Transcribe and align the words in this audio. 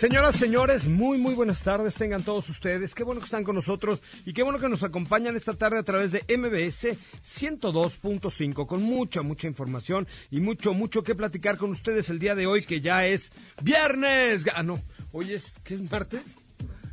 Señoras, 0.00 0.36
señores, 0.36 0.88
muy, 0.88 1.18
muy 1.18 1.34
buenas 1.34 1.62
tardes. 1.62 1.94
Tengan 1.94 2.22
todos 2.22 2.48
ustedes. 2.48 2.94
Qué 2.94 3.04
bueno 3.04 3.20
que 3.20 3.26
están 3.26 3.44
con 3.44 3.54
nosotros 3.54 4.02
y 4.24 4.32
qué 4.32 4.42
bueno 4.42 4.58
que 4.58 4.70
nos 4.70 4.82
acompañan 4.82 5.36
esta 5.36 5.52
tarde 5.52 5.76
a 5.76 5.82
través 5.82 6.10
de 6.10 6.24
MBS 6.38 6.96
102.5 7.22 8.66
con 8.66 8.82
mucha, 8.82 9.20
mucha 9.20 9.46
información 9.46 10.08
y 10.30 10.40
mucho, 10.40 10.72
mucho 10.72 11.02
que 11.02 11.14
platicar 11.14 11.58
con 11.58 11.68
ustedes 11.68 12.08
el 12.08 12.18
día 12.18 12.34
de 12.34 12.46
hoy 12.46 12.64
que 12.64 12.80
ya 12.80 13.06
es 13.06 13.30
viernes. 13.62 14.46
Ah, 14.54 14.62
no, 14.62 14.80
hoy 15.12 15.34
es, 15.34 15.52
¿qué 15.64 15.74
es 15.74 15.90
martes? 15.90 16.38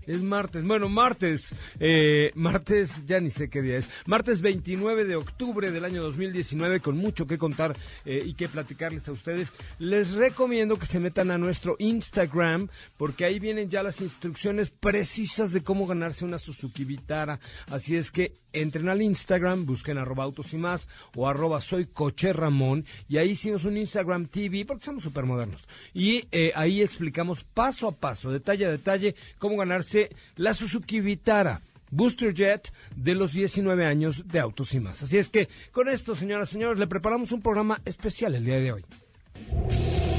Es 0.07 0.21
martes, 0.21 0.63
bueno, 0.65 0.87
martes, 0.87 1.53
eh, 1.81 2.31
martes, 2.33 3.05
ya 3.05 3.19
ni 3.19 3.29
sé 3.29 3.49
qué 3.49 3.61
día 3.61 3.75
es, 3.75 3.89
martes 4.05 4.39
29 4.39 5.03
de 5.03 5.17
octubre 5.17 5.69
del 5.69 5.83
año 5.83 6.01
2019, 6.01 6.79
con 6.79 6.97
mucho 6.97 7.27
que 7.27 7.37
contar 7.37 7.75
eh, 8.05 8.23
y 8.25 8.33
que 8.33 8.47
platicarles 8.47 9.09
a 9.09 9.11
ustedes. 9.11 9.51
Les 9.79 10.13
recomiendo 10.13 10.79
que 10.79 10.85
se 10.85 11.01
metan 11.01 11.29
a 11.29 11.37
nuestro 11.37 11.75
Instagram, 11.79 12.69
porque 12.95 13.25
ahí 13.25 13.39
vienen 13.39 13.69
ya 13.69 13.83
las 13.83 13.99
instrucciones 13.99 14.69
precisas 14.69 15.51
de 15.51 15.61
cómo 15.61 15.85
ganarse 15.85 16.23
una 16.23 16.37
Suzuki 16.37 16.85
Vitara. 16.85 17.41
Así 17.69 17.97
es 17.97 18.09
que 18.09 18.31
entren 18.53 18.87
al 18.87 19.01
Instagram, 19.01 19.65
busquen 19.65 19.97
arroba 19.97 20.23
autos 20.23 20.53
y 20.53 20.57
más 20.57 20.87
o 21.15 21.27
arroba 21.27 21.61
soy 21.61 21.85
coche 21.85 22.31
Ramón, 22.31 22.85
y 23.09 23.17
ahí 23.17 23.31
hicimos 23.31 23.65
un 23.65 23.77
Instagram 23.77 24.27
TV, 24.27 24.65
porque 24.65 24.85
somos 24.85 25.03
súper 25.03 25.25
modernos. 25.25 25.67
Y 25.93 26.25
eh, 26.31 26.53
ahí 26.55 26.81
explicamos 26.81 27.43
paso 27.43 27.87
a 27.87 27.91
paso, 27.91 28.31
detalle 28.31 28.65
a 28.65 28.71
detalle, 28.71 29.15
cómo 29.37 29.57
ganarse 29.57 29.96
la 30.35 30.53
Suzuki 30.53 30.99
Vitara. 31.01 31.61
Booster 31.89 32.33
Jet 32.33 32.73
de 32.95 33.15
los 33.15 33.31
19 33.31 33.85
años 33.85 34.27
de 34.27 34.39
Autos 34.39 34.73
y 34.73 34.79
más. 34.79 35.03
Así 35.03 35.17
es 35.17 35.29
que 35.29 35.47
con 35.71 35.87
esto, 35.87 36.15
señoras 36.15 36.49
y 36.49 36.53
señores, 36.53 36.79
le 36.79 36.87
preparamos 36.87 37.31
un 37.31 37.41
programa 37.41 37.81
especial 37.85 38.35
el 38.35 38.43
día 38.43 38.59
de 38.59 38.73
hoy. 38.73 38.85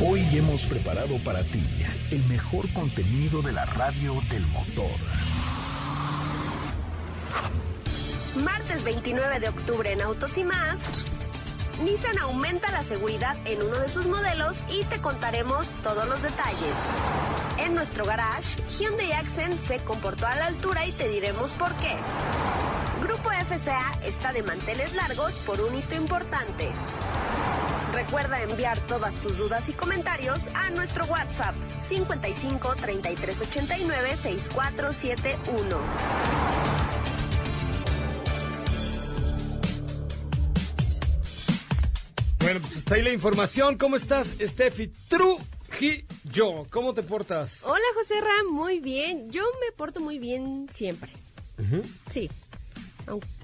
Hoy 0.02 0.24
hemos 0.32 0.64
preparado 0.66 1.18
para 1.18 1.42
ti 1.42 1.62
el 2.10 2.24
mejor 2.24 2.72
contenido 2.72 3.42
de 3.42 3.52
la 3.52 3.64
radio 3.64 4.14
del 4.30 4.46
motor. 4.46 4.98
Martes 8.44 8.84
29 8.84 9.40
de 9.40 9.48
octubre 9.48 9.92
en 9.92 10.00
Autos 10.00 10.38
y 10.38 10.44
más. 10.44 10.80
Nissan 11.82 12.18
aumenta 12.18 12.72
la 12.72 12.82
seguridad 12.82 13.36
en 13.44 13.62
uno 13.62 13.78
de 13.78 13.88
sus 13.88 14.06
modelos 14.06 14.58
y 14.68 14.82
te 14.84 15.00
contaremos 15.00 15.68
todos 15.84 16.08
los 16.08 16.22
detalles. 16.22 16.74
En 17.58 17.74
nuestro 17.74 18.04
garage, 18.04 18.60
Hyundai 18.66 19.12
Accent 19.12 19.60
se 19.62 19.78
comportó 19.78 20.26
a 20.26 20.34
la 20.34 20.46
altura 20.46 20.86
y 20.86 20.92
te 20.92 21.08
diremos 21.08 21.52
por 21.52 21.72
qué. 21.74 21.94
Grupo 23.00 23.30
FCA 23.30 24.00
está 24.04 24.32
de 24.32 24.42
manteles 24.42 24.92
largos 24.94 25.36
por 25.38 25.60
un 25.60 25.76
hito 25.76 25.94
importante. 25.94 26.70
Recuerda 27.92 28.42
enviar 28.42 28.78
todas 28.80 29.16
tus 29.16 29.38
dudas 29.38 29.68
y 29.68 29.72
comentarios 29.72 30.48
a 30.54 30.70
nuestro 30.70 31.04
WhatsApp 31.06 31.54
55 31.88 32.74
33 32.74 33.40
89 33.40 34.16
6471. 34.16 36.77
Bueno, 42.48 42.62
pues 42.62 42.78
está 42.78 42.94
ahí 42.94 43.02
la 43.02 43.12
información. 43.12 43.76
¿Cómo 43.76 43.96
estás, 43.96 44.28
Steffi? 44.40 44.90
Trujillo, 45.08 46.66
¿cómo 46.70 46.94
te 46.94 47.02
portas? 47.02 47.62
Hola, 47.62 47.84
José 47.94 48.14
Ram, 48.22 48.50
muy 48.50 48.80
bien. 48.80 49.30
Yo 49.30 49.42
me 49.60 49.70
porto 49.72 50.00
muy 50.00 50.18
bien 50.18 50.66
siempre. 50.72 51.12
Sí. 52.08 52.30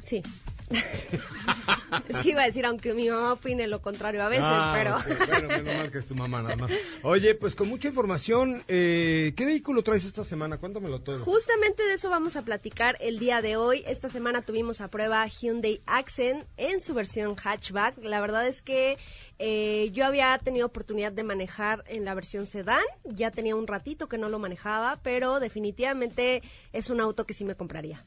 sí. 0.02 0.22
es 2.08 2.16
que 2.18 2.30
iba 2.30 2.42
a 2.42 2.46
decir, 2.46 2.64
aunque 2.66 2.94
mi 2.94 3.08
mamá 3.08 3.32
opine 3.34 3.66
lo 3.66 3.80
contrario 3.80 4.22
a 4.22 4.28
veces, 4.28 4.44
Ah, 4.46 4.74
pero... 4.76 5.16
Bueno, 5.26 5.48
menos 5.48 5.76
mal 5.76 5.90
que 5.90 5.98
es 5.98 6.06
tu 6.06 6.14
mamá 6.14 6.42
nada 6.42 6.56
más. 6.56 6.70
Oye, 7.02 7.34
pues 7.34 7.54
con 7.54 7.68
mucha 7.68 7.88
información, 7.88 8.62
eh, 8.68 9.32
¿qué 9.36 9.44
vehículo 9.44 9.82
traes 9.82 10.04
esta 10.04 10.24
semana? 10.24 10.58
Cuéntamelo 10.58 11.00
todo. 11.00 11.24
Justamente 11.24 11.84
de 11.84 11.94
eso 11.94 12.10
vamos 12.10 12.36
a 12.36 12.42
platicar 12.42 12.96
el 13.00 13.18
día 13.18 13.42
de 13.42 13.56
hoy. 13.56 13.84
Esta 13.86 14.08
semana 14.08 14.42
tuvimos 14.42 14.80
a 14.80 14.88
prueba 14.88 15.26
Hyundai 15.26 15.80
Accent 15.86 16.44
en 16.56 16.80
su 16.80 16.94
versión 16.94 17.36
hatchback. 17.36 17.98
La 18.02 18.20
verdad 18.20 18.46
es 18.46 18.62
que 18.62 18.98
eh, 19.38 19.90
yo 19.92 20.06
había 20.06 20.36
tenido 20.38 20.66
oportunidad 20.66 21.12
de 21.12 21.24
manejar 21.24 21.84
en 21.88 22.04
la 22.04 22.14
versión 22.14 22.46
sedán. 22.46 22.84
Ya 23.04 23.30
tenía 23.30 23.56
un 23.56 23.66
ratito 23.66 24.08
que 24.08 24.18
no 24.18 24.28
lo 24.28 24.38
manejaba, 24.38 24.98
pero 25.02 25.40
definitivamente 25.40 26.42
es 26.72 26.90
un 26.90 27.00
auto 27.00 27.26
que 27.26 27.34
sí 27.34 27.44
me 27.44 27.54
compraría. 27.54 28.04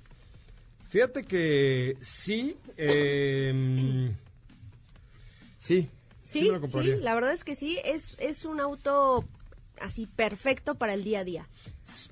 Fíjate 0.90 1.24
que 1.24 1.98
sí, 2.02 2.58
eh, 2.78 4.14
sí, 5.60 5.90
sí, 6.24 6.40
Sí, 6.40 6.52
me 6.52 6.60
lo 6.60 6.68
sí, 6.68 6.96
la 7.02 7.14
verdad 7.14 7.34
es 7.34 7.44
que 7.44 7.56
sí. 7.56 7.80
Es, 7.84 8.16
es 8.20 8.46
un 8.46 8.60
auto 8.60 9.26
así 9.82 10.08
perfecto 10.08 10.76
para 10.76 10.94
el 10.94 11.04
día 11.04 11.20
a 11.20 11.24
día. 11.24 11.48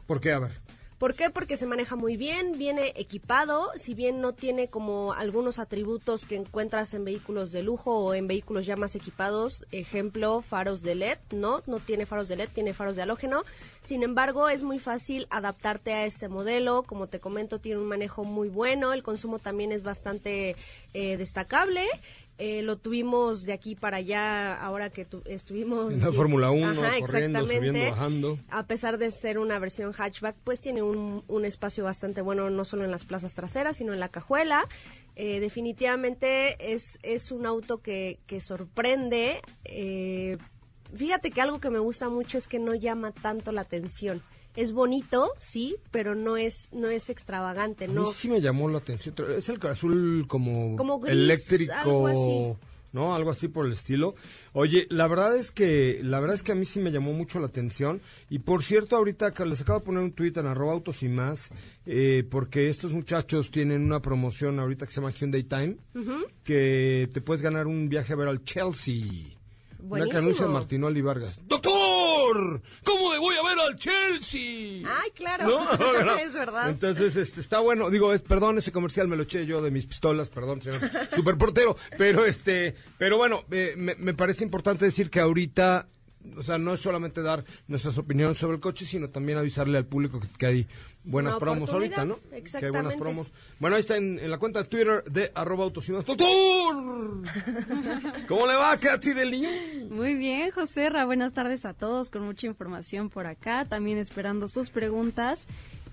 ¿Por 0.06 0.20
qué? 0.20 0.34
A 0.34 0.40
ver. 0.40 0.65
¿Por 0.98 1.14
qué? 1.14 1.30
Porque 1.30 1.58
se 1.58 1.66
maneja 1.66 1.98
muy 1.98 2.16
bien, 2.16 2.58
viene 2.58 2.94
equipado, 2.96 3.70
si 3.76 3.94
bien 3.94 4.22
no 4.22 4.32
tiene 4.32 4.70
como 4.70 5.12
algunos 5.12 5.60
atributos 5.60 6.26
que 6.26 6.36
encuentras 6.36 6.94
en 6.94 7.04
vehículos 7.04 7.52
de 7.52 7.64
lujo 7.64 7.98
o 7.98 8.14
en 8.14 8.28
vehículos 8.28 8.66
ya 8.66 8.78
más 8.78 8.96
equipados, 8.96 9.66
ejemplo, 9.72 10.42
faros 10.42 10.84
de 10.84 10.96
LED, 10.96 11.18
¿no? 11.32 11.62
No 11.68 11.80
tiene 11.80 12.06
faros 12.06 12.30
de 12.30 12.38
LED, 12.38 12.50
tiene 12.54 12.74
faros 12.74 12.96
de 12.96 13.02
halógeno. 13.02 13.44
Sin 13.84 14.04
embargo, 14.04 14.48
es 14.48 14.64
muy 14.64 14.80
fácil 14.80 15.28
adaptarte 15.32 15.92
a 15.92 16.06
este 16.06 16.30
modelo, 16.30 16.84
como 16.84 17.08
te 17.08 17.20
comento, 17.20 17.60
tiene 17.60 17.82
un 17.82 17.88
manejo 17.88 18.24
muy 18.24 18.48
bueno, 18.48 18.94
el 18.94 19.04
consumo 19.04 19.38
también 19.38 19.74
es 19.74 19.84
bastante 19.84 20.56
eh, 20.94 21.18
destacable. 21.18 21.86
Eh, 22.38 22.62
lo 22.64 22.78
tuvimos 22.78 23.44
de 23.46 23.54
aquí 23.54 23.76
para 23.76 23.98
allá 23.98 24.56
ahora 24.62 24.90
que 24.90 25.06
tu- 25.06 25.22
estuvimos 25.26 25.96
la 25.98 26.12
Fórmula 26.12 26.52
1, 26.52 26.68
Ajá, 26.84 27.00
corriendo, 27.00 27.46
subiendo, 27.46 27.80
bajando. 27.92 28.40
A 28.50 28.68
pesar 28.68 28.98
de 28.98 29.10
ser 29.12 29.38
una 29.40 29.58
versión 29.58 29.94
hatchback, 29.94 30.36
pues 30.44 30.60
tiene 30.60 30.82
un, 30.82 31.24
un 31.30 31.46
espacio 31.46 31.86
bastante 31.86 32.22
bueno, 32.22 32.50
no 32.50 32.66
solo 32.66 32.84
en 32.84 32.92
las 32.92 33.06
plazas 33.06 33.36
traseras, 33.36 33.78
sino 33.78 33.94
en 33.94 34.02
la 34.02 34.10
cajuela. 34.10 34.68
Eh, 35.16 35.40
definitivamente 35.40 36.74
es, 36.74 37.00
es 37.04 37.32
un 37.32 37.46
auto 37.46 37.78
que, 37.82 38.20
que 38.28 38.42
sorprende. 38.42 39.40
Eh, 39.64 40.38
fíjate 40.94 41.32
que 41.32 41.42
algo 41.42 41.60
que 41.62 41.70
me 41.70 41.80
gusta 41.80 42.10
mucho 42.10 42.38
es 42.38 42.48
que 42.50 42.60
no 42.60 42.74
llama 42.76 43.12
tanto 43.12 43.52
la 43.54 43.62
atención. 43.62 44.22
Es 44.56 44.72
bonito, 44.74 45.32
sí, 45.38 45.76
pero 45.92 46.16
no 46.16 46.38
es, 46.38 46.70
no 46.72 46.88
es 46.88 47.10
extravagante, 47.10 47.86
A 47.86 47.88
mí 47.88 47.94
no. 47.94 48.06
sí 48.06 48.30
me 48.30 48.42
llamó 48.42 48.70
la 48.70 48.78
atención. 48.78 49.16
Es 49.36 49.50
el 49.50 49.60
azul 49.68 50.26
como, 50.28 50.76
Como 50.78 51.00
gris, 51.00 51.14
eléctrico. 51.14 51.74
algo 51.74 52.08
así. 52.08 52.60
¿no? 52.94 53.14
Algo 53.14 53.30
así 53.32 53.50
por 53.50 53.66
el 53.66 53.74
estilo. 53.74 54.16
Oye, 54.54 54.88
la 54.90 55.10
verdad 55.10 55.36
es 55.36 55.52
que, 55.52 56.00
la 56.02 56.22
verdad 56.22 56.36
es 56.36 56.44
que 56.44 56.54
a 56.54 56.56
mí 56.56 56.64
sí 56.64 56.80
me 56.80 56.94
llamó 56.94 57.12
mucho 57.12 57.40
la 57.42 57.48
atención. 57.48 58.00
Y 58.30 58.40
por 58.40 58.64
cierto, 58.64 58.96
ahorita 58.96 59.34
les 59.44 59.60
acabo 59.60 59.80
de 59.80 59.86
poner 59.86 60.02
un 60.02 60.14
tuit 60.14 60.38
en 60.38 60.46
arroba 60.46 60.72
autos 60.72 61.04
y 61.04 61.10
más, 61.10 61.52
eh, 61.86 62.24
porque 62.32 62.70
estos 62.70 62.94
muchachos 62.94 63.52
tienen 63.52 63.84
una 63.84 64.00
promoción 64.02 64.62
ahorita 64.62 64.86
que 64.86 64.94
se 64.94 65.02
llama 65.02 65.12
Hyundai 65.12 65.44
Time, 65.44 65.76
que 66.46 67.10
te 67.12 67.20
puedes 67.20 67.42
ganar 67.42 67.68
un 67.68 67.90
viaje 67.90 68.14
a 68.14 68.16
ver 68.16 68.30
al 68.30 68.46
Chelsea. 68.46 69.35
Una 69.86 70.06
que 70.06 70.12
Buenísimo. 70.12 70.20
anuncia 70.20 70.48
Martinoli 70.48 71.02
Vargas. 71.02 71.40
¡Doctor! 71.48 72.62
¿Cómo 72.84 73.12
me 73.12 73.20
voy 73.20 73.36
a 73.36 73.44
ver 73.44 73.60
al 73.60 73.76
Chelsea? 73.78 74.84
Ay, 74.84 75.12
claro. 75.14 75.48
¿No? 75.48 76.16
es 76.18 76.34
verdad. 76.34 76.70
Entonces, 76.70 77.16
este, 77.16 77.40
está 77.40 77.60
bueno. 77.60 77.90
Digo, 77.90 78.12
es, 78.14 78.22
perdón, 78.22 78.58
ese 78.58 78.72
comercial 78.72 79.08
me 79.08 79.16
lo 79.16 79.24
eché 79.24 79.46
yo 79.46 79.62
de 79.62 79.70
mis 79.72 79.86
pistolas, 79.86 80.30
perdón, 80.30 80.62
señor 80.62 80.82
superportero. 81.12 81.78
Pero, 81.98 82.26
este, 82.26 82.76
pero 82.98 83.18
bueno, 83.18 83.44
eh, 83.52 83.74
me, 83.78 83.96
me 83.96 84.14
parece 84.14 84.44
importante 84.44 84.86
decir 84.86 85.10
que 85.12 85.20
ahorita, 85.20 85.88
o 86.36 86.42
sea, 86.44 86.58
no 86.58 86.74
es 86.74 86.80
solamente 86.80 87.22
dar 87.22 87.46
nuestras 87.68 87.98
opiniones 88.00 88.38
sobre 88.40 88.56
el 88.56 88.62
coche, 88.62 88.86
sino 88.86 89.08
también 89.10 89.38
avisarle 89.38 89.78
al 89.78 89.86
público 89.86 90.20
que, 90.20 90.28
que 90.38 90.46
hay 90.48 90.68
buenas 91.06 91.38
promos 91.38 91.70
ahorita, 91.70 92.06
¿no? 92.06 92.16
oportunidad, 92.16 92.60
Que 92.60 92.66
hay 92.66 92.72
buenas 92.72 92.94
exactamente. 92.94 92.98
promos. 92.98 93.34
Bueno, 93.60 93.76
ahí 93.76 93.82
está 93.82 93.98
en, 93.98 94.20
en 94.20 94.32
la 94.32 94.38
cuenta 94.38 94.64
de 94.64 94.70
Twitter 94.70 95.04
de 95.06 95.32
arroba. 95.34 95.66
¿Cómo 98.28 98.48
le 98.48 98.56
va, 98.56 98.78
Katy 98.78 99.14
del 99.14 99.32
Niño? 99.32 99.50
Muy 99.90 100.16
bien, 100.16 100.52
José 100.52 100.90
Ra, 100.90 101.06
buenas 101.06 101.34
tardes 101.34 101.66
a 101.66 101.74
todos, 101.74 102.10
con 102.10 102.24
mucha 102.24 102.48
información 102.48 103.10
por 103.10 103.28
acá, 103.28 103.66
también 103.66 103.98
esperando 103.98 104.48
sus 104.48 104.70
preguntas. 104.70 105.48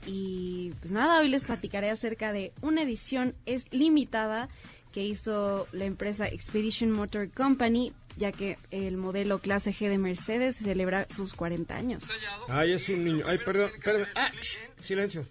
Y 0.07 0.73
pues 0.81 0.91
nada, 0.91 1.21
hoy 1.21 1.29
les 1.29 1.45
platicaré 1.45 1.91
acerca 1.91 2.33
de 2.33 2.53
una 2.61 2.83
edición 2.83 3.35
es 3.47 3.73
limitada 3.73 4.49
que 4.93 5.05
hizo 5.05 5.67
la 5.73 5.87
empresa 5.87 6.27
Expedition 6.27 6.91
Motor 6.91 7.31
Company, 7.31 7.93
ya 8.17 8.33
que 8.33 8.59
el 8.71 8.97
modelo 8.97 9.39
clase 9.39 9.73
G 9.73 9.89
de 9.89 9.99
Mercedes 9.99 10.57
celebra 10.57 11.07
sus 11.09 11.35
40 11.35 11.75
años. 11.75 12.09
Ay, 12.49 12.73
es 12.73 12.89
un 12.89 13.05
niño. 13.05 13.25
Ay, 13.27 13.39
perdón, 13.39 13.71
perdón. 13.83 14.07
Ah, 14.15 14.31
shh, 14.41 14.59
silencio. 14.81 15.27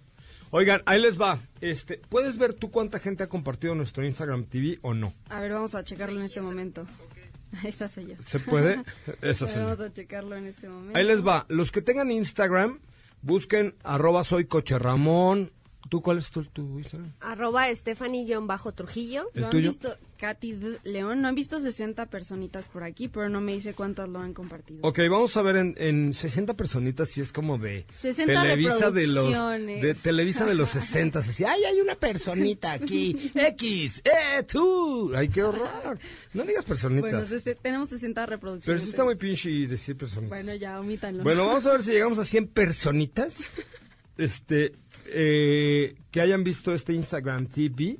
Oigan, 0.50 0.82
ahí 0.84 1.00
les 1.00 1.18
va. 1.18 1.38
Este, 1.62 2.00
¿puedes 2.10 2.36
ver 2.36 2.52
tú 2.52 2.70
cuánta 2.70 2.98
gente 2.98 3.24
ha 3.24 3.28
compartido 3.28 3.74
nuestro 3.74 4.04
Instagram 4.04 4.44
TV 4.44 4.78
o 4.82 4.92
no? 4.92 5.14
A 5.30 5.40
ver, 5.40 5.52
vamos 5.52 5.74
a 5.74 5.82
checarlo 5.82 6.18
en 6.20 6.26
este 6.26 6.42
momento. 6.42 6.86
Esa 7.64 7.88
soy 7.88 8.08
yo. 8.08 8.14
¿Se 8.24 8.38
puede? 8.38 8.82
Esa 9.22 9.46
ver, 9.46 9.54
sí. 9.54 9.60
Vamos 9.60 9.80
a 9.80 9.92
checarlo 9.92 10.36
en 10.36 10.46
este 10.46 10.68
momento. 10.68 10.98
Ahí 10.98 11.04
les 11.04 11.26
va. 11.26 11.46
Los 11.48 11.72
que 11.72 11.80
tengan 11.80 12.10
Instagram, 12.10 12.80
busquen 13.22 13.74
arroba 13.82 14.24
soy 14.24 14.44
coche 14.44 14.78
Ramón. 14.78 15.52
¿Tú 15.88 16.00
cuál 16.00 16.18
es 16.18 16.30
tu, 16.30 16.42
tu 16.44 16.78
Instagram? 16.78 17.12
Arroba 17.20 17.66
Stephanie-Trujillo. 17.74 19.30
¿El 19.34 19.40
Lo 19.40 19.46
han 19.46 19.50
tuyo? 19.50 19.68
visto, 19.70 19.96
Katy 20.18 20.58
León, 20.84 21.20
no 21.20 21.28
han 21.28 21.34
visto 21.34 21.60
60 21.60 22.06
personitas 22.06 22.68
por 22.68 22.82
aquí, 22.84 23.08
pero 23.08 23.28
no 23.28 23.40
me 23.40 23.52
dice 23.52 23.74
cuántas 23.74 24.08
lo 24.08 24.20
han 24.20 24.32
compartido. 24.32 24.80
Ok, 24.82 25.00
vamos 25.10 25.36
a 25.36 25.42
ver 25.42 25.56
en, 25.56 25.74
en 25.78 26.14
60 26.14 26.54
personitas 26.54 27.10
si 27.10 27.20
es 27.20 27.32
como 27.32 27.58
de 27.58 27.84
60 27.98 28.42
Televisa 28.42 28.90
de 28.90 29.06
los 29.06 29.24
reproducciones. 29.26 29.82
de 29.82 29.94
Televisa 29.94 30.46
de 30.46 30.54
los 30.54 30.70
60, 30.70 31.18
así, 31.18 31.44
ay, 31.44 31.64
hay 31.64 31.80
una 31.80 31.94
personita 31.96 32.72
aquí, 32.72 33.30
X, 33.34 34.02
eh, 34.04 34.42
tú, 34.44 35.12
ay, 35.14 35.28
qué 35.28 35.42
horror. 35.42 35.98
No 36.32 36.44
digas 36.44 36.64
personitas. 36.64 37.10
Bueno, 37.10 37.24
sese- 37.26 37.56
tenemos 37.56 37.88
60 37.90 38.22
pero 38.24 38.36
reproducciones. 38.36 38.82
sí 38.84 38.90
está 38.90 39.04
muy 39.04 39.16
pinche 39.16 39.50
decir 39.66 39.96
personitas. 39.96 40.30
Bueno, 40.30 40.54
ya, 40.54 40.78
omítanlo. 40.80 41.22
Bueno, 41.22 41.46
vamos 41.46 41.66
a 41.66 41.72
ver 41.72 41.82
si 41.82 41.90
llegamos 41.92 42.18
a 42.18 42.24
100 42.24 42.46
personitas. 42.48 43.44
Este, 44.18 44.72
eh, 45.06 45.94
que 46.10 46.20
hayan 46.20 46.44
visto 46.44 46.72
este 46.72 46.92
Instagram 46.92 47.46
TV. 47.46 47.98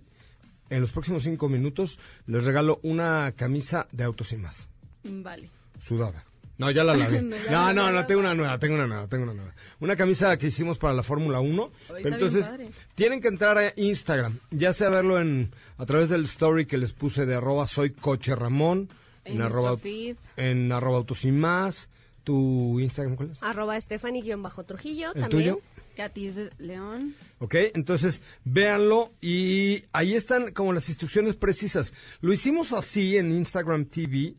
En 0.70 0.81
los 0.81 0.90
próximos 0.90 1.22
cinco 1.25 1.49
minutos 1.50 1.99
les 2.26 2.44
regalo 2.44 2.81
una 2.82 3.32
camisa 3.37 3.87
de 3.93 4.04
autos 4.04 4.32
y 4.32 4.38
más, 4.38 4.70
Vale. 5.04 5.50
sudada. 5.78 6.25
No, 6.56 6.70
ya 6.70 6.82
la 6.84 6.94
lavé. 6.96 7.20
No, 7.22 7.37
ya 7.37 7.50
No, 7.50 7.66
la 7.66 7.72
no, 7.75 7.90
no, 7.93 8.06
tengo 8.06 8.20
una 8.20 8.34
nueva, 8.34 8.58
tengo 8.58 8.75
una 8.76 8.87
nueva, 8.87 9.06
tengo 9.06 9.25
una 9.25 9.34
nueva. 9.34 9.54
Una 9.81 9.96
camisa 9.96 10.37
que 10.38 10.46
hicimos 10.46 10.78
para 10.78 10.94
la 10.94 11.02
Fórmula 11.02 11.40
1. 11.40 11.70
Pero 12.02 12.08
entonces, 12.14 12.46
padre. 12.46 12.70
tienen 12.94 13.20
que 13.20 13.28
entrar 13.28 13.58
a 13.58 13.72
Instagram, 13.76 14.38
ya 14.50 14.72
sea 14.72 14.88
verlo 14.88 15.20
en 15.20 15.52
a 15.76 15.84
través 15.84 16.08
del 16.08 16.25
story 16.25 16.64
que 16.64 16.78
les 16.78 16.93
puse 16.94 17.26
de 17.26 17.34
arroba 17.34 17.66
soy 17.66 17.90
coche 17.90 18.34
Ramón, 18.34 18.88
En 19.25 19.38
nuestro 19.38 19.60
arroba, 19.66 19.76
feed. 19.78 20.16
en 20.37 20.72
arroba 20.72 20.98
autos 20.98 21.25
y 21.26 21.32
más. 21.32 21.90
¿Tu 22.25 22.78
Instagram 22.81 23.16
cuál 23.16 23.32
es? 23.32 23.43
Arroba 23.43 23.78
Stephanie-Trujillo 23.81 25.12
¿El 25.14 25.20
también. 25.22 25.28
tuyo? 25.31 25.60
Katy 25.97 26.33
León. 26.59 27.15
¿Ok? 27.39 27.55
Entonces, 27.75 28.23
véanlo 28.44 29.12
y 29.21 29.85
ahí 29.93 30.15
están 30.15 30.53
como 30.53 30.73
las 30.73 30.89
instrucciones 30.89 31.37
precisas. 31.37 31.93
Lo 32.21 32.33
hicimos 32.33 32.73
así 32.73 33.17
en 33.17 33.33
Instagram 33.33 33.85
TV 33.87 34.35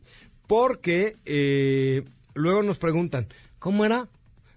porque 0.46 1.16
eh, 1.24 2.04
luego 2.34 2.62
nos 2.62 2.78
preguntan, 2.78 3.28
¿cómo 3.58 3.84
era? 3.84 4.08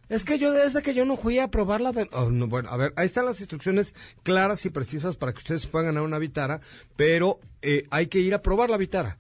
Es 0.10 0.24
que 0.24 0.40
yo 0.40 0.52
desde 0.54 0.82
que 0.82 0.94
yo 0.94 1.04
no 1.06 1.18
fui 1.18 1.38
a 1.40 1.50
probarla 1.52 1.92
de... 1.92 2.08
oh, 2.14 2.30
no, 2.30 2.48
bueno, 2.48 2.70
a 2.70 2.78
ver, 2.78 2.94
ahí 2.96 3.06
están 3.06 3.26
las 3.26 3.40
instrucciones 3.42 3.94
claras 4.24 4.66
y 4.66 4.70
precisas 4.70 5.18
para 5.18 5.34
que 5.34 5.40
ustedes 5.40 5.68
puedan 5.68 5.88
ganar 5.88 6.04
una 6.04 6.18
vitara, 6.18 6.62
pero 6.96 7.40
eh, 7.62 7.84
hay 7.92 8.08
que 8.08 8.20
ir 8.20 8.34
a 8.34 8.42
probar 8.42 8.70
la 8.70 8.78
vitara. 8.78 9.18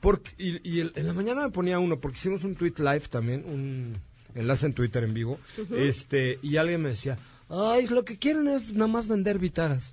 Porque, 0.00 0.32
y 0.36 0.60
y 0.76 0.80
el- 0.80 0.92
en 0.94 1.06
la 1.06 1.14
mañana 1.14 1.42
me 1.42 1.50
ponía 1.50 1.78
uno, 1.78 1.98
porque 2.00 2.18
hicimos 2.18 2.44
un 2.44 2.54
tweet 2.54 2.74
live 2.78 3.00
también, 3.10 3.44
un 3.46 3.96
enlace 4.36 4.66
en 4.66 4.72
Twitter 4.74 5.02
en 5.04 5.14
vivo, 5.14 5.38
este 5.76 6.38
y 6.42 6.56
alguien 6.56 6.82
me 6.82 6.90
decía, 6.90 7.18
ay, 7.48 7.86
lo 7.86 8.04
que 8.04 8.18
quieren 8.18 8.48
es 8.48 8.72
nada 8.72 8.88
más 8.88 9.08
vender 9.08 9.38
vitaras. 9.38 9.92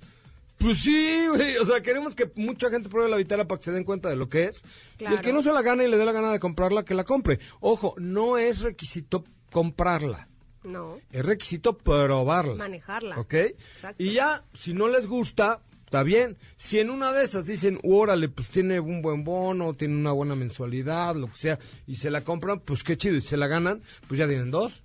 Pues 0.58 0.78
sí, 0.78 1.26
güey, 1.28 1.56
o 1.56 1.64
sea, 1.66 1.82
queremos 1.82 2.14
que 2.14 2.30
mucha 2.36 2.70
gente 2.70 2.88
pruebe 2.88 3.10
la 3.10 3.16
vitara 3.16 3.46
para 3.46 3.58
que 3.58 3.64
se 3.64 3.72
den 3.72 3.84
cuenta 3.84 4.08
de 4.08 4.16
lo 4.16 4.28
que 4.28 4.44
es. 4.44 4.62
Y 5.00 5.04
el 5.04 5.20
que 5.20 5.32
no 5.32 5.42
se 5.42 5.52
la 5.52 5.62
gane 5.62 5.84
y 5.84 5.88
le 5.90 5.96
dé 5.96 6.04
la 6.04 6.12
gana 6.12 6.30
de 6.30 6.38
comprarla, 6.38 6.84
que 6.84 6.94
la 6.94 7.04
compre. 7.04 7.40
Ojo, 7.60 7.94
no 7.98 8.38
es 8.38 8.60
requisito 8.60 9.24
comprarla. 9.50 10.28
No, 10.62 10.98
Es 11.12 11.26
requisito 11.26 11.76
probarla. 11.76 12.54
manejarla. 12.54 13.18
¿Ok? 13.20 13.34
Exacto. 13.34 14.02
Y 14.02 14.14
ya, 14.14 14.44
si 14.54 14.72
no 14.72 14.88
les 14.88 15.06
gusta, 15.06 15.60
está 15.94 16.02
bien. 16.02 16.36
Si 16.56 16.80
en 16.80 16.90
una 16.90 17.12
de 17.12 17.22
esas 17.22 17.46
dicen, 17.46 17.78
órale, 17.84 18.28
pues 18.28 18.48
tiene 18.48 18.80
un 18.80 19.00
buen 19.00 19.22
bono, 19.22 19.74
tiene 19.74 19.94
una 19.94 20.10
buena 20.10 20.34
mensualidad, 20.34 21.14
lo 21.14 21.28
que 21.28 21.36
sea, 21.36 21.58
y 21.86 21.94
se 21.94 22.10
la 22.10 22.22
compran, 22.22 22.58
pues 22.60 22.82
qué 22.82 22.96
chido. 22.96 23.14
Y 23.14 23.20
se 23.20 23.36
la 23.36 23.46
ganan, 23.46 23.80
pues 24.08 24.18
ya 24.18 24.26
tienen 24.26 24.50
dos. 24.50 24.82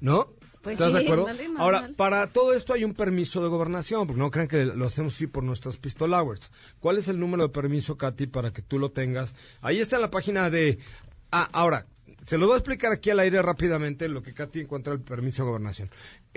¿No? 0.00 0.32
Pues 0.62 0.74
¿Estás 0.74 0.94
de 0.94 1.00
sí, 1.00 1.04
acuerdo? 1.04 1.24
vale, 1.24 1.48
normal. 1.48 1.62
Ahora, 1.62 1.90
para 1.96 2.26
todo 2.28 2.54
esto 2.54 2.72
hay 2.72 2.82
un 2.84 2.94
permiso 2.94 3.42
de 3.42 3.48
gobernación, 3.48 4.06
porque 4.06 4.20
no 4.20 4.30
crean 4.30 4.48
que 4.48 4.64
lo 4.64 4.86
hacemos 4.86 5.14
así 5.14 5.26
por 5.26 5.44
nuestras 5.44 5.76
pistol 5.76 6.14
hours. 6.14 6.50
¿Cuál 6.78 6.96
es 6.96 7.08
el 7.08 7.20
número 7.20 7.42
de 7.42 7.48
permiso, 7.50 7.98
Katy, 7.98 8.28
para 8.28 8.50
que 8.50 8.62
tú 8.62 8.78
lo 8.78 8.90
tengas? 8.90 9.34
Ahí 9.60 9.80
está 9.80 9.96
en 9.96 10.02
la 10.02 10.10
página 10.10 10.48
de... 10.48 10.78
Ah, 11.30 11.48
ahora, 11.52 11.86
se 12.28 12.36
lo 12.36 12.44
voy 12.44 12.56
a 12.56 12.58
explicar 12.58 12.92
aquí 12.92 13.08
al 13.08 13.20
aire 13.20 13.40
rápidamente 13.40 14.06
lo 14.06 14.22
que 14.22 14.34
Katy 14.34 14.60
encuentra 14.60 14.92
el 14.92 15.00
permiso 15.00 15.44
de 15.44 15.48
gobernación. 15.48 15.90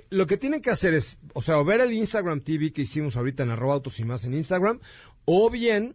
Lo 0.10 0.26
que 0.26 0.38
tienen 0.38 0.62
que 0.62 0.70
hacer 0.70 0.94
es, 0.94 1.18
o 1.34 1.42
sea, 1.42 1.58
o 1.58 1.66
ver 1.66 1.82
el 1.82 1.92
Instagram 1.92 2.40
TV 2.40 2.72
que 2.72 2.84
hicimos 2.84 3.18
ahorita 3.18 3.44
en 3.44 3.50
arroba 3.50 3.74
autos 3.74 4.00
y 4.00 4.06
más 4.06 4.24
en 4.24 4.34
Instagram, 4.34 4.80
o 5.26 5.50
bien 5.50 5.94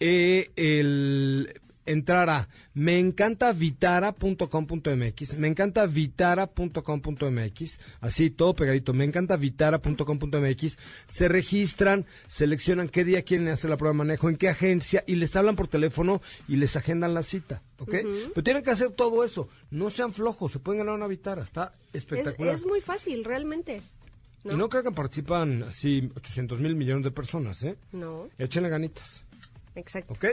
eh, 0.00 0.50
el 0.54 1.58
entrar 1.88 2.30
a 2.30 2.48
meencantavitara.com.mx, 2.74 5.38
meencantavitara.com.mx, 5.38 7.80
así 8.00 8.30
todo 8.30 8.54
pegadito, 8.54 8.92
meencantavitara.com.mx, 8.94 10.78
se 11.08 11.28
registran, 11.28 12.06
seleccionan 12.26 12.88
qué 12.88 13.04
día 13.04 13.22
quieren 13.22 13.48
hacer 13.48 13.70
la 13.70 13.76
prueba 13.76 13.92
de 13.94 13.98
manejo, 13.98 14.28
en 14.28 14.36
qué 14.36 14.48
agencia 14.48 15.04
y 15.06 15.16
les 15.16 15.34
hablan 15.36 15.56
por 15.56 15.68
teléfono 15.68 16.20
y 16.46 16.56
les 16.56 16.76
agendan 16.76 17.14
la 17.14 17.22
cita, 17.22 17.62
¿ok? 17.78 17.94
Pero 18.34 18.42
tienen 18.44 18.62
que 18.62 18.70
hacer 18.70 18.90
todo 18.92 19.24
eso, 19.24 19.48
no 19.70 19.90
sean 19.90 20.12
flojos, 20.12 20.52
se 20.52 20.58
pueden 20.58 20.80
ganar 20.80 20.94
una 20.94 21.06
Vitara, 21.06 21.42
está 21.42 21.72
Es, 21.92 22.02
espectacular. 22.02 22.54
es 22.54 22.66
muy 22.66 22.80
fácil, 22.80 23.24
realmente. 23.24 23.80
Y 24.44 24.54
no 24.54 24.68
creo 24.68 24.82
que 24.84 24.92
participan 24.92 25.64
así 25.64 26.10
800 26.16 26.60
mil 26.60 26.74
millones 26.76 27.04
de 27.04 27.10
personas, 27.10 27.62
¿eh? 27.64 27.76
No, 27.92 28.28
Échenle 28.38 28.68
ganitas, 28.68 29.24
exacto. 29.74 30.14
¿ok? 30.14 30.26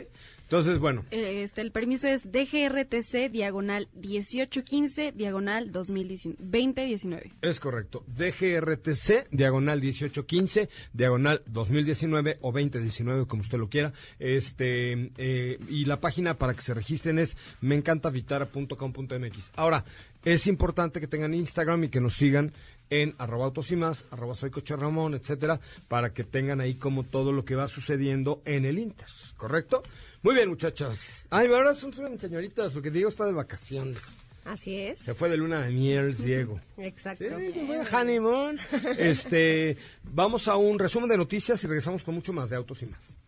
Entonces, 0.45 0.77
bueno, 0.77 1.03
Eh, 1.11 1.41
Este, 1.43 1.61
el 1.61 1.71
permiso 1.71 2.07
es 2.07 2.31
DGRTC 2.31 3.31
diagonal 3.31 3.89
1815 3.95 5.11
diagonal 5.11 5.71
2019, 5.71 6.37
2019. 6.39 7.31
Es 7.41 7.59
correcto. 7.59 8.03
DGRTC, 8.07 9.27
diagonal 9.31 9.79
1815, 9.81 10.69
diagonal 10.93 11.41
2019 11.47 12.37
o 12.41 12.51
2019, 12.51 13.25
como 13.25 13.41
usted 13.41 13.57
lo 13.57 13.69
quiera. 13.69 13.91
Este, 14.19 15.11
eh, 15.17 15.59
y 15.67 15.85
la 15.85 15.99
página 15.99 16.35
para 16.35 16.53
que 16.53 16.61
se 16.61 16.73
registren 16.75 17.17
es 17.17 17.37
meencantavitara.com.mx. 17.61 19.51
Ahora, 19.55 19.83
es 20.23 20.47
importante 20.47 20.99
que 20.99 21.07
tengan 21.07 21.33
Instagram 21.33 21.83
y 21.85 21.89
que 21.89 22.01
nos 22.01 22.15
sigan 22.15 22.51
en 22.89 23.15
arroba 23.17 23.45
autos 23.45 23.71
y 23.71 23.75
más, 23.75 24.05
arroba 24.11 24.35
soy 24.35 24.51
coche 24.51 24.75
Ramón, 24.75 25.13
etcétera, 25.13 25.59
para 25.87 26.13
que 26.13 26.23
tengan 26.23 26.61
ahí 26.61 26.75
como 26.75 27.03
todo 27.03 27.31
lo 27.31 27.45
que 27.45 27.55
va 27.55 27.67
sucediendo 27.67 28.41
en 28.45 28.65
el 28.65 28.79
Inter, 28.79 29.07
¿correcto? 29.37 29.81
Muy 30.21 30.35
bien, 30.35 30.49
muchachas. 30.49 31.27
Ay, 31.29 31.47
ahora 31.47 31.73
son 31.75 31.93
señoritas, 32.19 32.73
porque 32.73 32.91
Diego 32.91 33.09
está 33.09 33.25
de 33.25 33.33
vacaciones. 33.33 34.01
Así 34.43 34.79
es. 34.79 34.99
Se 34.99 35.15
fue 35.15 35.29
de 35.29 35.37
luna 35.37 35.61
de 35.61 35.71
miel, 35.71 36.15
Diego. 36.15 36.61
Exacto. 36.77 37.25
Sí, 37.37 37.51
se 37.51 37.65
fue 37.65 37.77
de 37.77 37.95
honeymoon. 37.95 38.59
Este, 38.97 39.77
vamos 40.03 40.47
a 40.47 40.55
un 40.55 40.77
resumen 40.77 41.09
de 41.09 41.17
noticias 41.17 41.63
y 41.63 41.67
regresamos 41.67 42.03
con 42.03 42.15
mucho 42.15 42.31
más 42.31 42.49
de 42.49 42.55
autos 42.55 42.83
y 42.83 42.85
más. 42.85 43.19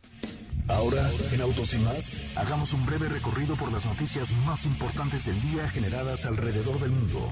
Ahora, 0.70 1.10
en 1.32 1.40
Autos 1.40 1.74
y 1.76 1.78
más, 1.78 2.22
hagamos 2.36 2.74
un 2.74 2.86
breve 2.86 3.08
recorrido 3.08 3.56
por 3.56 3.72
las 3.72 3.86
noticias 3.86 4.34
más 4.46 4.66
importantes 4.66 5.26
del 5.26 5.42
día 5.42 5.66
generadas 5.70 6.26
alrededor 6.26 6.78
del 6.82 6.92
mundo. 6.92 7.32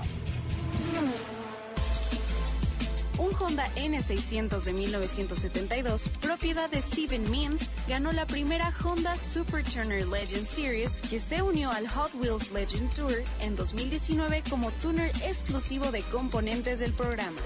Un 3.17 3.33
Honda 3.39 3.65
N600 3.75 4.63
de 4.63 4.73
1972, 4.73 6.09
propiedad 6.21 6.69
de 6.69 6.81
Steven 6.81 7.29
Means, 7.31 7.69
ganó 7.87 8.11
la 8.11 8.25
primera 8.25 8.73
Honda 8.83 9.15
Super 9.15 9.63
Tuner 9.63 10.05
Legend 10.05 10.45
Series 10.45 10.99
que 11.01 11.19
se 11.19 11.41
unió 11.41 11.71
al 11.71 11.87
Hot 11.87 12.13
Wheels 12.15 12.51
Legend 12.51 12.93
Tour 12.93 13.23
en 13.39 13.55
2019 13.55 14.43
como 14.49 14.69
tuner 14.71 15.11
exclusivo 15.23 15.91
de 15.91 16.01
componentes 16.03 16.79
del 16.79 16.93
programa. 16.93 17.39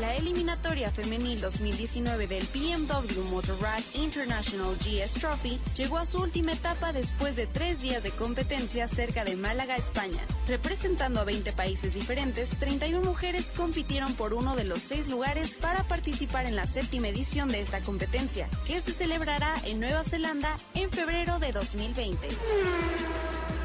La 0.00 0.16
eliminatoria 0.16 0.90
femenil 0.90 1.40
2019 1.40 2.26
del 2.26 2.44
BMW 2.52 3.20
Motorrad 3.30 3.80
International 3.94 4.74
GS 4.76 5.14
Trophy 5.14 5.60
llegó 5.76 5.98
a 5.98 6.06
su 6.06 6.18
última 6.18 6.52
etapa 6.52 6.92
después 6.92 7.36
de 7.36 7.46
tres 7.46 7.80
días 7.80 8.02
de 8.02 8.10
competencia 8.10 8.88
cerca 8.88 9.24
de 9.24 9.36
Málaga, 9.36 9.76
España. 9.76 10.20
Representando 10.48 11.20
a 11.20 11.24
20 11.24 11.52
países 11.52 11.94
diferentes, 11.94 12.58
31 12.58 13.02
mujeres 13.02 13.52
compitieron 13.56 14.14
por 14.14 14.34
uno 14.34 14.56
de 14.56 14.64
los 14.64 14.82
seis 14.82 15.06
lugares 15.06 15.52
para 15.52 15.84
participar 15.84 16.46
en 16.46 16.56
la 16.56 16.66
séptima 16.66 17.06
edición 17.06 17.48
de 17.48 17.60
esta 17.60 17.80
competencia, 17.80 18.48
que 18.66 18.80
se 18.80 18.92
celebrará 18.92 19.54
en 19.64 19.78
Nueva 19.78 20.02
Zelanda 20.02 20.56
en 20.74 20.90
febrero 20.90 21.38
de 21.38 21.52
2020. 21.52 22.28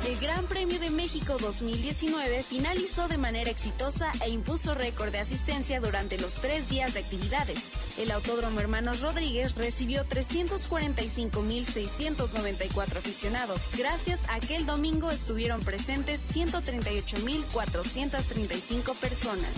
El 0.07 0.17
Gran 0.17 0.45
Premio 0.45 0.79
de 0.79 0.89
México 0.89 1.37
2019 1.39 2.41
finalizó 2.43 3.07
de 3.09 3.17
manera 3.17 3.51
exitosa 3.51 4.11
e 4.25 4.29
impuso 4.29 4.73
récord 4.73 5.11
de 5.11 5.19
asistencia 5.19 5.81
durante 5.81 6.17
los 6.21 6.35
tres 6.35 6.69
días 6.69 6.93
de 6.93 6.99
actividades. 6.99 7.57
El 7.97 8.11
Autódromo 8.11 8.59
Hermanos 8.59 9.01
Rodríguez 9.01 9.55
recibió 9.55 10.05
345.694 10.05 12.97
aficionados, 12.97 13.69
gracias 13.77 14.21
a 14.29 14.39
que 14.39 14.55
el 14.55 14.65
domingo 14.65 15.11
estuvieron 15.11 15.59
presentes 15.61 16.21
138.435 16.33 18.95
personas. 18.95 19.51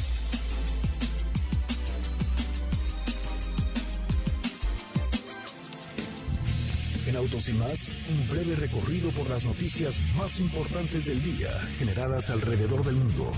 En 7.08 7.15
Autos 7.18 7.50
y 7.50 7.53
más, 7.53 7.96
un 8.10 8.30
breve 8.30 8.56
recorrido 8.56 9.10
por 9.12 9.30
las 9.30 9.44
noticias 9.44 10.00
más 10.18 10.39
importantes 10.39 11.08
del 11.08 11.22
día 11.22 11.50
generadas 11.77 12.30
alrededor 12.30 12.86
del 12.86 12.96
mundo. 12.96 13.34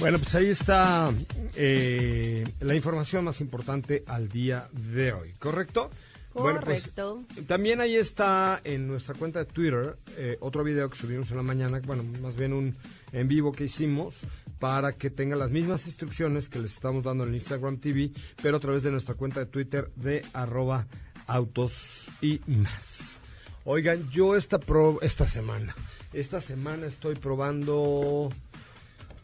Bueno, 0.00 0.18
pues 0.18 0.34
ahí 0.34 0.48
está 0.48 1.12
eh, 1.56 2.50
la 2.60 2.74
información 2.74 3.22
más 3.22 3.42
importante 3.42 4.02
al 4.06 4.30
día 4.30 4.66
de 4.72 5.12
hoy, 5.12 5.34
¿correcto? 5.38 5.90
Bueno, 6.32 6.60
pues, 6.64 6.90
Correcto. 6.90 7.24
también 7.46 7.82
ahí 7.82 7.96
está 7.96 8.62
en 8.64 8.88
nuestra 8.88 9.14
cuenta 9.14 9.40
de 9.40 9.44
Twitter 9.44 9.98
eh, 10.16 10.38
otro 10.40 10.64
video 10.64 10.88
que 10.88 10.96
subimos 10.96 11.30
en 11.30 11.36
la 11.36 11.42
mañana, 11.42 11.82
bueno, 11.84 12.02
más 12.22 12.34
bien 12.34 12.54
un 12.54 12.76
en 13.12 13.28
vivo 13.28 13.52
que 13.52 13.64
hicimos 13.64 14.20
para 14.58 14.94
que 14.94 15.10
tenga 15.10 15.36
las 15.36 15.50
mismas 15.50 15.86
instrucciones 15.86 16.48
que 16.48 16.60
les 16.60 16.72
estamos 16.72 17.04
dando 17.04 17.24
en 17.24 17.30
el 17.30 17.36
Instagram 17.36 17.76
TV, 17.76 18.10
pero 18.42 18.56
a 18.56 18.60
través 18.60 18.82
de 18.82 18.92
nuestra 18.92 19.16
cuenta 19.16 19.40
de 19.40 19.46
Twitter 19.46 19.90
de 19.96 20.24
arroba 20.32 20.86
autos 21.26 22.06
y 22.22 22.40
más. 22.46 23.20
Oigan, 23.64 24.08
yo 24.08 24.34
esta, 24.34 24.58
pro, 24.58 24.98
esta 25.02 25.26
semana, 25.26 25.74
esta 26.14 26.40
semana 26.40 26.86
estoy 26.86 27.16
probando... 27.16 28.30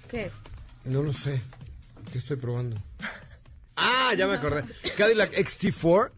¿Qué? 0.09 0.31
No 0.87 1.03
lo 1.03 1.13
sé. 1.13 1.41
¿Qué 2.13 2.19
estoy 2.19 2.37
probando? 2.37 2.77
Ah, 3.79 4.15
ya 4.17 4.27
me 4.27 4.37
acordé. 4.37 4.65
Cadillac 4.97 5.35
XT4, 5.35 6.11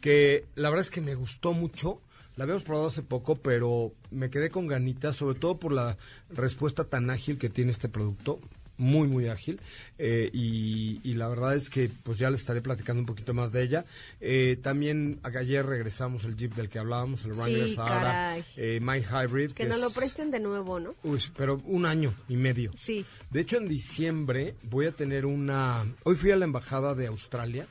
que 0.00 0.46
la 0.54 0.70
verdad 0.70 0.86
es 0.86 0.90
que 0.90 1.02
me 1.02 1.14
gustó 1.14 1.52
mucho. 1.52 2.00
La 2.36 2.44
habíamos 2.44 2.62
probado 2.62 2.86
hace 2.86 3.02
poco, 3.02 3.36
pero 3.36 3.92
me 4.10 4.30
quedé 4.30 4.48
con 4.48 4.66
ganitas, 4.66 5.14
sobre 5.14 5.38
todo 5.38 5.58
por 5.58 5.72
la 5.72 5.98
respuesta 6.30 6.84
tan 6.84 7.10
ágil 7.10 7.36
que 7.38 7.50
tiene 7.50 7.70
este 7.70 7.90
producto. 7.90 8.40
Muy, 8.78 9.08
muy 9.08 9.28
ágil. 9.28 9.60
Eh, 9.98 10.28
y, 10.32 11.00
y 11.02 11.14
la 11.14 11.28
verdad 11.28 11.54
es 11.54 11.70
que 11.70 11.88
pues 12.02 12.18
ya 12.18 12.28
les 12.30 12.40
estaré 12.40 12.60
platicando 12.60 13.00
un 13.00 13.06
poquito 13.06 13.32
más 13.32 13.50
de 13.52 13.62
ella. 13.62 13.84
Eh, 14.20 14.58
también 14.62 15.18
ayer 15.22 15.64
regresamos 15.64 16.24
el 16.24 16.36
Jeep 16.36 16.54
del 16.54 16.68
que 16.68 16.78
hablábamos, 16.78 17.24
el 17.24 17.32
Wrangler 17.32 17.68
Sí, 17.68 17.74
Sahara 17.74 18.38
eh, 18.56 18.78
Mild 18.82 19.06
Hybrid. 19.10 19.52
Que 19.52 19.64
nos 19.64 19.80
lo 19.80 19.88
es- 19.88 19.94
presten 19.94 20.30
de 20.30 20.40
nuevo, 20.40 20.78
¿no? 20.78 20.94
Uy, 21.04 21.22
pero 21.36 21.60
un 21.64 21.86
año 21.86 22.12
y 22.28 22.36
medio. 22.36 22.70
Sí. 22.74 23.04
De 23.30 23.40
hecho, 23.40 23.56
en 23.56 23.68
diciembre 23.68 24.54
voy 24.64 24.86
a 24.86 24.92
tener 24.92 25.24
una... 25.26 25.84
Hoy 26.04 26.16
fui 26.16 26.30
a 26.30 26.36
la 26.36 26.44
embajada 26.44 26.94
de 26.94 27.06
Australia 27.06 27.66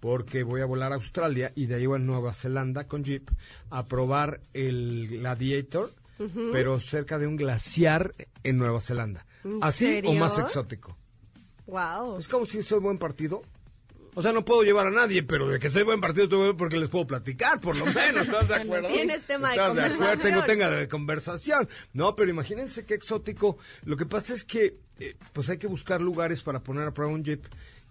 porque 0.00 0.42
voy 0.42 0.60
a 0.60 0.64
volar 0.66 0.92
a 0.92 0.96
Australia 0.96 1.52
y 1.54 1.66
de 1.66 1.76
ahí 1.76 1.86
voy 1.86 1.96
a 1.96 2.02
Nueva 2.02 2.34
Zelanda 2.34 2.84
con 2.88 3.04
Jeep 3.04 3.28
a 3.70 3.86
probar 3.86 4.40
el 4.52 5.06
Gladiator, 5.08 5.92
pero 6.52 6.78
cerca 6.80 7.18
de 7.18 7.26
un 7.26 7.36
glaciar 7.36 8.14
en 8.42 8.56
Nueva 8.58 8.80
Zelanda. 8.80 9.26
¿En 9.44 9.58
¿Así 9.60 9.86
serio? 9.86 10.10
o 10.10 10.14
más 10.14 10.38
exótico? 10.38 10.96
Wow. 11.66 12.18
Es 12.18 12.28
como 12.28 12.46
si 12.46 12.62
soy 12.62 12.80
buen 12.80 12.98
partido. 12.98 13.42
O 14.14 14.20
sea, 14.20 14.30
no 14.32 14.44
puedo 14.44 14.62
llevar 14.62 14.86
a 14.86 14.90
nadie, 14.90 15.22
pero 15.22 15.48
de 15.48 15.58
que 15.58 15.70
soy 15.70 15.84
buen 15.84 15.98
partido, 16.00 16.28
porque 16.54 16.76
les 16.76 16.90
puedo 16.90 17.06
platicar, 17.06 17.58
por 17.60 17.74
lo 17.76 17.86
menos. 17.86 18.26
¿Estás 18.26 18.46
de 18.46 18.56
acuerdo? 18.56 18.88
Tienes 18.88 19.22
tema 19.22 19.48
de 19.48 19.54
¿Estás 19.54 19.70
acuerdo? 19.70 19.96
conversación. 19.96 20.20
Tengo 20.32 20.44
tema 20.44 20.68
de 20.68 20.88
conversación. 20.88 21.68
No, 21.94 22.14
pero 22.14 22.30
imagínense 22.30 22.84
qué 22.84 22.92
exótico. 22.94 23.56
Lo 23.84 23.96
que 23.96 24.04
pasa 24.04 24.34
es 24.34 24.44
que, 24.44 24.76
eh, 24.98 25.16
pues 25.32 25.48
hay 25.48 25.56
que 25.56 25.66
buscar 25.66 26.02
lugares 26.02 26.42
para 26.42 26.60
poner 26.60 26.86
a 26.86 26.92
prueba 26.92 27.10
un 27.10 27.24
Jeep. 27.24 27.46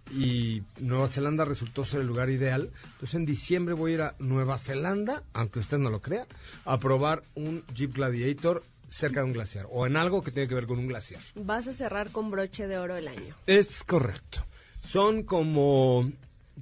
Y 0.09 0.63
Nueva 0.79 1.07
Zelanda 1.07 1.45
resultó 1.45 1.85
ser 1.85 2.01
el 2.01 2.07
lugar 2.07 2.29
ideal. 2.29 2.71
Entonces 2.93 3.15
en 3.15 3.25
diciembre 3.25 3.73
voy 3.73 3.91
a 3.91 3.93
ir 3.93 4.01
a 4.01 4.15
Nueva 4.19 4.57
Zelanda, 4.57 5.23
aunque 5.33 5.59
usted 5.59 5.77
no 5.77 5.89
lo 5.89 6.01
crea, 6.01 6.25
a 6.65 6.79
probar 6.79 7.23
un 7.35 7.63
Jeep 7.73 7.93
Gladiator 7.95 8.63
cerca 8.89 9.21
de 9.21 9.27
un 9.27 9.33
glaciar. 9.33 9.67
O 9.71 9.87
en 9.87 9.95
algo 9.95 10.21
que 10.21 10.31
tiene 10.31 10.49
que 10.49 10.55
ver 10.55 10.67
con 10.67 10.79
un 10.79 10.87
glaciar. 10.87 11.21
Vas 11.35 11.67
a 11.67 11.73
cerrar 11.73 12.11
con 12.11 12.29
broche 12.29 12.67
de 12.67 12.77
oro 12.77 12.97
el 12.97 13.07
año. 13.07 13.35
Es 13.47 13.83
correcto. 13.83 14.45
Son 14.81 15.23
como 15.23 16.11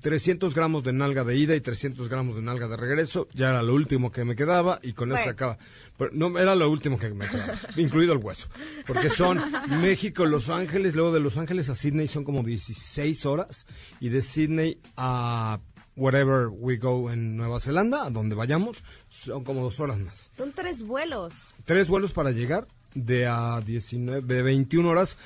300 0.01 0.53
gramos 0.55 0.83
de 0.83 0.93
nalga 0.93 1.23
de 1.23 1.37
ida 1.37 1.55
y 1.55 1.61
300 1.61 2.09
gramos 2.09 2.35
de 2.35 2.41
nalga 2.41 2.67
de 2.67 2.77
regreso. 2.77 3.27
Ya 3.33 3.49
era 3.49 3.61
lo 3.61 3.73
último 3.73 4.11
que 4.11 4.23
me 4.23 4.35
quedaba 4.35 4.79
y 4.81 4.93
con 4.93 5.11
eso 5.11 5.23
se 5.23 5.29
acaba. 5.29 5.57
Pero 5.97 6.11
no, 6.13 6.37
era 6.39 6.55
lo 6.55 6.69
último 6.69 6.97
que 6.97 7.09
me 7.09 7.27
quedaba, 7.27 7.53
incluido 7.77 8.13
el 8.13 8.19
hueso. 8.19 8.47
Porque 8.87 9.09
son 9.09 9.41
México, 9.81 10.25
Los 10.25 10.49
Ángeles, 10.49 10.95
luego 10.95 11.11
de 11.11 11.19
Los 11.19 11.37
Ángeles 11.37 11.69
a 11.69 11.75
Sydney 11.75 12.07
son 12.07 12.23
como 12.23 12.43
16 12.43 13.25
horas 13.25 13.65
y 13.99 14.09
de 14.09 14.21
Sydney 14.21 14.79
a 14.97 15.59
wherever 15.95 16.47
we 16.47 16.77
go 16.77 17.11
en 17.11 17.35
Nueva 17.35 17.59
Zelanda, 17.59 18.05
a 18.05 18.09
donde 18.09 18.33
vayamos, 18.33 18.83
son 19.09 19.43
como 19.43 19.61
dos 19.63 19.81
horas 19.81 19.97
más 19.99 20.29
Son 20.31 20.53
tres 20.53 20.81
vuelos. 20.83 21.33
tres 21.65 21.89
vuelos 21.89 22.13
para 22.13 22.31
llegar 22.31 22.67
de 22.93 23.27
a 23.27 23.59
19, 23.61 24.21
de 24.21 24.41
21 24.41 24.89
horas 24.89 25.17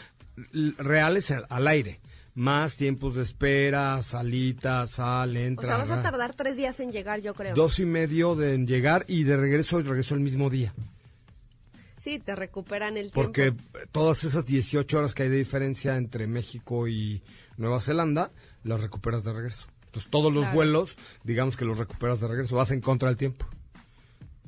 reales 0.80 1.30
al, 1.32 1.46
al 1.50 1.68
aire. 1.68 2.00
Más 2.36 2.76
tiempos 2.78 3.16
de 3.16 3.22
espera, 3.22 4.02
salita, 4.02 4.88
sal, 4.88 5.36
O 5.36 5.40
entra. 5.40 5.68
sea, 5.68 5.78
vas 5.78 5.92
a 5.92 6.02
tardar 6.02 6.34
tres 6.34 6.58
días 6.58 6.80
en 6.80 6.92
llegar, 6.92 7.22
yo 7.22 7.36
creo. 7.36 7.54
Dos 7.54 7.78
y 7.80 7.86
medio 7.86 8.36
de 8.36 8.56
en 8.56 8.66
llegar 8.66 9.06
y 9.08 9.24
de 9.24 9.38
regreso 9.38 9.80
y 9.80 9.84
regreso 9.84 10.16
el 10.16 10.22
mismo 10.22 10.50
día. 10.50 10.74
Sí, 11.98 12.20
te 12.20 12.36
recuperan 12.36 12.98
el 12.98 13.12
Porque 13.12 13.52
tiempo. 13.52 13.64
todas 13.92 14.24
esas 14.24 14.46
18 14.46 14.98
horas 14.98 15.14
que 15.14 15.24
hay 15.24 15.30
de 15.30 15.38
diferencia 15.38 15.96
entre 15.96 16.26
México 16.28 16.88
y 16.88 17.22
Nueva 17.58 17.80
Zelanda, 17.80 18.32
las 18.64 18.82
recuperas 18.82 19.24
de 19.24 19.32
regreso. 19.32 19.68
Entonces 19.86 20.10
todos 20.10 20.34
los 20.34 20.42
Claro. 20.44 20.56
vuelos, 20.56 20.98
digamos 21.24 21.56
que 21.56 21.66
los 21.66 21.78
recuperas 21.78 22.20
de 22.20 22.28
regreso, 22.28 22.56
vas 22.56 22.72
en 22.72 22.82
contra 22.82 23.10
del 23.10 23.18
tiempo. 23.18 23.46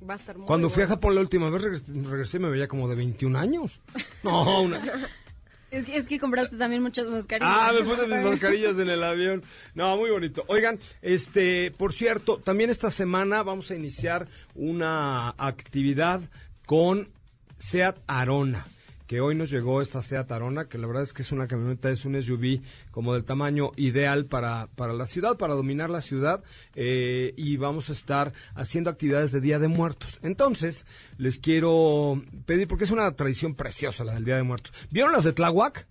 Va 0.07 0.13
a 0.13 0.17
estar 0.17 0.37
muy 0.37 0.47
Cuando 0.47 0.69
fui 0.69 0.81
a 0.83 0.85
bueno. 0.87 0.95
Japón 0.97 1.15
la 1.15 1.21
última 1.21 1.49
vez, 1.51 1.61
regresé, 1.61 1.85
regresé 1.87 2.39
me 2.39 2.49
veía 2.49 2.67
como 2.67 2.89
de 2.89 2.95
21 2.95 3.35
años. 3.37 3.79
No, 4.23 4.61
una, 4.63 4.81
Es 5.75 5.85
que, 5.85 5.97
es 5.97 6.07
que 6.07 6.19
compraste 6.19 6.55
también 6.55 6.81
muchas 6.81 7.05
mascarillas. 7.07 7.53
Ah, 7.53 7.73
me 7.73 7.83
puse 7.83 8.07
mis 8.07 8.23
mascarillas 8.23 8.79
en 8.79 8.89
el 8.89 9.03
avión. 9.03 9.43
No, 9.73 9.97
muy 9.97 10.09
bonito. 10.09 10.45
Oigan, 10.47 10.79
este, 11.01 11.71
por 11.71 11.91
cierto, 11.91 12.37
también 12.37 12.69
esta 12.69 12.89
semana 12.91 13.43
vamos 13.43 13.69
a 13.71 13.75
iniciar 13.75 14.27
una 14.53 15.31
actividad 15.31 16.21
con 16.65 17.09
Seat 17.57 17.97
Arona, 18.07 18.67
que 19.07 19.21
hoy 19.21 19.35
nos 19.35 19.51
llegó 19.51 19.81
esta 19.81 20.01
Seat 20.01 20.31
Arona, 20.31 20.67
que 20.67 20.77
la 20.77 20.87
verdad 20.87 21.03
es 21.03 21.13
que 21.13 21.21
es 21.21 21.31
una 21.31 21.47
camioneta, 21.47 21.89
es 21.89 22.05
un 22.05 22.21
SUV 22.21 22.61
como 22.91 23.13
del 23.13 23.23
tamaño 23.23 23.71
ideal 23.75 24.25
para, 24.25 24.67
para 24.75 24.93
la 24.93 25.07
ciudad, 25.07 25.37
para 25.37 25.53
dominar 25.53 25.89
la 25.89 26.01
ciudad, 26.01 26.43
eh, 26.75 27.33
y 27.37 27.57
vamos 27.57 27.89
a 27.89 27.93
estar 27.93 28.33
haciendo 28.55 28.89
actividades 28.89 29.31
de 29.31 29.41
Día 29.41 29.59
de 29.59 29.67
Muertos. 29.67 30.19
Entonces, 30.23 30.85
les 31.17 31.37
quiero 31.39 32.21
pedir, 32.45 32.67
porque 32.67 32.85
es 32.85 32.91
una 32.91 33.11
tradición 33.15 33.55
preciosa 33.55 34.03
la 34.03 34.15
del 34.15 34.25
Día 34.25 34.37
de 34.37 34.43
Muertos. 34.43 34.73
¿Vieron 34.89 35.11
las 35.11 35.23
de 35.23 35.33
Tláhuac? 35.33 35.87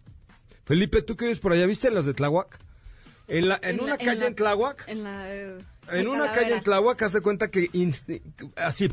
Felipe, 0.65 1.03
¿tú 1.03 1.17
qué 1.17 1.27
vives 1.27 1.41
por 1.41 1.53
allá? 1.53 1.67
¿Viste 1.67 1.91
las 1.91 2.07
de 2.07 2.15
Tláhuac? 2.15 2.59
En, 3.27 3.49
la, 3.49 3.59
en, 3.63 3.81
una 3.81 3.93
la- 3.93 3.99
calle 3.99 4.17
la- 4.21 4.27
en 4.27 4.35
Tláhuac 4.35 4.85
En 4.89 5.03
la... 5.05 5.35
eh, 5.35 5.59
en 5.93 6.09
una 6.09 6.19
calavera. 6.21 6.35
calle 6.43 6.57
en 6.57 6.63
Tláhuac, 6.63 7.03
haz 7.03 7.13
de 7.13 7.21
cuenta 7.21 7.49
que 7.51 7.69
así 8.57 8.89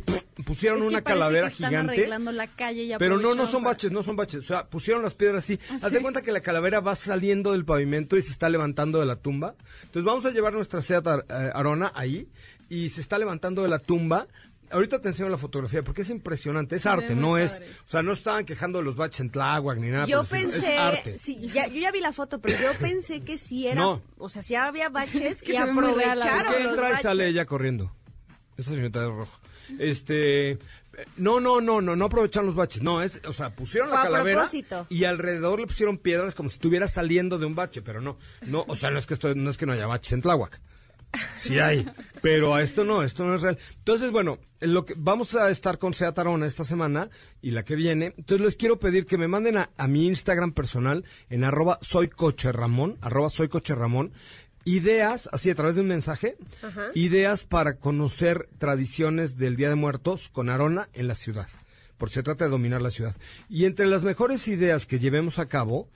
pusieron 0.45 0.79
Es 0.79 0.83
que 0.83 0.88
una 0.89 1.01
calavera 1.01 1.47
que 1.47 1.53
están 1.53 1.69
gigante. 1.69 1.93
arreglando 1.93 2.31
la 2.33 2.47
calle 2.47 2.83
y 2.83 2.97
Pero 2.97 3.17
no, 3.17 3.33
no 3.35 3.47
son 3.47 3.63
para- 3.63 3.73
baches, 3.75 3.91
no 3.91 4.03
son 4.03 4.15
baches. 4.17 4.39
O 4.39 4.47
sea, 4.47 4.65
pusieron 4.67 5.01
las 5.03 5.13
piedras 5.13 5.43
así. 5.43 5.57
¿Ah, 5.69 5.79
Haz 5.83 5.91
de 5.93 6.01
cuenta 6.01 6.21
que 6.21 6.31
la 6.33 6.41
calavera 6.41 6.79
va 6.81 6.95
saliendo 6.95 7.53
del 7.53 7.63
pavimento 7.65 8.17
y 8.17 8.21
se 8.21 8.31
está 8.31 8.50
levantando 8.50 9.00
de 9.00 9.05
la 9.05 9.15
tumba. 9.15 9.55
Entonces 9.83 10.03
vamos 10.03 10.25
a 10.25 10.31
llevar 10.31 10.53
nuestra 10.53 10.81
Seat 10.81 11.05
eh, 11.07 11.51
Arona 11.53 11.91
ahí 11.95 12.27
y 12.69 12.89
se 12.89 13.00
está 13.01 13.17
levantando 13.17 13.63
de 13.63 13.69
la 13.69 13.79
tumba. 13.79 14.27
Ahorita 14.71 15.01
te 15.01 15.09
enseño 15.09 15.29
la 15.29 15.37
fotografía 15.37 15.83
porque 15.83 16.01
es 16.03 16.09
impresionante, 16.09 16.75
es 16.75 16.85
arte, 16.85 17.15
no 17.15 17.37
es, 17.37 17.61
o 17.85 17.87
sea, 17.87 18.01
no 18.01 18.13
estaban 18.13 18.45
quejando 18.45 18.79
de 18.79 18.85
los 18.85 18.95
baches 18.95 19.19
en 19.21 19.29
Tláhuac 19.31 19.77
ni 19.79 19.89
nada. 19.89 20.05
Yo 20.05 20.19
por 20.19 20.29
pensé, 20.29 20.73
es 20.75 20.79
arte. 20.79 21.19
sí, 21.19 21.39
ya, 21.53 21.67
yo 21.67 21.79
ya 21.79 21.91
vi 21.91 21.99
la 21.99 22.13
foto, 22.13 22.39
pero 22.39 22.57
yo 22.59 22.77
pensé 22.79 23.21
que 23.21 23.37
sí 23.37 23.67
era, 23.67 23.81
No. 23.81 24.01
o 24.17 24.29
sea, 24.29 24.43
sí 24.43 24.55
había 24.55 24.89
baches 24.89 25.41
que 25.41 25.53
y 25.53 25.55
aprovecharon 25.57 26.53
que 26.53 26.59
los 26.63 26.73
entra 26.73 26.99
y 26.99 27.03
sale 27.03 27.27
ella 27.27 27.45
corriendo. 27.45 27.93
Esa 28.57 28.71
señorita 28.71 29.01
de 29.01 29.07
rojo. 29.07 29.39
Este, 29.79 30.59
no, 31.17 31.39
no, 31.39 31.61
no, 31.61 31.81
no, 31.81 31.95
no 31.95 32.05
aprovecharon 32.05 32.45
los 32.47 32.55
baches. 32.55 32.81
No, 32.83 33.01
es, 33.01 33.21
o 33.25 33.33
sea, 33.33 33.55
pusieron 33.55 33.89
Fue 33.89 33.97
la 33.97 34.01
a 34.01 34.05
calavera 34.05 34.39
propósito. 34.41 34.85
y 34.89 35.05
alrededor 35.05 35.59
le 35.59 35.67
pusieron 35.67 35.97
piedras 35.97 36.35
como 36.35 36.49
si 36.49 36.55
estuviera 36.55 36.87
saliendo 36.87 37.37
de 37.39 37.45
un 37.45 37.55
bache, 37.55 37.81
pero 37.81 38.01
no, 38.01 38.17
no, 38.45 38.65
o 38.67 38.75
sea, 38.75 38.89
no 38.91 38.99
es 38.99 39.07
que 39.07 39.13
esto, 39.15 39.33
no 39.33 39.49
es 39.49 39.57
que 39.57 39.65
no 39.65 39.73
haya 39.73 39.87
baches 39.87 40.13
en 40.13 40.21
Tláhuac. 40.21 40.59
Sí 41.38 41.60
hay, 41.60 41.89
pero 42.22 42.56
a 42.56 42.62
esto 42.62 42.84
no, 42.84 43.03
esto 43.03 43.25
no 43.25 43.36
es 43.36 43.41
real. 43.41 43.58
Entonces, 43.77 44.12
bueno, 44.12 44.39
en 44.60 44.74
lo 44.74 44.86
que 44.86 44.94
vamos 44.96 45.36
a 45.36 45.50
estar 45.50 45.77
con 45.77 45.94
Seat 45.94 46.18
Arona 46.20 46.46
esta 46.46 46.63
semana 46.63 47.10
y 47.41 47.51
la 47.51 47.63
que 47.63 47.75
viene. 47.75 48.13
Entonces 48.18 48.46
les 48.46 48.56
quiero 48.56 48.80
pedir 48.80 49.06
que 49.06 49.18
me 49.18 49.27
manden 49.27 49.58
a, 49.58 49.70
a 49.77 49.88
mi 49.88 50.06
Instagram 50.06 50.53
personal 50.53 51.03
en 51.30 51.44
arroba 51.44 51.80
soycocherramón, 51.82 52.98
arroba 53.01 53.30
soycocherramón, 53.30 54.13
ideas, 54.65 55.30
así 55.32 55.50
a 55.50 55.56
través 55.56 55.75
de 55.75 55.82
un 55.82 55.88
mensaje, 55.88 56.38
ideas 56.94 57.44
para 57.44 57.77
conocer 57.77 58.48
tradiciones 58.58 59.38
del 59.38 59.56
Día 59.56 59.70
de 59.70 59.75
Muertos 59.75 60.30
con 60.30 60.50
Arona 60.50 60.89
en 60.94 61.08
la 61.08 61.15
ciudad, 61.15 61.48
porque 61.98 62.15
se 62.15 62.24
trata 62.24 62.46
de 62.46 62.51
dominar 62.51 62.82
la 62.82 62.91
ciudad. 62.91 63.15
Y 63.50 63.65
entre 63.65 63.88
las 63.88 64.03
mejores 64.03 64.48
ideas 64.48 64.86
que 64.86 65.00
llevemos 65.00 65.39
a 65.39 65.48
cabo, 65.48 65.89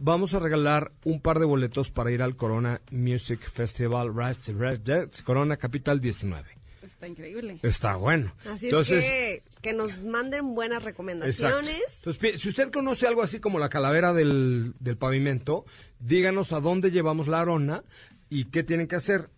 vamos 0.00 0.34
a 0.34 0.38
regalar 0.38 0.92
un 1.04 1.20
par 1.20 1.38
de 1.38 1.44
boletos 1.44 1.90
para 1.90 2.10
ir 2.10 2.22
al 2.22 2.36
Corona 2.36 2.80
Music 2.90 3.40
Festival 3.40 4.14
Rise 4.14 4.52
to 4.52 4.58
Red 4.58 4.80
Jets, 4.84 5.22
Corona 5.22 5.56
Capital 5.56 6.00
19. 6.00 6.48
Está 6.82 7.06
increíble. 7.06 7.58
Está 7.62 7.96
bueno. 7.96 8.34
Así 8.46 8.66
Entonces, 8.66 9.04
es 9.04 9.10
que, 9.10 9.42
que 9.62 9.72
nos 9.72 10.02
manden 10.02 10.54
buenas 10.54 10.78
Exacto. 10.78 10.88
recomendaciones. 10.90 12.02
Entonces, 12.04 12.40
si 12.40 12.48
usted 12.48 12.70
conoce 12.70 13.06
algo 13.06 13.22
así 13.22 13.38
como 13.40 13.58
la 13.58 13.68
calavera 13.68 14.12
del, 14.12 14.74
del 14.80 14.96
pavimento, 14.96 15.64
díganos 15.98 16.52
a 16.52 16.60
dónde 16.60 16.90
llevamos 16.90 17.28
la 17.28 17.40
arona 17.40 17.84
y 18.28 18.46
qué 18.46 18.62
tienen 18.64 18.86
que 18.86 18.96
hacer. 18.96 19.30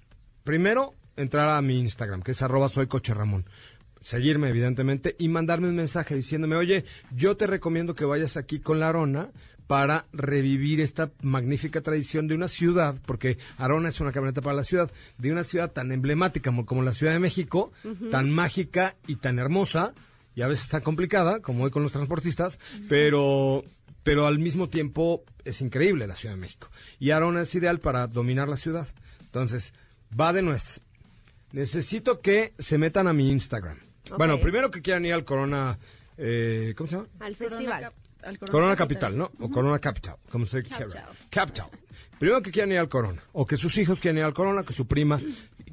Primero, 0.44 0.94
entrar 1.16 1.50
a 1.50 1.62
mi 1.62 1.78
Instagram, 1.78 2.22
que 2.22 2.32
es 2.32 2.42
arroba 2.42 2.68
soy 2.68 2.86
coche 2.86 3.14
Ramón. 3.14 3.46
Seguirme, 4.00 4.48
evidentemente, 4.48 5.14
y 5.18 5.28
mandarme 5.28 5.68
un 5.68 5.76
mensaje 5.76 6.16
diciéndome, 6.16 6.56
oye, 6.56 6.84
yo 7.14 7.36
te 7.36 7.46
recomiendo 7.46 7.94
que 7.94 8.04
vayas 8.04 8.36
aquí 8.36 8.58
con 8.58 8.80
la 8.80 8.88
arona 8.88 9.30
para 9.72 10.04
revivir 10.12 10.82
esta 10.82 11.12
magnífica 11.22 11.80
tradición 11.80 12.28
de 12.28 12.34
una 12.34 12.46
ciudad, 12.46 12.94
porque 13.06 13.38
Arona 13.56 13.88
es 13.88 14.00
una 14.02 14.12
camioneta 14.12 14.42
para 14.42 14.54
la 14.54 14.64
ciudad, 14.64 14.90
de 15.16 15.32
una 15.32 15.44
ciudad 15.44 15.72
tan 15.72 15.92
emblemática 15.92 16.50
como, 16.50 16.66
como 16.66 16.82
la 16.82 16.92
Ciudad 16.92 17.14
de 17.14 17.18
México, 17.18 17.72
tan 18.10 18.30
mágica 18.30 18.96
y 19.06 19.16
tan 19.16 19.38
hermosa, 19.38 19.94
y 20.36 20.42
a 20.42 20.46
veces 20.46 20.68
tan 20.68 20.82
complicada, 20.82 21.40
como 21.40 21.64
hoy 21.64 21.70
con 21.70 21.82
los 21.82 21.90
transportistas, 21.90 22.60
pero, 22.86 23.64
pero 24.02 24.26
al 24.26 24.38
mismo 24.38 24.68
tiempo 24.68 25.24
es 25.42 25.62
increíble 25.62 26.06
la 26.06 26.16
Ciudad 26.16 26.34
de 26.34 26.42
México. 26.42 26.68
Y 26.98 27.12
Arona 27.12 27.40
es 27.40 27.54
ideal 27.54 27.78
para 27.78 28.08
dominar 28.08 28.50
la 28.50 28.58
ciudad. 28.58 28.88
Entonces, 29.22 29.72
va 30.20 30.34
de 30.34 30.42
nuez. 30.42 30.82
Necesito 31.52 32.20
que 32.20 32.52
se 32.58 32.76
metan 32.76 33.08
a 33.08 33.14
mi 33.14 33.30
Instagram. 33.30 33.78
Bueno, 34.18 34.38
primero 34.38 34.70
que 34.70 34.82
quieran 34.82 35.06
ir 35.06 35.14
al 35.14 35.24
Corona, 35.24 35.78
eh, 36.18 36.74
¿cómo 36.76 36.90
se 36.90 36.96
llama? 36.96 37.08
Al 37.20 37.36
festival. 37.36 37.90
Al 38.22 38.38
Corona 38.38 38.76
Capital, 38.76 39.16
¿no? 39.16 39.30
O 39.40 39.50
Corona 39.50 39.78
Capital, 39.78 40.16
como 40.30 40.44
usted 40.44 40.64
quiera. 40.64 40.86
Capital. 40.86 41.04
Capital. 41.30 41.66
Primero 42.18 42.40
que 42.42 42.52
quieran 42.52 42.72
ir 42.72 42.78
al 42.78 42.88
Corona, 42.88 43.22
o 43.32 43.44
que 43.44 43.56
sus 43.56 43.76
hijos 43.78 43.98
quieran 43.98 44.18
ir 44.18 44.24
al 44.24 44.34
Corona, 44.34 44.62
que 44.62 44.72
su 44.72 44.86
prima 44.86 45.20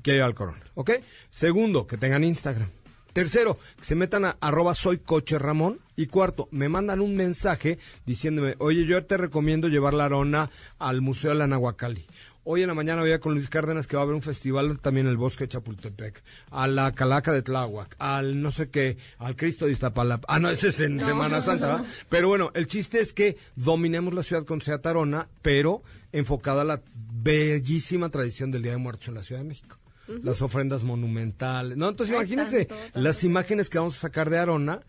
quiera 0.01 0.17
ir 0.17 0.23
al 0.23 0.33
Corona, 0.33 0.63
¿ok? 0.73 0.91
Segundo, 1.29 1.85
que 1.85 1.97
tengan 1.97 2.23
Instagram. 2.23 2.69
Tercero, 3.13 3.57
que 3.77 3.83
se 3.83 3.95
metan 3.95 4.25
a 4.25 4.37
arroba 4.39 4.75
soy 4.75 4.99
coche 4.99 5.39
Ramón. 5.39 5.79
Y 5.95 6.07
cuarto, 6.07 6.47
me 6.51 6.69
mandan 6.69 7.01
un 7.01 7.15
mensaje 7.15 7.77
diciéndome, 8.05 8.55
oye, 8.59 8.85
yo 8.85 9.03
te 9.05 9.17
recomiendo 9.17 9.67
llevar 9.67 9.93
la 9.93 10.05
arona 10.05 10.49
al 10.77 11.01
Museo 11.01 11.31
de 11.31 11.37
la 11.37 11.47
Nahuacali. 11.47 12.05
Hoy 12.51 12.63
en 12.63 12.67
la 12.67 12.73
mañana 12.73 13.03
voy 13.03 13.11
a 13.11 13.19
con 13.19 13.35
Luis 13.35 13.47
Cárdenas 13.47 13.85
que 13.85 13.95
va 13.95 14.01
a 14.01 14.03
haber 14.05 14.15
un 14.15 14.23
festival 14.23 14.79
también 14.79 15.05
en 15.05 15.11
el 15.11 15.17
bosque 15.17 15.43
de 15.43 15.49
Chapultepec, 15.49 16.23
a 16.49 16.65
la 16.65 16.93
Calaca 16.95 17.31
de 17.31 17.43
Tláhuac, 17.43 17.95
al 17.99 18.41
no 18.41 18.49
sé 18.49 18.71
qué, 18.71 18.97
al 19.19 19.35
Cristo 19.35 19.67
de 19.67 19.73
Iztapalapa. 19.73 20.25
Ah, 20.27 20.39
no, 20.39 20.49
ese 20.49 20.69
es 20.69 20.79
en 20.79 20.99
Semana 20.99 21.41
Santa, 21.41 21.67
¿verdad? 21.67 21.85
Pero 22.09 22.27
bueno, 22.27 22.49
el 22.55 22.65
chiste 22.65 23.01
es 23.01 23.13
que 23.13 23.37
dominemos 23.55 24.15
la 24.15 24.23
ciudad 24.23 24.45
con 24.45 24.61
Seat 24.61 24.83
Arona, 24.83 25.27
pero 25.43 25.83
enfocada 26.11 26.63
a 26.63 26.65
la 26.65 26.81
bellísima 27.21 28.09
tradición 28.09 28.49
del 28.49 28.63
Día 28.63 28.71
de 28.71 28.77
Muertos 28.79 29.09
en 29.09 29.13
la 29.13 29.21
Ciudad 29.21 29.41
de 29.43 29.47
México. 29.47 29.77
Las 30.07 30.41
ofrendas 30.41 30.83
monumentales. 30.83 31.77
No, 31.77 31.87
entonces 31.89 32.15
Ay, 32.15 32.21
imagínense 32.21 32.65
tanto, 32.65 32.83
tanto. 32.83 32.99
las 32.99 33.23
imágenes 33.23 33.69
que 33.69 33.77
vamos 33.77 33.95
a 33.95 33.99
sacar 33.99 34.31
de 34.31 34.39
Arona 34.39 34.79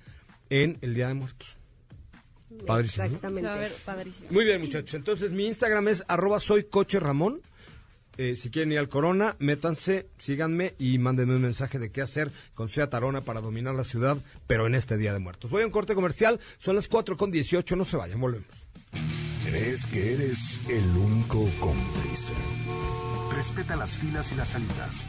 en 0.48 0.78
el 0.80 0.94
Día 0.94 1.08
de 1.08 1.14
Muertos. 1.14 1.58
Padrísimo. 2.66 3.06
¿no? 3.06 3.18
Se 3.20 3.42
va 3.42 3.52
a 3.52 3.58
ver 3.58 3.66
Exactamente. 3.66 3.84
padrísimo. 3.84 4.28
Muy 4.30 4.46
bien, 4.46 4.62
muchachos. 4.62 4.94
Entonces, 4.94 5.30
mi 5.32 5.46
Instagram 5.46 5.88
es 5.88 6.02
arroba 6.08 6.40
soy 6.40 6.64
coche 6.64 6.98
Ramón. 6.98 7.42
Eh, 8.22 8.36
si 8.36 8.50
quieren 8.50 8.70
ir 8.70 8.78
al 8.78 8.90
Corona, 8.90 9.34
métanse, 9.38 10.10
síganme 10.18 10.74
y 10.78 10.98
mándenme 10.98 11.36
un 11.36 11.40
mensaje 11.40 11.78
de 11.78 11.90
qué 11.90 12.02
hacer 12.02 12.30
con 12.52 12.68
Seat 12.68 12.92
Arona 12.92 13.22
para 13.22 13.40
dominar 13.40 13.74
la 13.74 13.82
ciudad, 13.82 14.18
pero 14.46 14.66
en 14.66 14.74
este 14.74 14.98
Día 14.98 15.14
de 15.14 15.20
Muertos. 15.20 15.50
Voy 15.50 15.62
a 15.62 15.64
un 15.64 15.72
corte 15.72 15.94
comercial, 15.94 16.38
son 16.58 16.76
las 16.76 16.86
4 16.86 17.16
con 17.16 17.30
18, 17.30 17.76
no 17.76 17.84
se 17.84 17.96
vayan, 17.96 18.20
volvemos. 18.20 18.66
¿Crees 19.46 19.86
que 19.86 20.12
eres 20.12 20.60
el 20.68 20.86
único 20.98 21.48
con 21.60 21.74
prisa? 22.02 22.34
Respeta 23.34 23.74
las 23.74 23.96
filas 23.96 24.30
y 24.32 24.34
las 24.34 24.48
salidas. 24.48 25.08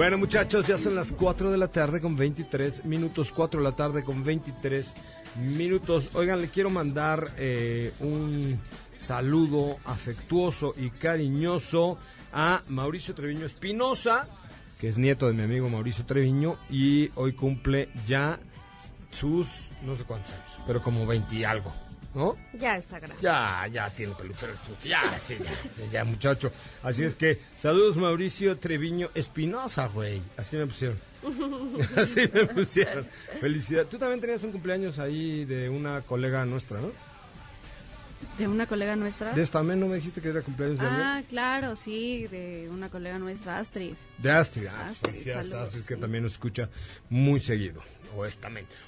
Bueno, 0.00 0.16
muchachos, 0.16 0.66
ya 0.66 0.78
son 0.78 0.94
las 0.94 1.12
4 1.12 1.50
de 1.50 1.58
la 1.58 1.68
tarde 1.68 2.00
con 2.00 2.16
23 2.16 2.86
minutos, 2.86 3.32
4 3.32 3.60
de 3.60 3.64
la 3.64 3.76
tarde 3.76 4.02
con 4.02 4.24
23 4.24 4.94
minutos. 5.36 6.08
Oigan, 6.14 6.40
le 6.40 6.48
quiero 6.48 6.70
mandar 6.70 7.34
eh, 7.36 7.92
un 8.00 8.58
saludo 8.96 9.76
afectuoso 9.84 10.72
y 10.74 10.88
cariñoso 10.88 11.98
a 12.32 12.62
Mauricio 12.68 13.14
Treviño 13.14 13.44
Espinosa, 13.44 14.26
que 14.80 14.88
es 14.88 14.96
nieto 14.96 15.26
de 15.26 15.34
mi 15.34 15.42
amigo 15.42 15.68
Mauricio 15.68 16.06
Treviño 16.06 16.56
y 16.70 17.10
hoy 17.16 17.34
cumple 17.34 17.90
ya 18.06 18.40
sus, 19.10 19.68
no 19.82 19.96
sé 19.96 20.04
cuántos 20.04 20.32
años, 20.32 20.64
pero 20.66 20.80
como 20.80 21.06
20 21.06 21.34
y 21.34 21.44
algo, 21.44 21.74
¿no? 22.14 22.36
Ya 22.54 22.76
está 22.76 22.98
grande. 22.98 23.22
Ya, 23.22 23.66
ya 23.70 23.90
tiene 23.90 24.14
peluchero. 24.14 24.52
Ya, 24.82 25.18
sí, 25.18 25.36
ya, 25.38 25.50
sí, 25.70 25.82
ya, 25.92 26.04
muchacho. 26.04 26.52
Así 26.82 27.04
es 27.04 27.16
que, 27.16 27.40
saludos 27.54 27.96
Mauricio 27.96 28.58
Treviño 28.58 29.10
Espinosa, 29.14 29.86
güey. 29.88 30.22
Así 30.36 30.56
me 30.56 30.66
pusieron. 30.66 30.98
Así 31.96 32.28
me 32.32 32.46
pusieron. 32.46 33.06
Felicidad. 33.40 33.86
Tú 33.86 33.98
también 33.98 34.20
tenías 34.20 34.42
un 34.42 34.52
cumpleaños 34.52 34.98
ahí 34.98 35.44
de 35.44 35.68
una 35.68 36.02
colega 36.02 36.44
nuestra, 36.44 36.80
¿no? 36.80 36.90
¿De 38.38 38.46
una 38.46 38.66
colega 38.66 38.96
nuestra? 38.96 39.32
De 39.32 39.42
esta 39.42 39.58
también 39.58 39.80
no 39.80 39.86
me 39.86 39.96
dijiste 39.96 40.20
que 40.20 40.28
era 40.28 40.42
cumpleaños 40.42 40.78
de 40.78 40.86
alguien? 40.86 41.06
Ah, 41.06 41.22
claro, 41.28 41.74
sí, 41.74 42.26
de 42.26 42.68
una 42.70 42.88
colega 42.90 43.18
nuestra, 43.18 43.58
Astrid. 43.58 43.94
De 44.18 44.30
Astrid, 44.30 44.66
ah, 44.66 44.88
Astrid, 44.88 45.12
felicidades, 45.12 45.48
saludos, 45.48 45.68
Astrid, 45.68 45.84
que 45.84 45.94
sí. 45.94 46.00
también 46.00 46.24
nos 46.24 46.32
escucha 46.32 46.68
muy 47.08 47.40
seguido. 47.40 47.82
O. 48.14 48.26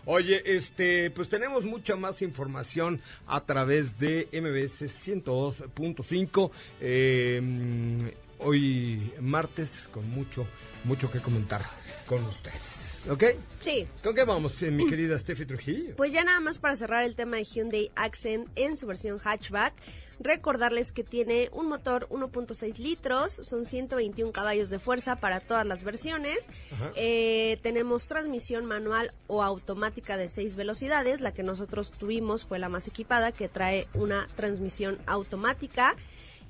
Oye, 0.06 0.42
este, 0.44 1.10
pues 1.10 1.28
tenemos 1.28 1.64
mucha 1.64 1.96
más 1.96 2.22
información 2.22 3.00
a 3.26 3.44
través 3.44 3.98
de 3.98 4.28
MBS 4.32 4.86
102.5. 4.88 6.50
Eh, 6.80 7.40
mm, 7.42 8.06
hoy 8.38 9.12
martes 9.20 9.88
con 9.92 10.08
mucho, 10.10 10.46
mucho 10.84 11.10
que 11.10 11.20
comentar 11.20 11.62
con 12.06 12.24
ustedes. 12.24 12.81
¿Ok? 13.10 13.24
Sí. 13.60 13.88
¿Con 14.02 14.14
qué 14.14 14.24
vamos, 14.24 14.62
eh, 14.62 14.70
mi 14.70 14.86
querida 14.86 15.18
Steffi 15.18 15.44
Trujillo? 15.44 15.96
Pues 15.96 16.12
ya 16.12 16.22
nada 16.24 16.40
más 16.40 16.58
para 16.58 16.76
cerrar 16.76 17.04
el 17.04 17.16
tema 17.16 17.36
de 17.36 17.44
Hyundai 17.44 17.90
Accent 17.96 18.48
en 18.54 18.76
su 18.76 18.86
versión 18.86 19.18
hatchback, 19.18 19.74
recordarles 20.20 20.92
que 20.92 21.02
tiene 21.02 21.50
un 21.52 21.68
motor 21.68 22.08
1.6 22.10 22.78
litros, 22.78 23.32
son 23.32 23.64
121 23.64 24.32
caballos 24.32 24.70
de 24.70 24.78
fuerza 24.78 25.16
para 25.16 25.40
todas 25.40 25.66
las 25.66 25.82
versiones. 25.82 26.48
Eh, 26.94 27.58
tenemos 27.62 28.06
transmisión 28.06 28.66
manual 28.66 29.10
o 29.26 29.42
automática 29.42 30.16
de 30.16 30.28
6 30.28 30.54
velocidades, 30.54 31.20
la 31.20 31.32
que 31.32 31.42
nosotros 31.42 31.90
tuvimos 31.90 32.44
fue 32.44 32.58
la 32.58 32.68
más 32.68 32.86
equipada, 32.86 33.32
que 33.32 33.48
trae 33.48 33.88
una 33.94 34.26
transmisión 34.36 34.98
automática. 35.06 35.96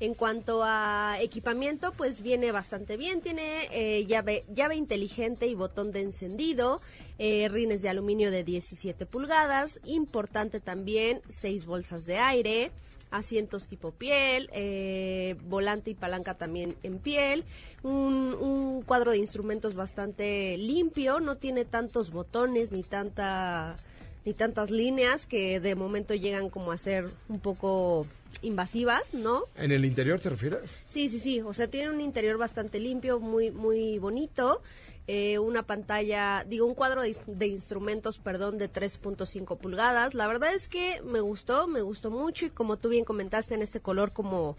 En 0.02 0.14
cuanto 0.14 0.64
a 0.64 1.18
equipamiento, 1.20 1.92
pues 1.92 2.22
viene 2.22 2.50
bastante 2.50 2.96
bien. 2.96 3.20
Tiene 3.20 3.68
eh, 3.70 4.04
llave, 4.04 4.74
inteligente 4.74 5.46
y 5.46 5.54
botón 5.54 5.92
de 5.92 6.00
encendido, 6.00 6.80
eh, 7.18 7.48
rines 7.48 7.82
de 7.82 7.88
aluminio 7.88 8.32
de 8.32 8.42
17 8.42 9.06
pulgadas. 9.06 9.80
Importante 9.84 10.58
también, 10.58 11.22
seis 11.28 11.66
bolsas 11.66 12.04
de 12.04 12.18
aire, 12.18 12.72
asientos 13.12 13.68
tipo 13.68 13.92
piel, 13.92 14.50
eh, 14.52 15.36
volante 15.44 15.92
y 15.92 15.94
palanca 15.94 16.34
también 16.34 16.74
en 16.82 16.98
piel. 16.98 17.44
Un 17.84 18.82
cuadro 18.84 19.12
de 19.12 19.18
instrumentos 19.18 19.76
bastante 19.76 20.58
limpio, 20.58 21.20
no 21.20 21.36
tiene 21.36 21.64
tantos 21.64 22.10
botones 22.10 22.72
ni 22.72 22.82
tanta 22.82 23.76
ni 24.24 24.35
tantas 24.35 24.70
líneas 24.70 25.26
que 25.26 25.61
de 25.61 25.74
momento 25.74 26.14
llegan 26.14 26.50
como 26.50 26.72
a 26.72 26.78
ser 26.78 27.11
un 27.28 27.40
poco 27.40 28.06
invasivas, 28.40 29.14
¿no? 29.14 29.42
¿En 29.56 29.72
el 29.72 29.85
interior 29.85 30.20
te 30.20 30.30
refieres? 30.30 30.74
Sí, 30.88 31.08
sí, 31.08 31.18
sí. 31.18 31.40
O 31.40 31.52
sea, 31.52 31.68
tiene 31.68 31.90
un 31.90 32.00
interior 32.00 32.38
bastante 32.38 32.80
limpio, 32.80 33.20
muy, 33.20 33.50
muy 33.50 33.98
bonito. 33.98 34.62
Eh, 35.08 35.38
una 35.40 35.62
pantalla, 35.62 36.44
digo, 36.48 36.64
un 36.64 36.74
cuadro 36.74 37.02
de, 37.02 37.16
de 37.26 37.46
instrumentos, 37.48 38.18
perdón, 38.18 38.58
de 38.58 38.70
3.5 38.70 39.58
pulgadas. 39.58 40.14
La 40.14 40.28
verdad 40.28 40.54
es 40.54 40.68
que 40.68 41.02
me 41.02 41.20
gustó, 41.20 41.66
me 41.66 41.82
gustó 41.82 42.11
mucho 42.11 42.46
y 42.46 42.50
como 42.50 42.76
tú 42.76 42.88
bien 42.88 43.04
comentaste 43.04 43.54
en 43.54 43.62
este 43.62 43.80
color 43.80 44.12
como 44.12 44.56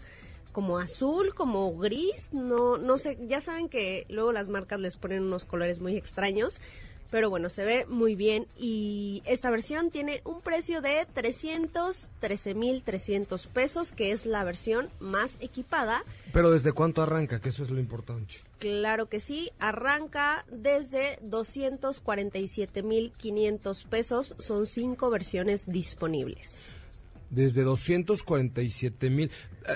como 0.52 0.78
azul, 0.78 1.34
como 1.34 1.76
gris, 1.76 2.28
no 2.32 2.78
no 2.78 2.96
sé, 2.96 3.18
ya 3.26 3.40
saben 3.40 3.68
que 3.68 4.06
luego 4.08 4.30
las 4.30 4.48
marcas 4.48 4.78
les 4.78 4.96
ponen 4.96 5.24
unos 5.24 5.44
colores 5.44 5.80
muy 5.80 5.96
extraños, 5.96 6.60
pero 7.10 7.28
bueno, 7.30 7.48
se 7.50 7.64
ve 7.64 7.86
muy 7.86 8.14
bien 8.16 8.46
y 8.58 9.22
esta 9.26 9.50
versión 9.50 9.90
tiene 9.90 10.20
un 10.24 10.40
precio 10.40 10.80
de 10.82 11.06
313.300 11.14 13.46
pesos, 13.48 13.92
que 13.92 14.10
es 14.12 14.24
la 14.26 14.44
versión 14.44 14.88
más 15.00 15.36
equipada. 15.40 16.02
Pero 16.32 16.50
¿desde 16.50 16.72
cuánto 16.72 17.02
arranca? 17.02 17.40
Que 17.40 17.48
eso 17.50 17.62
es 17.62 17.70
lo 17.70 17.78
importante. 17.80 18.34
Claro 18.58 19.08
que 19.08 19.20
sí, 19.20 19.50
arranca 19.58 20.44
desde 20.50 21.18
247.500 21.22 23.86
pesos, 23.86 24.34
son 24.38 24.66
cinco 24.66 25.10
versiones 25.10 25.66
disponibles. 25.66 26.68
Desde 27.30 27.62
247 27.62 29.08
mil. 29.10 29.30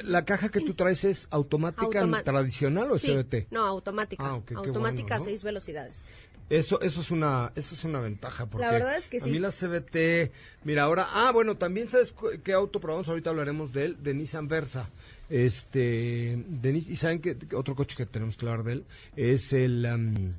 ¿La 0.05 0.25
caja 0.25 0.49
que 0.51 0.61
tú 0.61 0.75
traes 0.75 1.03
es 1.05 1.27
automática 1.31 2.03
Automa- 2.03 2.23
tradicional 2.23 2.93
o 2.93 2.99
Sí, 2.99 3.09
CBT? 3.09 3.47
No, 3.51 3.65
automática. 3.65 4.23
Ah, 4.25 4.41
automática 4.55 5.17
bueno, 5.17 5.19
¿no? 5.19 5.25
seis 5.25 5.43
velocidades. 5.43 6.05
Eso, 6.51 6.81
eso 6.81 7.01
es 7.03 7.11
una, 7.11 7.53
eso 7.57 7.75
es 7.75 7.85
una 7.85 8.01
ventaja. 8.01 8.47
Porque 8.47 8.65
La 8.65 8.73
verdad 8.73 8.97
es 8.97 9.09
que 9.09 9.19
A 9.19 9.21
sí. 9.21 9.31
mí 9.31 9.39
la 9.39 9.51
CBT, 9.51 10.33
mira, 10.65 10.85
ahora, 10.85 11.09
ah, 11.11 11.31
bueno, 11.33 11.57
también 11.57 11.89
sabes 11.89 12.15
qué 12.43 12.53
auto 12.55 12.81
probamos, 12.81 13.09
ahorita 13.09 13.31
hablaremos 13.31 13.73
de 13.73 13.85
él, 13.87 14.03
de 14.03 14.15
Nissan 14.15 14.49
Versa. 14.49 14.89
Este, 15.29 16.43
de 16.49 16.71
y 16.71 16.97
saben 16.97 17.21
que 17.21 17.37
otro 17.55 17.75
coche 17.75 17.97
que 17.97 18.07
tenemos 18.07 18.39
que 18.39 18.47
hablar 18.49 18.65
de 18.65 18.73
él 18.73 18.85
es 19.15 19.53
el 19.53 20.33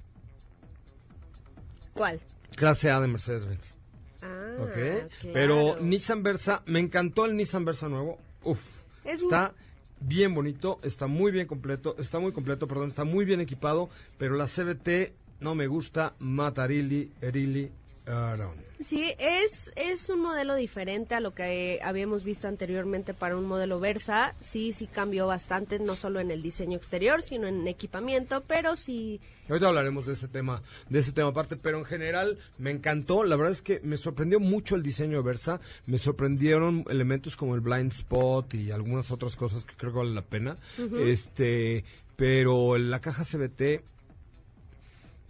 ¿Cuál? 1.93 2.19
clase 2.55 2.89
A 2.89 2.99
de 2.99 3.07
Mercedes-Benz. 3.07 3.75
Ah, 4.21 4.55
¿Ok? 4.61 4.73
claro. 4.73 5.09
Pero 5.33 5.79
Nissan 5.79 6.23
Versa, 6.23 6.63
me 6.65 6.79
encantó 6.79 7.25
el 7.25 7.35
Nissan 7.35 7.65
Versa 7.65 7.87
nuevo. 7.87 8.17
Uf, 8.43 8.81
Es 9.05 9.21
está 9.21 9.53
bien 10.01 10.33
bonito, 10.33 10.79
está 10.81 11.07
muy 11.07 11.31
bien 11.31 11.45
completo, 11.45 11.95
está 11.99 12.19
muy 12.19 12.31
completo, 12.31 12.67
perdón, 12.67 12.89
está 12.89 13.03
muy 13.03 13.25
bien 13.25 13.41
equipado, 13.41 13.89
pero 14.17 14.35
la 14.35 14.45
CBT 14.47 15.13
no 15.39 15.55
me 15.55 15.67
gusta, 15.67 16.13
Matarili, 16.19 17.11
Erili, 17.21 17.69
Aron. 18.05 18.69
Sí, 18.79 19.13
es, 19.19 19.73
es 19.75 20.09
un 20.09 20.21
modelo 20.21 20.55
diferente 20.55 21.13
a 21.13 21.19
lo 21.19 21.35
que 21.35 21.75
eh, 21.75 21.79
habíamos 21.83 22.23
visto 22.23 22.47
anteriormente 22.47 23.13
para 23.13 23.35
un 23.35 23.45
modelo 23.45 23.81
Versa. 23.81 24.35
Sí, 24.39 24.71
sí 24.71 24.87
cambió 24.87 25.27
bastante, 25.27 25.79
no 25.79 25.97
solo 25.97 26.21
en 26.21 26.31
el 26.31 26.41
diseño 26.41 26.77
exterior, 26.77 27.21
sino 27.21 27.47
en 27.47 27.67
equipamiento, 27.67 28.41
pero 28.47 28.77
sí... 28.77 29.19
Ahorita 29.49 29.67
hablaremos 29.67 30.05
de 30.05 30.13
ese 30.13 30.29
tema, 30.29 30.61
de 30.87 30.99
ese 30.99 31.11
tema 31.11 31.29
aparte, 31.29 31.57
pero 31.57 31.77
en 31.77 31.83
general 31.83 32.37
me 32.57 32.71
encantó. 32.71 33.25
La 33.25 33.35
verdad 33.35 33.51
es 33.51 33.61
que 33.61 33.81
me 33.81 33.97
sorprendió 33.97 34.39
mucho 34.39 34.75
el 34.75 34.83
diseño 34.83 35.17
de 35.17 35.23
Versa. 35.23 35.59
Me 35.85 35.97
sorprendieron 35.97 36.85
elementos 36.89 37.35
como 37.35 37.55
el 37.55 37.61
blind 37.61 37.91
spot 37.91 38.53
y 38.53 38.71
algunas 38.71 39.11
otras 39.11 39.35
cosas 39.35 39.65
que 39.65 39.75
creo 39.75 39.91
que 39.91 39.97
vale 39.97 40.11
la 40.11 40.21
pena. 40.21 40.55
Este, 41.03 41.83
pero 42.15 42.77
la 42.77 43.01
caja 43.01 43.25
CBT 43.25 43.81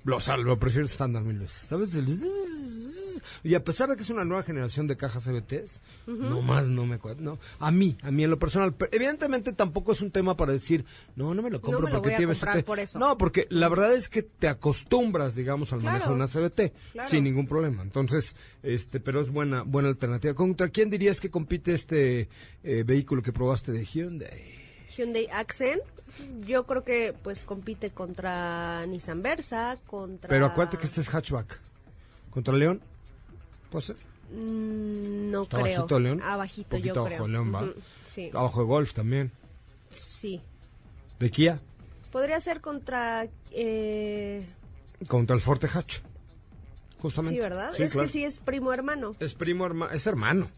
lo, 0.04 0.18
o 0.18 0.22
sea, 0.22 0.38
lo 0.38 0.58
prefiero 0.60 0.86
estándar 0.86 1.24
mil 1.24 1.40
veces. 1.40 1.68
¿Sabes? 1.68 1.90
Y 3.44 3.56
a 3.56 3.64
pesar 3.64 3.90
de 3.90 3.96
que 3.96 4.02
es 4.02 4.10
una 4.10 4.26
nueva 4.26 4.44
generación 4.44 4.88
de 4.88 4.98
cajas 4.98 5.24
CBTs, 5.26 5.82
nomás 6.08 6.68
no 6.68 6.86
me 6.86 7.00
no 7.20 7.40
A 7.60 7.72
mí, 7.72 7.98
a 8.02 8.12
mí 8.12 8.24
en 8.24 8.30
lo 8.30 8.40
personal. 8.40 8.74
Pero 8.74 8.92
evidentemente 8.94 9.54
tampoco 9.54 9.94
es 9.94 10.02
un 10.02 10.12
tema 10.12 10.36
para 10.36 10.52
decir, 10.52 10.84
no, 11.16 11.34
no 11.34 11.42
me 11.42 11.50
lo 11.50 11.62
compro 11.62 11.82
me 11.84 11.90
lo 11.90 11.96
porque 11.98 12.10
voy 12.10 12.14
a 12.16 12.18
tiene 12.18 12.34
comprar 12.34 12.56
CBT". 12.58 12.66
por 12.66 12.80
eso. 12.80 13.00
No, 13.00 13.18
porque 13.18 13.48
la 13.50 13.70
verdad 13.70 13.94
es 13.94 14.10
que 14.10 14.24
te 14.24 14.48
acostumbras, 14.48 15.36
digamos, 15.36 15.72
al 15.74 15.80
Claro. 15.80 15.94
manejo 15.94 16.10
de 16.10 16.16
una 16.16 16.28
CBT 16.28 16.74
Claro. 16.94 17.10
sin 17.10 17.24
ningún 17.24 17.48
problema. 17.48 17.82
Entonces, 17.84 18.36
este, 18.64 19.00
pero 19.00 19.22
es 19.22 19.30
buena, 19.30 19.64
buena 19.64 19.90
alternativa. 19.90 20.34
¿Contra 20.34 20.70
quién 20.70 20.90
dirías 20.90 21.22
que 21.22 21.30
compite 21.30 21.74
este 21.74 22.28
eh, 22.64 22.84
vehículo 22.86 23.22
que 23.22 23.32
probaste 23.32 23.72
de 23.72 23.86
Hyundai? 23.86 24.69
Hyundai 25.00 25.28
Accent, 25.32 25.82
yo 26.42 26.66
creo 26.66 26.84
que 26.84 27.14
pues 27.24 27.44
compite 27.44 27.92
contra 27.92 28.86
Nissan 28.86 29.22
Versa, 29.22 29.78
contra... 29.88 30.28
Pero 30.30 30.46
acuérdate 30.48 30.78
que 30.78 30.86
este 30.88 31.02
es 31.02 31.10
hatchback. 31.10 31.60
¿Contra 32.30 32.54
León? 32.54 32.82
¿Puede 33.72 33.86
ser? 33.86 33.96
Mm, 34.32 35.32
no 35.32 35.44
Está 35.44 35.62
creo. 35.62 35.76
abajito 35.76 36.00
León. 36.00 36.22
Abajito, 36.22 36.78
yo 36.78 36.94
abajo 36.94 37.08
creo. 37.08 37.24
de 37.26 37.32
León, 37.32 37.56
va. 37.56 37.62
Ujú, 37.64 37.74
Sí, 38.04 38.30
Abajo 38.34 38.60
de 38.62 38.66
Golf 38.66 38.94
también. 38.94 39.32
sí. 39.92 40.42
¿De 41.20 41.30
Kia? 41.32 41.60
Podría 42.12 42.40
ser 42.40 42.60
contra... 42.62 43.28
Eh... 43.52 44.46
Contra 45.08 45.36
el 45.36 45.42
Forte 45.42 45.68
Hatch. 45.74 46.00
Justamente. 47.02 47.36
Sí, 47.36 47.42
¿verdad? 47.42 47.72
Sí, 47.76 47.84
es 47.84 47.92
claro. 47.94 48.06
que 48.08 48.12
sí 48.12 48.24
es 48.26 48.40
primo 48.40 48.74
hermano. 48.74 49.12
Es 49.20 49.34
primo 49.36 49.66
hermano, 49.66 49.92
es 49.94 50.06
hermano. 50.08 50.50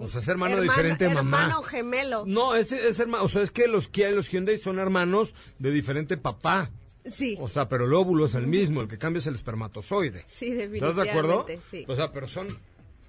O 0.00 0.08
sea, 0.08 0.20
es 0.20 0.28
hermano, 0.28 0.56
de 0.56 0.62
Hermano- 0.62 0.72
diferente 0.76 1.08
mamá. 1.14 1.42
Hermano 1.42 1.62
gemelo. 1.62 2.24
No, 2.26 2.54
es, 2.54 2.72
es 2.72 2.98
hermano, 3.00 3.24
o 3.24 3.28
sea, 3.28 3.42
es 3.42 3.50
que 3.50 3.66
los 3.66 3.88
Kia 3.88 4.10
y 4.10 4.14
los 4.14 4.28
Hyundai 4.28 4.58
son 4.58 4.78
hermanos 4.78 5.34
de 5.58 5.70
diferente 5.70 6.16
papá. 6.16 6.70
Sí, 7.06 7.36
O 7.40 7.48
sea, 7.48 7.68
pero 7.70 7.86
el 7.86 7.94
óvulo 7.94 8.26
es 8.26 8.34
el 8.34 8.46
mismo, 8.46 8.82
el 8.82 8.88
que 8.88 8.98
cambia 8.98 9.18
es 9.18 9.26
el 9.26 9.34
espermatozoide. 9.34 10.24
sí, 10.26 10.46
¿Estás 10.50 10.96
definitivamente. 10.96 11.02
de 11.04 11.10
acuerdo? 11.10 11.46
Sí. 11.70 11.84
O 11.88 11.96
sea, 11.96 12.12
pero 12.12 12.28
son 12.28 12.48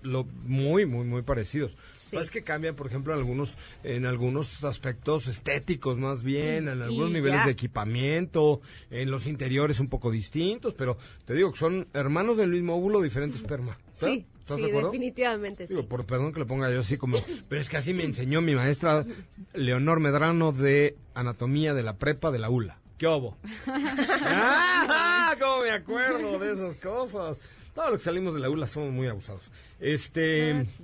lo 0.02 0.24
muy 0.46 0.86
muy 0.86 1.06
muy 1.06 1.22
parecidos. 1.22 1.76
Sí. 1.94 2.18
Es 2.18 2.32
que 2.32 2.44
cambian, 2.44 2.76
por 2.76 2.88
ejemplo, 2.88 3.14
en 3.14 3.20
algunos 3.20 3.58
en 3.84 4.06
algunos 4.06 4.64
aspectos 4.64 5.28
estéticos 5.28 5.98
más 5.98 6.24
bien, 6.24 6.68
en 6.70 6.82
algunos 6.82 7.10
Y 7.10 7.14
niveles 7.14 7.40
ya. 7.42 7.46
de 7.46 7.52
equipamiento, 7.52 8.62
en 8.92 9.12
los 9.12 9.28
interiores 9.28 9.80
un 9.80 9.90
poco 9.90 10.10
distintos, 10.12 10.74
pero 10.74 10.98
te 11.26 11.34
digo 11.34 11.52
que 11.52 11.60
son 11.60 11.88
hermanos 11.94 12.38
del 12.38 12.50
mismo 12.52 12.76
óvulo, 12.76 13.02
diferente 13.02 13.38
esperma. 13.38 13.78
¿Estás- 13.94 14.10
Sí, 14.10 14.26
¿Estás 14.40 14.56
sí, 14.58 14.64
de 14.64 14.70
acuerdo? 14.70 14.92
definitivamente 14.92 15.68
sí. 15.68 15.74
Digo, 15.76 15.88
por 15.88 16.06
perdón 16.06 16.34
que 16.34 16.40
le 16.40 16.46
ponga 16.46 16.72
yo 16.72 16.80
así 16.80 16.98
como, 16.98 17.18
pero 17.50 17.62
es 17.62 17.70
que 17.70 17.78
así 17.78 17.94
me 17.94 18.04
enseñó 18.04 18.42
mi 18.42 18.56
maestra 18.56 19.06
Leonor 19.54 20.00
Medrano 20.00 20.52
de 20.52 20.96
anatomía 21.14 21.74
de 21.74 21.84
la 21.84 21.98
prepa 21.98 22.32
de 22.32 22.40
la 22.40 22.50
ULA. 22.50 22.80
¿Qué 22.98 23.06
obo? 23.08 23.38
¡Ah! 23.68 25.34
¿Cómo 25.40 25.64
me 25.64 25.72
acuerdo 25.72 26.40
de 26.40 26.52
esas 26.54 26.76
cosas? 26.76 27.40
Todos 27.80 27.92
los 27.92 28.02
que 28.02 28.06
salimos 28.06 28.34
de 28.34 28.42
la 28.42 28.50
ULA 28.50 28.68
somos 28.68 28.92
muy 28.92 29.08
abusados. 29.08 29.54
Este, 29.80 30.52
Ah, 30.52 30.66
sí. 30.66 30.84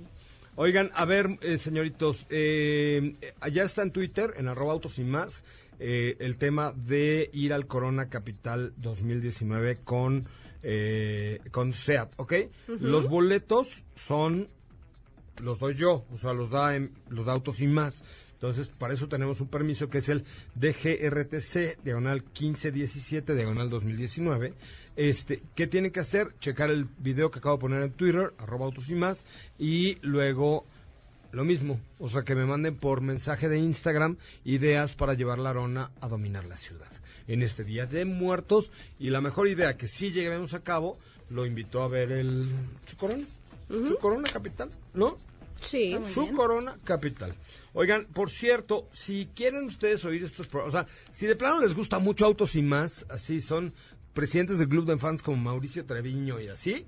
oigan, 0.54 0.90
a 0.94 1.04
ver, 1.04 1.38
eh, 1.42 1.58
señoritos, 1.58 2.26
eh, 2.30 3.12
allá 3.38 3.64
está 3.64 3.82
en 3.82 3.90
Twitter, 3.90 4.32
en 4.38 4.48
arroba 4.48 4.72
autos 4.72 4.98
y 4.98 5.04
más, 5.04 5.44
eh, 5.78 6.16
el 6.20 6.36
tema 6.38 6.72
de 6.72 7.28
ir 7.34 7.52
al 7.52 7.66
Corona 7.66 8.08
Capital 8.08 8.72
2019 8.78 9.76
con, 9.84 10.24
eh, 10.62 11.40
con 11.50 11.74
SEAT, 11.74 12.14
¿ok? 12.16 12.32
Los 12.80 13.10
boletos 13.10 13.84
son 13.94 14.46
los 15.42 15.58
doy 15.58 15.74
yo, 15.74 16.06
o 16.10 16.16
sea, 16.16 16.32
los 16.32 16.48
da, 16.48 16.76
en- 16.76 16.92
los 17.10 17.26
da 17.26 17.34
Autos 17.34 17.60
y 17.60 17.66
Más. 17.66 18.04
Entonces, 18.32 18.68
para 18.70 18.94
eso 18.94 19.06
tenemos 19.06 19.42
un 19.42 19.48
permiso 19.48 19.90
que 19.90 19.98
es 19.98 20.08
el 20.08 20.24
DGRTC, 20.54 21.76
diagonal 21.84 22.22
1517, 22.22 23.34
diagonal 23.34 23.68
2019. 23.68 24.54
Este, 24.96 25.42
¿Qué 25.54 25.66
tienen 25.66 25.90
que 25.90 26.00
hacer? 26.00 26.28
Checar 26.40 26.70
el 26.70 26.86
video 26.98 27.30
que 27.30 27.38
acabo 27.38 27.56
de 27.56 27.60
poner 27.60 27.82
en 27.82 27.92
Twitter, 27.92 28.32
arroba 28.38 28.64
Autos 28.64 28.88
y 28.88 28.94
Más, 28.94 29.26
y 29.58 29.98
luego 30.00 30.64
lo 31.32 31.44
mismo, 31.44 31.78
o 31.98 32.08
sea, 32.08 32.22
que 32.22 32.34
me 32.34 32.46
manden 32.46 32.76
por 32.76 33.02
mensaje 33.02 33.50
de 33.50 33.58
Instagram 33.58 34.16
ideas 34.44 34.94
para 34.94 35.12
llevar 35.12 35.38
la 35.38 35.50
arona 35.50 35.90
a 36.00 36.08
dominar 36.08 36.46
la 36.46 36.56
ciudad. 36.56 36.90
En 37.28 37.42
este 37.42 37.62
Día 37.62 37.84
de 37.84 38.06
Muertos, 38.06 38.72
y 38.98 39.10
la 39.10 39.20
mejor 39.20 39.48
idea 39.48 39.76
que 39.76 39.86
sí 39.86 40.12
lleguemos 40.12 40.54
a 40.54 40.60
cabo, 40.60 40.96
lo 41.28 41.44
invitó 41.44 41.82
a 41.82 41.88
ver 41.88 42.12
el 42.12 42.48
su 42.86 42.96
corona, 42.96 43.26
su 43.68 43.96
corona 43.98 44.28
capital, 44.32 44.70
¿no? 44.94 45.16
Sí. 45.60 45.96
Su 46.02 46.22
bien. 46.22 46.36
corona 46.36 46.78
capital. 46.84 47.34
Oigan, 47.74 48.06
por 48.06 48.30
cierto, 48.30 48.88
si 48.92 49.28
quieren 49.34 49.64
ustedes 49.64 50.04
oír 50.04 50.22
estos 50.22 50.46
programas, 50.46 50.74
o 50.74 50.86
sea, 50.86 50.96
si 51.10 51.26
de 51.26 51.36
plano 51.36 51.60
les 51.60 51.74
gusta 51.74 51.98
mucho 51.98 52.24
Autos 52.24 52.56
y 52.56 52.62
más, 52.62 53.04
así 53.10 53.40
son 53.40 53.74
presidentes 54.16 54.58
del 54.58 54.70
club 54.70 54.86
de 54.86 54.96
fans 54.96 55.22
como 55.22 55.36
Mauricio 55.36 55.84
Treviño 55.84 56.40
y 56.40 56.48
así, 56.48 56.86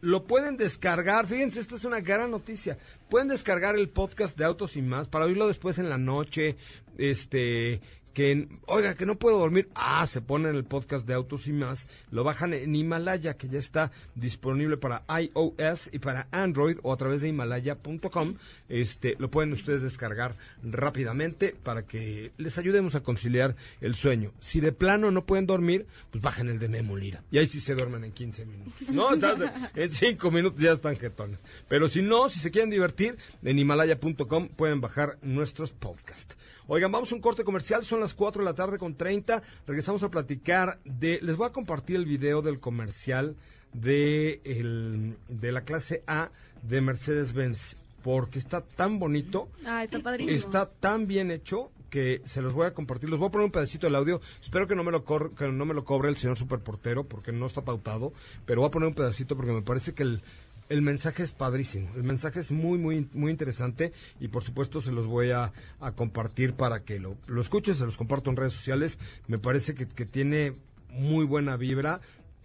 lo 0.00 0.24
pueden 0.24 0.56
descargar. 0.56 1.26
Fíjense, 1.26 1.60
esta 1.60 1.76
es 1.76 1.84
una 1.84 2.00
gran 2.00 2.30
noticia. 2.30 2.78
Pueden 3.10 3.28
descargar 3.28 3.76
el 3.76 3.90
podcast 3.90 4.38
de 4.38 4.46
Autos 4.46 4.76
y 4.76 4.82
más 4.82 5.06
para 5.06 5.26
oírlo 5.26 5.46
después 5.46 5.78
en 5.78 5.90
la 5.90 5.98
noche. 5.98 6.56
Este, 6.96 7.82
que, 8.12 8.48
oiga, 8.66 8.94
que 8.94 9.06
no 9.06 9.18
puedo 9.18 9.38
dormir. 9.38 9.68
Ah, 9.74 10.06
se 10.06 10.20
ponen 10.20 10.54
el 10.54 10.64
podcast 10.64 11.06
de 11.06 11.14
Autos 11.14 11.48
y 11.48 11.52
más. 11.52 11.88
Lo 12.10 12.24
bajan 12.24 12.54
en 12.54 12.74
Himalaya, 12.74 13.34
que 13.34 13.48
ya 13.48 13.58
está 13.58 13.90
disponible 14.14 14.76
para 14.76 15.04
iOS 15.08 15.90
y 15.92 15.98
para 15.98 16.28
Android 16.30 16.78
o 16.82 16.92
a 16.92 16.96
través 16.96 17.22
de 17.22 17.28
himalaya.com. 17.28 18.36
Este, 18.68 19.16
lo 19.18 19.30
pueden 19.30 19.52
ustedes 19.52 19.82
descargar 19.82 20.34
rápidamente 20.62 21.54
para 21.62 21.86
que 21.86 22.32
les 22.36 22.58
ayudemos 22.58 22.94
a 22.94 23.02
conciliar 23.02 23.56
el 23.80 23.94
sueño. 23.94 24.32
Si 24.40 24.60
de 24.60 24.72
plano 24.72 25.10
no 25.10 25.24
pueden 25.24 25.46
dormir, 25.46 25.86
pues 26.10 26.22
bajen 26.22 26.48
el 26.48 26.58
de 26.58 26.68
Memo 26.68 26.96
Lira. 26.96 27.22
Y 27.30 27.38
ahí 27.38 27.46
sí 27.46 27.60
se 27.60 27.74
duermen 27.74 28.04
en 28.04 28.12
15 28.12 28.46
minutos. 28.46 28.88
No, 28.88 29.10
en 29.74 29.92
5 29.92 30.30
minutos 30.30 30.60
ya 30.60 30.72
están 30.72 30.96
jetones. 30.96 31.38
Pero 31.68 31.88
si 31.88 32.02
no, 32.02 32.28
si 32.28 32.40
se 32.40 32.50
quieren 32.50 32.70
divertir, 32.70 33.16
en 33.42 33.58
himalaya.com 33.58 34.48
pueden 34.48 34.80
bajar 34.80 35.18
nuestros 35.22 35.72
podcasts. 35.72 36.36
Oigan, 36.68 36.92
vamos 36.92 37.10
a 37.12 37.14
un 37.14 37.20
corte 37.20 37.44
comercial, 37.44 37.84
son 37.84 38.00
las 38.00 38.14
4 38.14 38.40
de 38.42 38.44
la 38.44 38.54
tarde 38.54 38.78
con 38.78 38.94
30. 38.94 39.42
Regresamos 39.66 40.02
a 40.02 40.10
platicar 40.10 40.78
de. 40.84 41.18
Les 41.22 41.36
voy 41.36 41.46
a 41.48 41.52
compartir 41.52 41.96
el 41.96 42.04
video 42.06 42.40
del 42.42 42.60
comercial 42.60 43.36
de, 43.72 44.40
el- 44.44 45.16
de 45.28 45.52
la 45.52 45.62
clase 45.62 46.02
A 46.06 46.30
de 46.62 46.80
Mercedes-Benz, 46.80 47.76
porque 48.02 48.38
está 48.38 48.60
tan 48.60 48.98
bonito. 48.98 49.48
Ah, 49.66 49.84
está 49.84 49.98
padrísimo. 50.00 50.36
Está 50.36 50.68
tan 50.68 51.06
bien 51.06 51.30
hecho 51.30 51.70
que 51.90 52.22
se 52.24 52.40
los 52.40 52.54
voy 52.54 52.66
a 52.66 52.72
compartir. 52.72 53.10
Les 53.10 53.18
voy 53.18 53.28
a 53.28 53.30
poner 53.30 53.44
un 53.46 53.50
pedacito 53.52 53.86
del 53.86 53.96
audio. 53.96 54.20
Espero 54.40 54.66
que 54.66 54.74
no 54.74 54.82
me 54.84 54.92
lo 54.92 55.04
cor- 55.04 55.34
que 55.34 55.48
no 55.48 55.64
me 55.66 55.74
lo 55.74 55.84
cobre 55.84 56.08
el 56.08 56.16
señor 56.16 56.38
superportero 56.38 57.04
porque 57.04 57.32
no 57.32 57.44
está 57.46 57.62
pautado, 57.62 58.12
pero 58.46 58.60
voy 58.62 58.68
a 58.68 58.70
poner 58.70 58.88
un 58.88 58.94
pedacito 58.94 59.36
porque 59.36 59.52
me 59.52 59.62
parece 59.62 59.92
que 59.94 60.04
el 60.04 60.22
el 60.68 60.82
mensaje 60.82 61.22
es 61.22 61.32
padrísimo, 61.32 61.88
el 61.96 62.02
mensaje 62.02 62.40
es 62.40 62.50
muy, 62.50 62.78
muy, 62.78 63.08
muy 63.12 63.30
interesante 63.30 63.92
y 64.20 64.28
por 64.28 64.42
supuesto 64.42 64.80
se 64.80 64.92
los 64.92 65.06
voy 65.06 65.30
a, 65.30 65.52
a 65.80 65.92
compartir 65.92 66.54
para 66.54 66.84
que 66.84 66.98
lo, 66.98 67.16
lo 67.26 67.42
se 67.42 67.84
los 67.84 67.96
comparto 67.96 68.30
en 68.30 68.36
redes 68.36 68.52
sociales. 68.54 68.98
Me 69.26 69.38
parece 69.38 69.74
que, 69.74 69.86
que 69.86 70.06
tiene 70.06 70.52
muy 70.88 71.24
buena 71.24 71.56
vibra. 71.56 72.00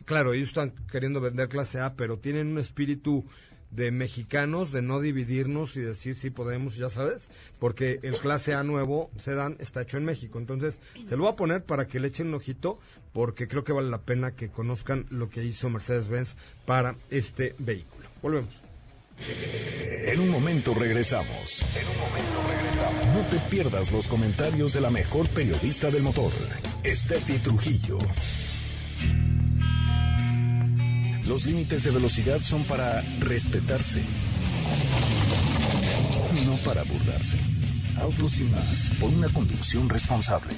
Claro, 0.06 0.34
ellos 0.34 0.50
están 0.50 0.74
queriendo 0.92 1.20
vender 1.20 1.50
clase 1.50 1.80
A, 1.80 1.96
pero 1.96 2.18
tienen 2.18 2.48
un 2.48 2.60
espíritu 2.60 3.26
de 3.72 3.92
mexicanos, 3.92 4.72
de 4.72 4.82
no 4.82 5.00
dividirnos 5.00 5.76
y 5.76 5.82
decir 5.82 6.16
sí 6.16 6.30
podemos, 6.30 6.76
ya 6.76 6.90
sabes, 6.90 7.30
porque 7.60 8.00
el 8.04 8.18
clase 8.18 8.54
A 8.54 8.64
nuevo 8.64 9.12
sedán 9.20 9.58
está 9.60 9.82
hecho 9.82 9.98
en 9.98 10.06
México. 10.06 10.40
Entonces, 10.40 10.80
se 11.06 11.16
lo 11.16 11.24
voy 11.24 11.34
a 11.34 11.36
poner 11.36 11.64
para 11.64 11.88
que 11.88 12.00
le 12.00 12.08
echen 12.08 12.28
un 12.28 12.36
ojito, 12.36 12.80
porque 13.14 13.48
creo 13.48 13.64
que 13.64 13.74
vale 13.74 13.90
la 13.90 14.02
pena 14.02 14.32
que 14.32 14.50
conozcan 14.50 15.06
lo 15.10 15.30
que 15.30 15.44
hizo 15.44 15.70
Mercedes-Benz 15.70 16.36
para 16.66 16.96
este 17.10 17.56
vehículo. 17.58 18.08
Volvemos. 18.22 18.62
En 19.20 20.20
un 20.20 20.30
momento 20.30 20.74
regresamos. 20.74 21.64
En 21.76 21.88
un 21.88 21.98
momento 21.98 22.42
regresamos. 22.48 23.08
No 23.16 23.22
te 23.30 23.50
pierdas 23.50 23.92
los 23.92 24.08
comentarios 24.08 24.74
de 24.74 24.82
la 24.82 24.92
mejor 24.92 25.28
periodista 25.30 25.90
del 25.90 26.04
motor, 26.04 26.32
Steffi 26.86 27.40
Trujillo. 27.40 27.98
Los 31.28 31.46
límites 31.46 31.84
de 31.84 31.92
velocidad 31.92 32.40
son 32.40 32.64
para 32.64 33.04
respetarse, 33.20 34.02
no 36.46 36.56
para 36.64 36.84
burlarse. 36.84 37.38
Autos 38.02 38.40
y 38.40 38.44
más, 38.46 38.92
por 39.00 39.10
una 39.10 39.28
conducción 39.28 39.90
responsable. 39.90 40.54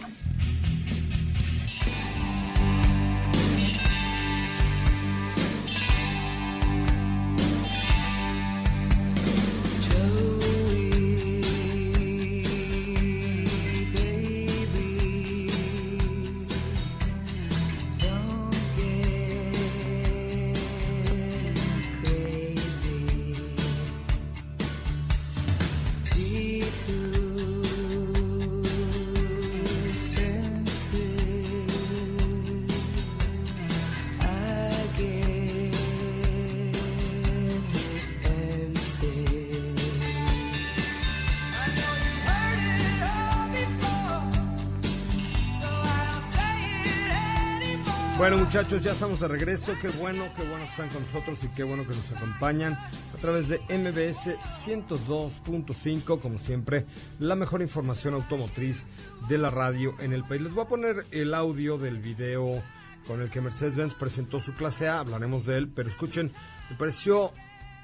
Muchachos, 48.50 48.84
ya 48.84 48.94
estamos 48.94 49.20
de 49.20 49.28
regreso. 49.28 49.76
Qué 49.80 49.90
bueno, 49.90 50.28
qué 50.36 50.44
bueno 50.44 50.64
que 50.64 50.72
están 50.72 50.90
con 50.90 51.04
nosotros 51.04 51.38
y 51.44 51.50
qué 51.50 51.62
bueno 51.62 51.84
que 51.84 51.94
nos 51.94 52.12
acompañan 52.12 52.74
a 52.74 53.18
través 53.22 53.48
de 53.48 53.60
MBS 53.60 54.40
102.5, 54.66 56.20
como 56.20 56.40
siempre, 56.40 56.88
la 57.20 57.36
mejor 57.36 57.62
información 57.62 58.16
automotriz 58.16 58.88
de 59.28 59.38
la 59.38 59.52
radio 59.52 59.94
en 60.00 60.14
el 60.14 60.24
país. 60.24 60.42
Les 60.42 60.52
voy 60.52 60.64
a 60.64 60.68
poner 60.68 61.06
el 61.12 61.36
audio 61.36 61.78
del 61.78 62.00
video 62.00 62.64
con 63.06 63.22
el 63.22 63.30
que 63.30 63.40
Mercedes-Benz 63.40 63.94
presentó 63.94 64.40
su 64.40 64.56
clase 64.56 64.88
A, 64.88 65.02
hablaremos 65.02 65.46
de 65.46 65.56
él, 65.56 65.70
pero 65.70 65.88
escuchen, 65.88 66.34
me 66.72 66.76
pareció 66.76 67.32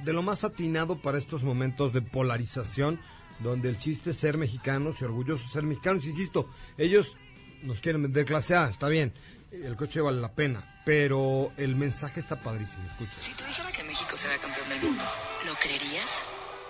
de 0.04 0.14
lo 0.14 0.24
más 0.24 0.44
atinado 0.44 1.00
para 1.00 1.20
estos 1.20 1.44
momentos 1.44 1.94
de 1.94 2.02
polarización, 2.02 3.00
donde 3.38 3.70
el 3.70 3.78
chiste 3.78 4.10
es 4.10 4.16
ser 4.16 4.40
mexicanos 4.40 5.00
y 5.00 5.06
orgullosos 5.06 5.52
ser 5.52 5.62
mexicanos. 5.62 6.08
Insisto, 6.08 6.50
ellos 6.76 7.18
nos 7.62 7.82
quieren 7.82 8.02
vender 8.02 8.26
clase 8.26 8.56
A, 8.56 8.70
está 8.70 8.88
bien, 8.88 9.14
el 9.64 9.76
coche 9.76 10.02
vale 10.02 10.20
la 10.20 10.32
pena, 10.32 10.82
pero 10.86 11.52
el 11.58 11.76
mensaje 11.76 12.20
está 12.20 12.40
padrísimo, 12.40 12.86
escucha. 12.86 13.18
Si 13.22 13.34
te 13.34 13.46
dijera 13.46 13.72
que 13.72 13.84
México 13.84 14.18
será 14.18 14.38
campeón 14.38 14.70
del 14.70 14.82
mundo, 14.82 15.04
¿lo 15.46 15.56
creerías? 15.56 16.24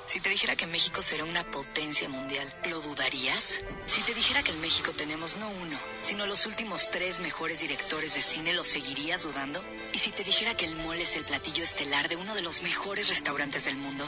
Si 0.07 0.19
te 0.19 0.29
dijera 0.29 0.55
que 0.55 0.67
México 0.67 1.01
será 1.01 1.23
una 1.23 1.43
potencia 1.49 2.07
mundial, 2.07 2.53
¿lo 2.69 2.79
dudarías? 2.79 3.61
Si 3.87 4.01
te 4.01 4.13
dijera 4.13 4.43
que 4.43 4.51
en 4.51 4.61
México 4.61 4.91
tenemos 4.91 5.35
no 5.37 5.49
uno, 5.49 5.79
sino 6.01 6.27
los 6.27 6.45
últimos 6.45 6.91
tres 6.91 7.21
mejores 7.21 7.61
directores 7.61 8.13
de 8.13 8.21
cine, 8.21 8.53
¿lo 8.53 8.63
seguirías 8.63 9.23
dudando? 9.23 9.63
¿Y 9.93 9.97
si 9.97 10.11
te 10.11 10.23
dijera 10.23 10.55
que 10.55 10.65
el 10.65 10.75
mole 10.75 11.01
es 11.01 11.15
el 11.15 11.25
platillo 11.25 11.63
estelar 11.63 12.07
de 12.07 12.17
uno 12.17 12.35
de 12.35 12.43
los 12.43 12.61
mejores 12.61 13.09
restaurantes 13.09 13.65
del 13.65 13.77
mundo? 13.77 14.07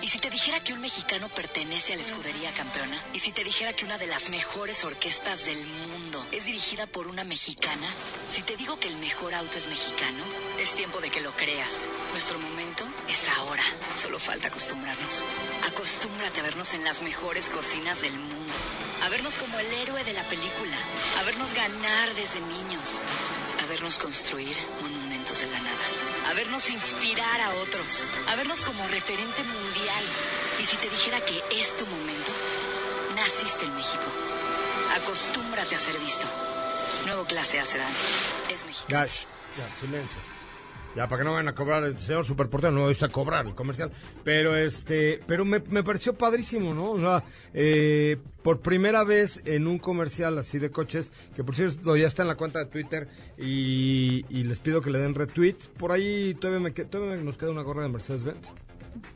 ¿Y 0.00 0.06
si 0.06 0.20
te 0.20 0.30
dijera 0.30 0.60
que 0.60 0.72
un 0.72 0.80
mexicano 0.80 1.28
pertenece 1.28 1.92
a 1.92 1.96
la 1.96 2.02
escudería 2.02 2.54
campeona? 2.54 3.02
¿Y 3.12 3.18
si 3.18 3.32
te 3.32 3.42
dijera 3.42 3.72
que 3.72 3.84
una 3.84 3.98
de 3.98 4.06
las 4.06 4.30
mejores 4.30 4.84
orquestas 4.84 5.44
del 5.44 5.66
mundo 5.66 6.24
es 6.30 6.44
dirigida 6.44 6.86
por 6.86 7.08
una 7.08 7.24
mexicana? 7.24 7.92
Si 8.30 8.42
te 8.42 8.56
digo 8.56 8.78
que 8.78 8.86
el 8.86 8.96
mejor 8.98 9.34
auto 9.34 9.58
es 9.58 9.66
mexicano, 9.66 10.22
es 10.60 10.72
tiempo 10.74 11.00
de 11.00 11.10
que 11.10 11.20
lo 11.20 11.34
creas. 11.36 11.88
Nuestro 12.12 12.38
momento 12.38 12.86
es 13.08 13.28
ahora. 13.28 13.64
Solo 13.96 14.20
falta 14.20 14.48
acostumbrarnos. 14.48 15.24
Acostúmbrate 15.66 16.40
a 16.40 16.44
vernos 16.44 16.74
en 16.74 16.84
las 16.84 17.02
mejores 17.02 17.50
cocinas 17.50 18.00
del 18.00 18.16
mundo. 18.16 18.54
A 19.02 19.08
vernos 19.08 19.34
como 19.34 19.58
el 19.58 19.66
héroe 19.66 20.04
de 20.04 20.12
la 20.12 20.28
película. 20.28 20.76
A 21.18 21.24
vernos 21.24 21.54
ganar 21.54 22.14
desde 22.14 22.40
niños. 22.40 23.00
A 23.60 23.66
vernos 23.66 23.98
construir 23.98 24.56
monumentos 24.80 25.40
de 25.40 25.48
la 25.48 25.58
nada. 25.58 25.97
A 26.28 26.34
vernos 26.34 26.68
inspirar 26.68 27.40
a 27.40 27.54
otros. 27.54 28.06
A 28.28 28.36
vernos 28.36 28.62
como 28.62 28.86
referente 28.88 29.42
mundial. 29.42 30.04
Y 30.60 30.64
si 30.64 30.76
te 30.76 30.90
dijera 30.90 31.24
que 31.24 31.42
es 31.52 31.74
tu 31.76 31.86
momento, 31.86 32.30
naciste 33.16 33.64
en 33.64 33.74
México. 33.74 34.04
Acostúmbrate 35.00 35.74
a 35.74 35.78
ser 35.78 35.98
visto. 35.98 36.26
Nuevo 37.06 37.24
clase 37.24 37.58
A 37.58 37.64
sedán. 37.64 37.92
Es 38.50 38.64
México. 38.66 38.86
Silencio. 39.80 40.37
Ya, 40.98 41.06
para 41.06 41.20
que 41.20 41.24
no 41.26 41.32
vayan 41.32 41.46
a 41.46 41.54
cobrar, 41.54 41.84
el 41.84 41.96
señor 41.96 42.24
superportero 42.24 42.72
no 42.72 42.82
va 42.82 42.90
a 42.90 43.08
cobrar 43.08 43.46
el 43.46 43.54
comercial. 43.54 43.92
Pero 44.24 44.56
este, 44.56 45.20
pero 45.28 45.44
me, 45.44 45.60
me 45.60 45.84
pareció 45.84 46.14
padrísimo, 46.14 46.74
¿no? 46.74 46.90
O 46.90 46.98
sea, 46.98 47.22
eh, 47.54 48.16
por 48.42 48.58
primera 48.58 49.04
vez 49.04 49.40
en 49.46 49.68
un 49.68 49.78
comercial 49.78 50.36
así 50.38 50.58
de 50.58 50.72
coches, 50.72 51.12
que 51.36 51.44
por 51.44 51.54
cierto 51.54 51.96
ya 51.96 52.08
está 52.08 52.22
en 52.22 52.28
la 52.28 52.34
cuenta 52.34 52.58
de 52.58 52.66
Twitter 52.66 53.06
y, 53.38 54.24
y 54.28 54.42
les 54.42 54.58
pido 54.58 54.80
que 54.80 54.90
le 54.90 54.98
den 54.98 55.14
retweet. 55.14 55.54
Por 55.78 55.92
ahí 55.92 56.34
todavía, 56.34 56.58
me, 56.58 56.72
todavía 56.72 57.22
nos 57.22 57.38
queda 57.38 57.52
una 57.52 57.62
gorra 57.62 57.84
de 57.84 57.90
Mercedes-Benz. 57.90 58.52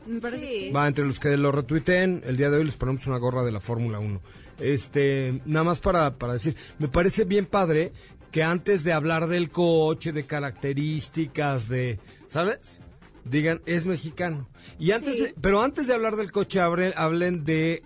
Me 0.07 0.21
parece 0.21 0.47
Sí. 0.47 0.71
Va, 0.71 0.87
entre 0.87 1.03
los 1.03 1.19
que 1.19 1.35
lo 1.35 1.51
retuiteen, 1.51 2.21
el 2.23 2.37
día 2.37 2.49
de 2.49 2.59
hoy 2.59 2.63
les 2.63 2.77
ponemos 2.77 3.05
una 3.07 3.17
gorra 3.17 3.43
de 3.43 3.51
la 3.51 3.59
Fórmula 3.59 3.99
1. 3.99 4.21
Este, 4.59 5.41
nada 5.45 5.65
más 5.65 5.79
para, 5.79 6.15
para 6.15 6.33
decir, 6.33 6.55
me 6.79 6.87
parece 6.87 7.25
bien 7.25 7.45
padre 7.45 7.91
que 8.33 8.43
antes 8.43 8.83
de 8.83 8.91
hablar 8.91 9.27
del 9.27 9.49
coche, 9.51 10.11
de 10.11 10.25
características, 10.25 11.69
de, 11.69 11.99
¿sabes? 12.27 12.81
Digan, 13.23 13.61
es 13.65 13.85
mexicano. 13.85 14.49
Y 14.79 14.91
antes 14.91 15.15
Sí. 15.15 15.23
de- 15.23 15.35
pero 15.39 15.61
antes 15.61 15.87
de 15.87 15.93
hablar 15.93 16.17
del 16.17 16.31
coche, 16.33 16.59
hablen, 16.59 16.91
hablen 16.97 17.45
de 17.45 17.83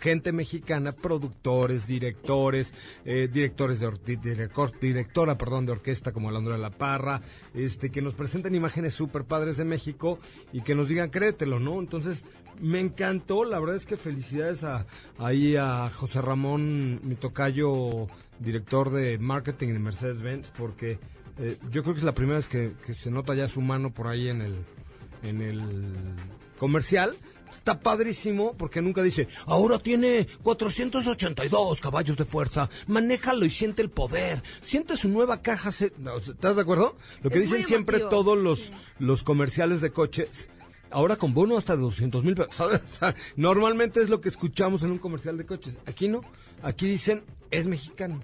gente 0.00 0.32
mexicana, 0.32 0.92
productores, 0.92 1.86
directores, 1.86 2.72
eh, 3.04 3.28
directores 3.30 3.80
de 3.80 3.86
or- 3.86 4.02
di- 4.02 4.16
director- 4.16 4.72
directora, 4.80 5.36
perdón, 5.36 5.66
de 5.66 5.72
orquesta 5.72 6.10
como 6.10 6.30
Alondra 6.30 6.54
de 6.54 6.60
la 6.60 6.70
Parra, 6.70 7.20
este, 7.52 7.90
que 7.90 8.00
nos 8.00 8.14
presenten 8.14 8.54
imágenes 8.54 8.94
súper 8.94 9.24
padres 9.24 9.58
de 9.58 9.64
México 9.66 10.18
y 10.54 10.62
que 10.62 10.74
nos 10.74 10.88
digan 10.88 11.10
créetelo, 11.10 11.60
¿no? 11.60 11.78
Entonces, 11.78 12.24
me 12.60 12.80
encantó, 12.80 13.44
la 13.44 13.60
verdad 13.60 13.76
es 13.76 13.84
que 13.84 13.98
felicidades 13.98 14.64
a, 14.64 14.86
ahí 15.18 15.54
a 15.56 15.90
José 15.90 16.22
Ramón, 16.22 17.00
mi 17.06 17.14
tocayo, 17.14 18.06
director 18.40 18.90
de 18.90 19.18
marketing 19.18 19.68
de 19.68 19.78
Mercedes-Benz, 19.78 20.50
porque 20.56 20.98
eh, 21.38 21.56
yo 21.70 21.82
creo 21.82 21.94
que 21.94 22.00
es 22.00 22.04
la 22.04 22.14
primera 22.14 22.36
vez 22.36 22.48
que, 22.48 22.74
que 22.84 22.94
se 22.94 23.10
nota 23.10 23.34
ya 23.34 23.48
su 23.48 23.60
mano 23.60 23.92
por 23.94 24.08
ahí 24.08 24.28
en 24.28 24.40
el, 24.42 24.56
en 25.22 25.40
el 25.40 25.94
comercial. 26.58 27.14
Está 27.50 27.80
padrísimo 27.80 28.54
porque 28.56 28.80
nunca 28.80 29.02
dice, 29.02 29.26
ahora 29.46 29.80
tiene 29.80 30.28
482 30.44 31.80
caballos 31.80 32.16
de 32.16 32.24
fuerza, 32.24 32.70
manéjalo 32.86 33.44
y 33.44 33.50
siente 33.50 33.82
el 33.82 33.90
poder, 33.90 34.40
siente 34.62 34.96
su 34.96 35.08
nueva 35.08 35.42
caja. 35.42 35.72
se-". 35.72 35.92
No, 35.98 36.18
¿Estás 36.18 36.56
de 36.56 36.62
acuerdo? 36.62 36.96
Lo 37.22 37.30
que 37.30 37.38
Es 37.38 37.44
dicen 37.50 37.64
siempre 37.64 37.98
todos 37.98 38.38
los, 38.38 38.72
los 39.00 39.24
comerciales 39.24 39.80
de 39.80 39.90
coches, 39.90 40.48
ahora 40.90 41.16
con 41.16 41.34
bono 41.34 41.56
hasta 41.56 41.74
de 41.74 41.82
200 41.82 42.22
mil 42.22 42.36
pesos. 42.36 42.54
¿sabes? 42.56 42.82
O 42.88 42.94
sea, 42.94 43.16
normalmente 43.34 44.00
es 44.00 44.08
lo 44.08 44.20
que 44.20 44.28
escuchamos 44.28 44.84
en 44.84 44.92
un 44.92 44.98
comercial 44.98 45.36
de 45.36 45.44
coches. 45.44 45.78
Aquí 45.86 46.06
no, 46.06 46.20
aquí 46.62 46.86
dicen, 46.86 47.24
es 47.50 47.66
mexicano. 47.66 48.22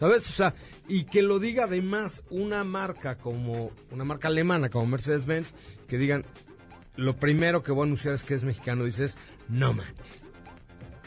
¿Sabes? 0.00 0.28
O 0.30 0.32
sea, 0.32 0.54
y 0.88 1.04
que 1.04 1.20
lo 1.22 1.38
diga 1.38 1.64
además 1.64 2.24
una 2.30 2.64
marca 2.64 3.16
como, 3.16 3.70
una 3.90 4.04
marca 4.04 4.28
alemana 4.28 4.70
como 4.70 4.86
Mercedes-Benz, 4.86 5.54
que 5.86 5.98
digan, 5.98 6.24
lo 6.96 7.16
primero 7.16 7.62
que 7.62 7.70
voy 7.70 7.82
a 7.82 7.84
anunciar 7.84 8.14
es 8.14 8.24
que 8.24 8.34
es 8.34 8.42
mexicano, 8.42 8.84
dices, 8.84 9.18
no 9.48 9.74
manches. 9.74 10.24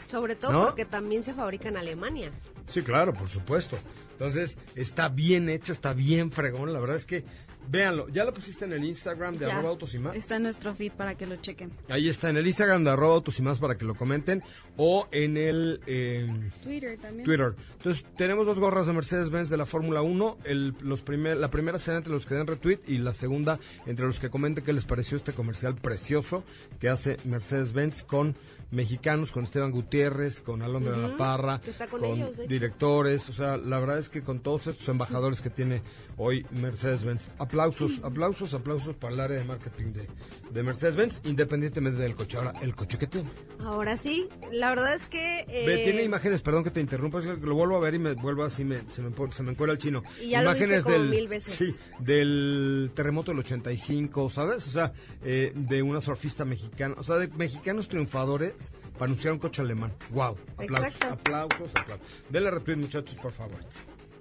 Sobre 0.08 0.36
todo 0.36 0.52
¿No? 0.52 0.64
porque 0.66 0.84
también 0.84 1.24
se 1.24 1.34
fabrica 1.34 1.68
en 1.68 1.76
Alemania. 1.76 2.30
Sí, 2.66 2.82
claro, 2.82 3.12
por 3.12 3.28
supuesto. 3.28 3.78
Entonces, 4.12 4.58
está 4.76 5.08
bien 5.08 5.48
hecho, 5.48 5.72
está 5.72 5.92
bien 5.92 6.30
fregón. 6.30 6.72
La 6.72 6.78
verdad 6.78 6.96
es 6.96 7.04
que, 7.04 7.24
véanlo, 7.68 8.08
ya 8.08 8.24
lo 8.24 8.32
pusiste 8.32 8.64
en 8.64 8.72
el 8.72 8.84
Instagram 8.84 9.36
de 9.36 9.46
Ya. 9.46 9.54
arroba 9.54 9.70
autos 9.70 9.94
y 9.94 9.98
más. 9.98 10.14
Está 10.16 10.36
en 10.36 10.44
nuestro 10.44 10.74
feed 10.74 10.92
para 10.92 11.14
que 11.16 11.26
lo 11.26 11.36
chequen. 11.36 11.70
Ahí 11.88 12.08
está, 12.08 12.30
en 12.30 12.36
el 12.36 12.46
Instagram 12.46 12.84
de 12.84 12.90
arroba 12.90 13.14
autos 13.14 13.38
y 13.38 13.42
más 13.42 13.58
para 13.58 13.76
que 13.76 13.84
lo 13.84 13.94
comenten. 13.94 14.42
O 14.76 15.06
en 15.12 15.36
el... 15.36 15.80
eh, 15.86 16.26
Twitter 16.62 16.98
también. 16.98 17.24
Twitter. 17.24 17.54
Entonces, 17.76 18.04
tenemos 18.16 18.46
dos 18.46 18.58
gorras 18.58 18.86
de 18.86 18.92
Mercedes-Benz 18.92 19.48
de 19.50 19.56
la 19.56 19.66
Fórmula 19.66 20.02
1. 20.02 20.38
El, 20.44 20.74
los 20.80 21.02
primer, 21.02 21.36
la 21.36 21.50
primera 21.50 21.78
será 21.78 21.98
entre 21.98 22.12
los 22.12 22.26
que 22.26 22.34
den 22.34 22.46
retweet 22.46 22.80
y 22.86 22.98
la 22.98 23.12
segunda 23.12 23.58
entre 23.86 24.06
los 24.06 24.18
que 24.18 24.30
comenten 24.30 24.64
qué 24.64 24.72
les 24.72 24.84
pareció 24.84 25.16
este 25.16 25.32
comercial 25.32 25.74
precioso 25.76 26.44
que 26.80 26.88
hace 26.88 27.18
Mercedes-Benz 27.24 28.02
con 28.04 28.34
mexicanos, 28.70 29.30
con 29.30 29.44
Esteban 29.44 29.70
Gutiérrez, 29.70 30.40
con 30.40 30.60
Alondra 30.62 30.96
de 30.96 31.08
la 31.08 31.16
Parra, 31.16 31.60
está 31.64 31.86
con 31.86 32.04
ellos, 32.04 32.36
hecho. 32.38 32.48
directores. 32.48 33.28
O 33.28 33.32
sea, 33.32 33.56
la 33.56 33.78
verdad 33.78 33.98
es 33.98 34.08
que 34.08 34.22
con 34.22 34.40
todos 34.40 34.66
estos 34.66 34.88
embajadores 34.88 35.40
que 35.40 35.50
tiene 35.50 35.82
hoy 36.16 36.46
Mercedes-Benz. 36.50 37.28
Aplausos, 37.38 38.00
aplausos, 38.02 38.54
aplausos 38.54 38.94
para 38.96 39.14
el 39.14 39.20
área 39.20 39.38
de 39.38 39.44
marketing 39.44 39.92
de, 39.92 40.08
de 40.50 40.62
Mercedes-Benz, 40.62 41.20
independientemente 41.24 42.00
del 42.00 42.14
coche. 42.14 42.36
Ahora, 42.36 42.54
el 42.62 42.74
coche 42.74 42.98
que 42.98 43.06
tiene. 43.06 43.28
Ahora 43.60 43.96
sí, 43.96 44.28
la 44.52 44.70
verdad 44.70 44.94
es 44.94 45.06
que... 45.06 45.44
Ve, 45.48 45.82
eh, 45.82 45.84
tiene 45.84 46.02
imágenes, 46.02 46.42
perdón 46.42 46.64
que 46.64 46.70
te 46.70 46.80
interrumpa, 46.80 47.20
lo 47.20 47.54
vuelvo 47.54 47.76
a 47.76 47.80
ver 47.80 47.94
y 47.94 47.98
me 47.98 48.14
vuelvo 48.14 48.44
así, 48.44 48.64
me, 48.64 48.82
se, 48.90 49.02
me, 49.02 49.12
se 49.32 49.42
me 49.42 49.52
encuera 49.52 49.72
el 49.72 49.78
chino. 49.78 50.02
Y 50.20 50.30
ya 50.30 50.42
lo 50.42 50.50
imágenes 50.50 50.84
como 50.84 50.98
del, 50.98 51.08
mil 51.08 51.28
veces. 51.28 51.54
Sí, 51.54 51.74
del 51.98 52.90
terremoto 52.94 53.30
del 53.30 53.40
85, 53.40 54.30
¿sabes? 54.30 54.66
O 54.68 54.70
sea, 54.70 54.92
eh, 55.22 55.52
de 55.54 55.82
una 55.82 56.00
surfista 56.00 56.44
mexicana, 56.44 56.94
o 56.98 57.04
sea, 57.04 57.16
de 57.16 57.28
mexicanos 57.28 57.88
triunfadores 57.88 58.72
para 58.94 59.06
anunciar 59.06 59.32
un 59.32 59.38
coche 59.38 59.62
alemán. 59.62 59.92
¡Wow! 60.10 60.36
Aplausos, 60.56 60.94
Exacto. 60.94 61.14
aplausos, 61.14 61.70
aplausos. 61.74 62.06
Denle 62.28 62.50
retweet, 62.50 62.76
muchachos, 62.76 63.16
por 63.16 63.32
favor. 63.32 63.58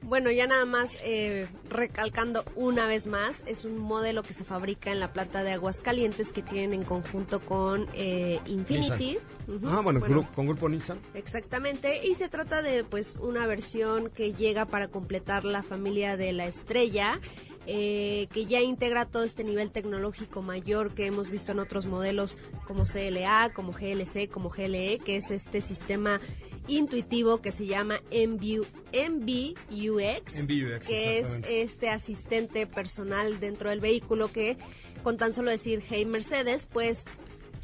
Bueno, 0.03 0.29
ya 0.31 0.47
nada 0.47 0.65
más 0.65 0.97
eh, 1.03 1.47
recalcando 1.69 2.43
una 2.55 2.87
vez 2.87 3.07
más, 3.07 3.41
es 3.47 3.63
un 3.65 3.79
modelo 3.79 4.21
que 4.21 4.33
se 4.33 4.43
fabrica 4.43 4.91
en 4.91 4.99
la 4.99 5.13
planta 5.13 5.43
de 5.43 5.53
Aguascalientes 5.53 6.33
que 6.33 6.41
tienen 6.41 6.73
en 6.73 6.83
conjunto 6.83 7.39
con 7.39 7.87
eh, 7.93 8.39
Infinity. 8.45 9.17
Ah, 9.65 9.79
bueno, 9.81 10.01
gru- 10.01 10.27
con 10.35 10.45
Grupo 10.45 10.67
Nissan. 10.69 10.99
Exactamente, 11.13 12.05
y 12.05 12.15
se 12.15 12.27
trata 12.29 12.61
de 12.61 12.83
pues 12.83 13.15
una 13.19 13.47
versión 13.47 14.09
que 14.09 14.33
llega 14.33 14.65
para 14.65 14.87
completar 14.89 15.45
la 15.45 15.63
familia 15.63 16.17
de 16.17 16.33
la 16.33 16.45
estrella, 16.47 17.19
eh, 17.65 18.27
que 18.33 18.45
ya 18.45 18.59
integra 18.59 19.05
todo 19.05 19.23
este 19.23 19.43
nivel 19.45 19.71
tecnológico 19.71 20.41
mayor 20.41 20.93
que 20.93 21.05
hemos 21.05 21.29
visto 21.29 21.53
en 21.53 21.59
otros 21.59 21.85
modelos 21.85 22.37
como 22.67 22.83
CLA, 22.83 23.51
como 23.53 23.71
GLC, 23.71 24.29
como 24.29 24.49
GLE, 24.49 24.99
que 24.99 25.15
es 25.15 25.31
este 25.31 25.61
sistema 25.61 26.19
intuitivo 26.67 27.41
que 27.41 27.51
se 27.51 27.65
llama 27.65 28.01
MVUX, 28.11 28.67
MVUX, 28.93 30.87
que 30.87 31.19
es 31.19 31.41
este 31.47 31.89
asistente 31.89 32.67
personal 32.67 33.39
dentro 33.39 33.69
del 33.69 33.79
vehículo 33.79 34.31
que 34.31 34.57
con 35.03 35.17
tan 35.17 35.33
solo 35.33 35.51
decir 35.51 35.83
hey 35.87 36.05
Mercedes, 36.05 36.65
pues 36.71 37.05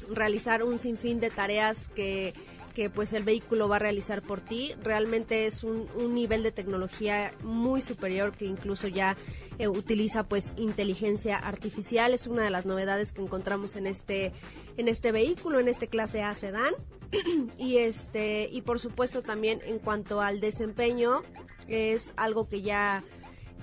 realizar 0.09 0.63
un 0.63 0.79
sinfín 0.79 1.19
de 1.19 1.29
tareas 1.29 1.89
que, 1.89 2.33
que 2.75 2.89
pues 2.89 3.13
el 3.13 3.23
vehículo 3.23 3.69
va 3.69 3.77
a 3.77 3.79
realizar 3.79 4.21
por 4.21 4.41
ti. 4.41 4.73
Realmente 4.83 5.45
es 5.45 5.63
un, 5.63 5.87
un 5.95 6.13
nivel 6.13 6.43
de 6.43 6.51
tecnología 6.51 7.31
muy 7.43 7.81
superior 7.81 8.33
que 8.35 8.45
incluso 8.45 8.87
ya 8.87 9.15
eh, 9.59 9.67
utiliza 9.67 10.23
pues 10.23 10.53
inteligencia 10.57 11.37
artificial. 11.37 12.13
Es 12.13 12.25
una 12.25 12.43
de 12.43 12.49
las 12.49 12.65
novedades 12.65 13.11
que 13.11 13.21
encontramos 13.21 13.75
en 13.75 13.85
este, 13.85 14.31
en 14.77 14.87
este 14.87 15.11
vehículo, 15.11 15.59
en 15.59 15.67
este 15.67 15.87
clase 15.87 16.23
A 16.23 16.33
sedán. 16.33 16.73
y 17.57 17.77
este, 17.77 18.49
y 18.51 18.61
por 18.61 18.79
supuesto 18.79 19.21
también 19.21 19.61
en 19.65 19.79
cuanto 19.79 20.21
al 20.21 20.39
desempeño, 20.39 21.21
es 21.67 22.13
algo 22.17 22.47
que 22.49 22.61
ya 22.61 23.03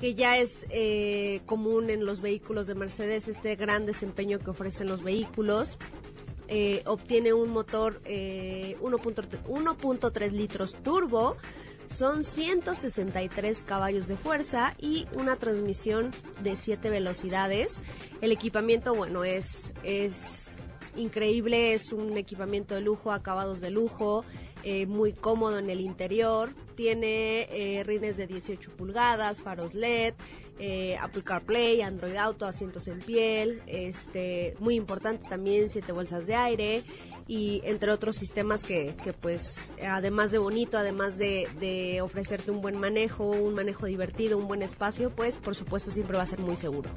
que 0.01 0.15
ya 0.15 0.37
es 0.37 0.67
eh, 0.69 1.41
común 1.47 1.89
en 1.89 2.05
los 2.05 2.21
vehículos 2.21 2.67
de 2.67 2.75
Mercedes, 2.75 3.29
este 3.29 3.57
gran 3.57 3.87
desempeño 3.87 4.39
que 4.39 4.51
ofrecen 4.51 4.89
los 4.89 5.03
vehículos. 5.03 5.79
Eh, 6.49 6.83
obtiene 6.87 7.33
un 7.33 7.51
motor 7.51 8.01
eh, 8.05 8.77
1.3 8.81 9.43
1.3 9.47 10.31
litros 10.31 10.75
turbo, 10.75 11.37
son 11.89 12.25
163 12.25 13.63
caballos 13.63 14.09
de 14.09 14.17
fuerza 14.17 14.75
y 14.79 15.07
una 15.15 15.37
transmisión 15.37 16.11
de 16.43 16.57
7 16.57 16.91
velocidades. 16.91 17.81
El 18.21 18.33
equipamiento, 18.33 18.95
bueno, 18.95 19.25
es, 19.25 19.75
es 19.83 20.57
increíble, 20.97 21.75
es 21.75 21.93
un 21.93 22.17
equipamiento 22.17 22.75
de 22.75 22.81
lujo, 22.81 23.13
acabados 23.13 23.61
de 23.61 23.71
lujo, 23.71 24.25
eh, 24.63 24.87
muy 24.87 25.13
cómodo 25.13 25.59
en 25.59 25.71
el 25.71 25.81
interior, 25.81 26.55
tiene 26.75 27.49
eh, 27.51 27.85
rines 27.85 28.17
de 28.17 28.27
18 28.27 28.73
pulgadas, 28.73 29.43
faros 29.43 29.75
LED, 29.75 30.15
eh, 30.59 30.97
Apple 31.01 31.23
CarPlay, 31.23 31.83
Android 31.83 32.17
Auto, 32.17 32.47
asientos 32.47 32.89
en 32.89 33.01
piel, 33.01 33.63
este, 33.67 34.55
muy 34.59 34.75
importante 34.75 35.29
también, 35.29 35.69
siete 35.69 35.93
bolsas 35.93 36.27
de 36.27 36.35
aire 36.35 36.83
y 37.29 37.61
entre 37.65 37.91
otros 37.91 38.17
sistemas 38.17 38.63
que, 38.63 38.95
que 39.03 39.13
pues 39.13 39.73
además 39.83 40.31
de 40.31 40.39
bonito, 40.39 40.79
además 40.79 41.19
de, 41.19 41.49
de 41.59 42.01
ofrecerte 42.01 42.51
un 42.51 42.61
buen 42.61 42.79
manejo, 42.79 43.29
un 43.29 43.55
manejo 43.55 43.87
divertido, 43.87 44.39
un 44.39 44.49
buen 44.49 44.63
espacio, 44.63 45.11
pues 45.11 45.37
por 45.39 45.55
supuesto 45.55 45.91
siempre 45.91 46.17
va 46.17 46.23
a 46.23 46.27
ser 46.27 46.39
muy 46.39 46.57
seguro. 46.57 46.91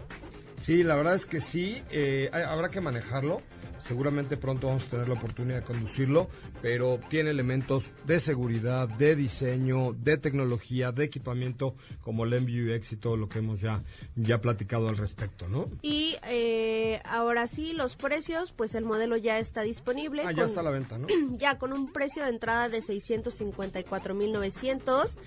Sí, 0.58 0.84
la 0.84 0.96
verdad 0.96 1.16
es 1.16 1.26
que 1.26 1.40
sí, 1.40 1.82
eh, 1.90 2.30
habrá 2.34 2.70
que 2.70 2.82
manejarlo. 2.82 3.42
Seguramente 3.80 4.38
pronto 4.38 4.68
vamos 4.68 4.84
a 4.86 4.90
tener 4.90 5.08
la 5.08 5.14
oportunidad 5.16 5.58
de 5.60 5.64
conducirlo, 5.64 6.30
pero 6.62 7.00
tiene 7.10 7.30
elementos 7.32 7.92
de 8.06 8.20
seguridad, 8.20 8.88
de 8.88 9.16
diseño, 9.16 9.94
de 9.94 10.18
tecnología, 10.18 10.92
de 10.92 11.06
equipamiento, 11.06 11.76
como 12.02 12.26
el 12.26 12.40
MBUX 12.42 12.92
y 12.94 12.98
todo 12.98 13.16
lo 13.18 13.28
que 13.30 13.40
hemos 13.40 13.62
ya, 13.62 13.84
ya 14.16 14.40
platicado 14.42 14.90
al 14.90 14.98
respecto, 14.98 15.48
¿no? 15.48 15.68
Y 15.82 16.16
eh, 16.28 17.02
ahora 17.06 17.48
sí, 17.48 17.74
los 17.74 17.96
precios, 17.96 18.52
pues 18.52 18.76
el 18.76 18.84
modelo 18.86 19.16
ya 19.18 19.40
está 19.40 19.62
disponible. 19.62 20.24
Ah, 20.26 20.32
ya 20.32 20.38
con- 20.38 20.46
está 20.46 20.60
a 20.60 20.64
la 20.64 20.72
venta, 20.72 20.98
¿no? 20.98 21.08
ya 21.38 21.58
con 21.58 21.72
un 21.74 21.92
precio 21.92 22.24
de 22.24 22.30
entrada 22.30 22.70
de 22.70 22.80
654.900 22.80 25.18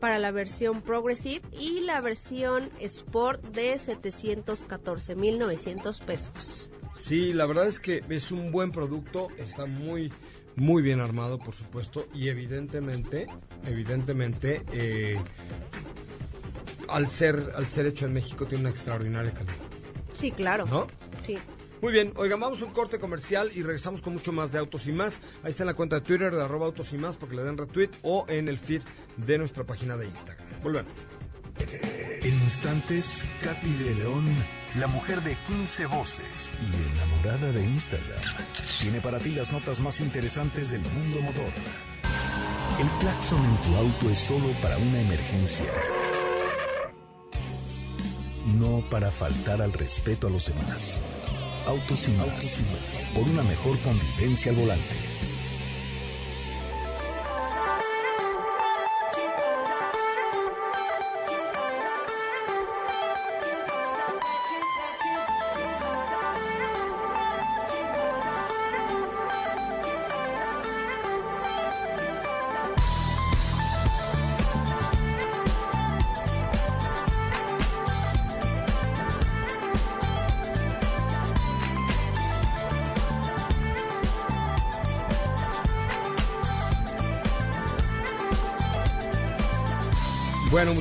para 0.00 0.18
la 0.18 0.30
versión 0.30 0.80
Progressive 0.82 1.42
y 1.52 1.80
la 1.80 2.00
versión 2.00 2.70
Sport 2.80 3.44
de 3.54 3.74
714.900 3.74 6.00
pesos. 6.04 6.68
Sí, 6.98 7.32
la 7.32 7.46
verdad 7.46 7.66
es 7.66 7.80
que 7.80 8.02
es 8.08 8.32
un 8.32 8.50
buen 8.52 8.72
producto, 8.72 9.28
está 9.38 9.66
muy, 9.66 10.12
muy 10.56 10.82
bien 10.82 11.00
armado, 11.00 11.38
por 11.38 11.54
supuesto, 11.54 12.06
y 12.12 12.28
evidentemente, 12.28 13.28
evidentemente, 13.64 14.62
eh, 14.72 15.16
al 16.88 17.08
ser, 17.08 17.52
al 17.54 17.66
ser 17.66 17.86
hecho 17.86 18.04
en 18.06 18.12
México 18.14 18.46
tiene 18.46 18.62
una 18.62 18.70
extraordinaria 18.70 19.32
calidad, 19.32 19.54
Sí, 20.14 20.32
claro. 20.32 20.66
¿no? 20.66 20.88
Sí. 21.20 21.38
Muy 21.80 21.92
bien, 21.92 22.12
oigan, 22.16 22.40
vamos 22.40 22.60
a 22.60 22.64
un 22.64 22.72
corte 22.72 22.98
comercial 22.98 23.52
y 23.54 23.62
regresamos 23.62 24.02
con 24.02 24.12
mucho 24.12 24.32
más 24.32 24.50
de 24.50 24.58
Autos 24.58 24.88
y 24.88 24.92
Más. 24.92 25.20
Ahí 25.44 25.50
está 25.50 25.62
en 25.62 25.68
la 25.68 25.74
cuenta 25.74 25.94
de 25.96 26.02
Twitter 26.02 26.34
de 26.34 26.42
arroba 26.42 26.66
Autos 26.66 26.92
y 26.92 26.98
Más 26.98 27.14
porque 27.14 27.36
le 27.36 27.44
den 27.44 27.56
retweet 27.56 27.90
o 28.02 28.26
en 28.28 28.48
el 28.48 28.58
feed 28.58 28.82
de 29.16 29.38
nuestra 29.38 29.62
página 29.62 29.96
de 29.96 30.06
Instagram. 30.06 30.44
Volvemos. 30.60 30.92
En 32.20 32.34
instantes, 32.34 33.24
Katy 33.44 33.72
de 33.74 33.94
León, 33.94 34.26
la 34.78 34.86
mujer 34.86 35.22
de 35.22 35.36
15 35.46 35.86
voces 35.86 36.50
y 36.62 36.92
enamorada 36.92 37.50
de 37.50 37.64
Instagram, 37.64 38.22
tiene 38.80 39.00
para 39.00 39.18
ti 39.18 39.30
las 39.30 39.52
notas 39.52 39.80
más 39.80 40.00
interesantes 40.00 40.70
del 40.70 40.82
mundo 40.82 41.20
motor. 41.20 41.52
El 42.78 42.88
claxon 43.00 43.44
en 43.44 43.56
tu 43.56 43.76
auto 43.76 44.10
es 44.10 44.18
solo 44.18 44.52
para 44.62 44.78
una 44.78 45.00
emergencia, 45.00 45.66
no 48.58 48.84
para 48.88 49.10
faltar 49.10 49.62
al 49.62 49.72
respeto 49.72 50.28
a 50.28 50.30
los 50.30 50.46
demás. 50.46 51.00
Autos 51.66 52.08
y 52.08 52.12
por 53.14 53.24
una 53.24 53.42
mejor 53.42 53.78
convivencia 53.80 54.52
al 54.52 54.58
volante. 54.58 55.17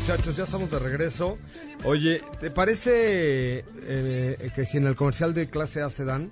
Muchachos, 0.08 0.38
ya 0.38 0.46
estamos 0.46 0.72
de 0.72 0.80
regreso. 0.80 1.38
Oye, 1.84 2.24
¿te 2.40 2.50
parece 2.50 3.66
eh, 3.82 4.52
que 4.56 4.64
si 4.64 4.78
en 4.78 4.88
el 4.88 4.96
comercial 4.96 5.34
de 5.34 5.50
clase 5.50 5.82
A 5.82 5.90
se 5.90 6.06
dan, 6.06 6.32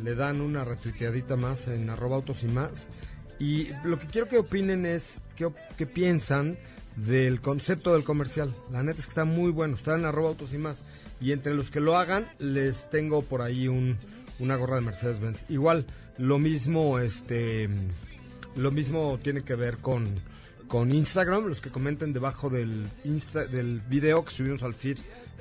le 0.00 0.14
dan 0.14 0.40
una 0.40 0.64
retuiteadita 0.64 1.34
más 1.34 1.66
en 1.66 1.90
arroba 1.90 2.14
autos 2.14 2.44
y 2.44 2.46
más? 2.46 2.86
Y 3.40 3.70
lo 3.82 3.98
que 3.98 4.06
quiero 4.06 4.28
que 4.28 4.38
opinen 4.38 4.86
es 4.86 5.20
qué, 5.34 5.48
qué 5.76 5.86
piensan 5.86 6.56
del 6.94 7.40
concepto 7.40 7.94
del 7.94 8.04
comercial. 8.04 8.54
La 8.70 8.84
neta 8.84 9.00
es 9.00 9.06
que 9.06 9.10
está 9.10 9.24
muy 9.24 9.50
bueno, 9.50 9.74
está 9.74 9.96
en 9.96 10.04
arroba 10.04 10.28
autos 10.28 10.54
y 10.54 10.58
más. 10.58 10.84
Y 11.20 11.32
entre 11.32 11.52
los 11.52 11.72
que 11.72 11.80
lo 11.80 11.98
hagan, 11.98 12.28
les 12.38 12.88
tengo 12.90 13.22
por 13.22 13.42
ahí 13.42 13.66
un, 13.66 13.96
una 14.38 14.54
gorra 14.54 14.76
de 14.76 14.82
Mercedes-Benz. 14.82 15.46
Igual, 15.48 15.84
lo 16.16 16.38
mismo, 16.38 17.00
este, 17.00 17.68
lo 18.54 18.70
mismo 18.70 19.18
tiene 19.20 19.42
que 19.42 19.56
ver 19.56 19.78
con, 19.78 20.06
con 20.68 20.92
Instagram, 20.92 21.46
los 21.46 21.60
que 21.60 21.70
comenten 21.70 22.12
debajo 22.12 22.50
del, 22.50 22.90
Insta, 23.04 23.44
del 23.44 23.80
video 23.80 24.24
que 24.24 24.32
subimos 24.32 24.62
al 24.62 24.74
feed 24.74 24.98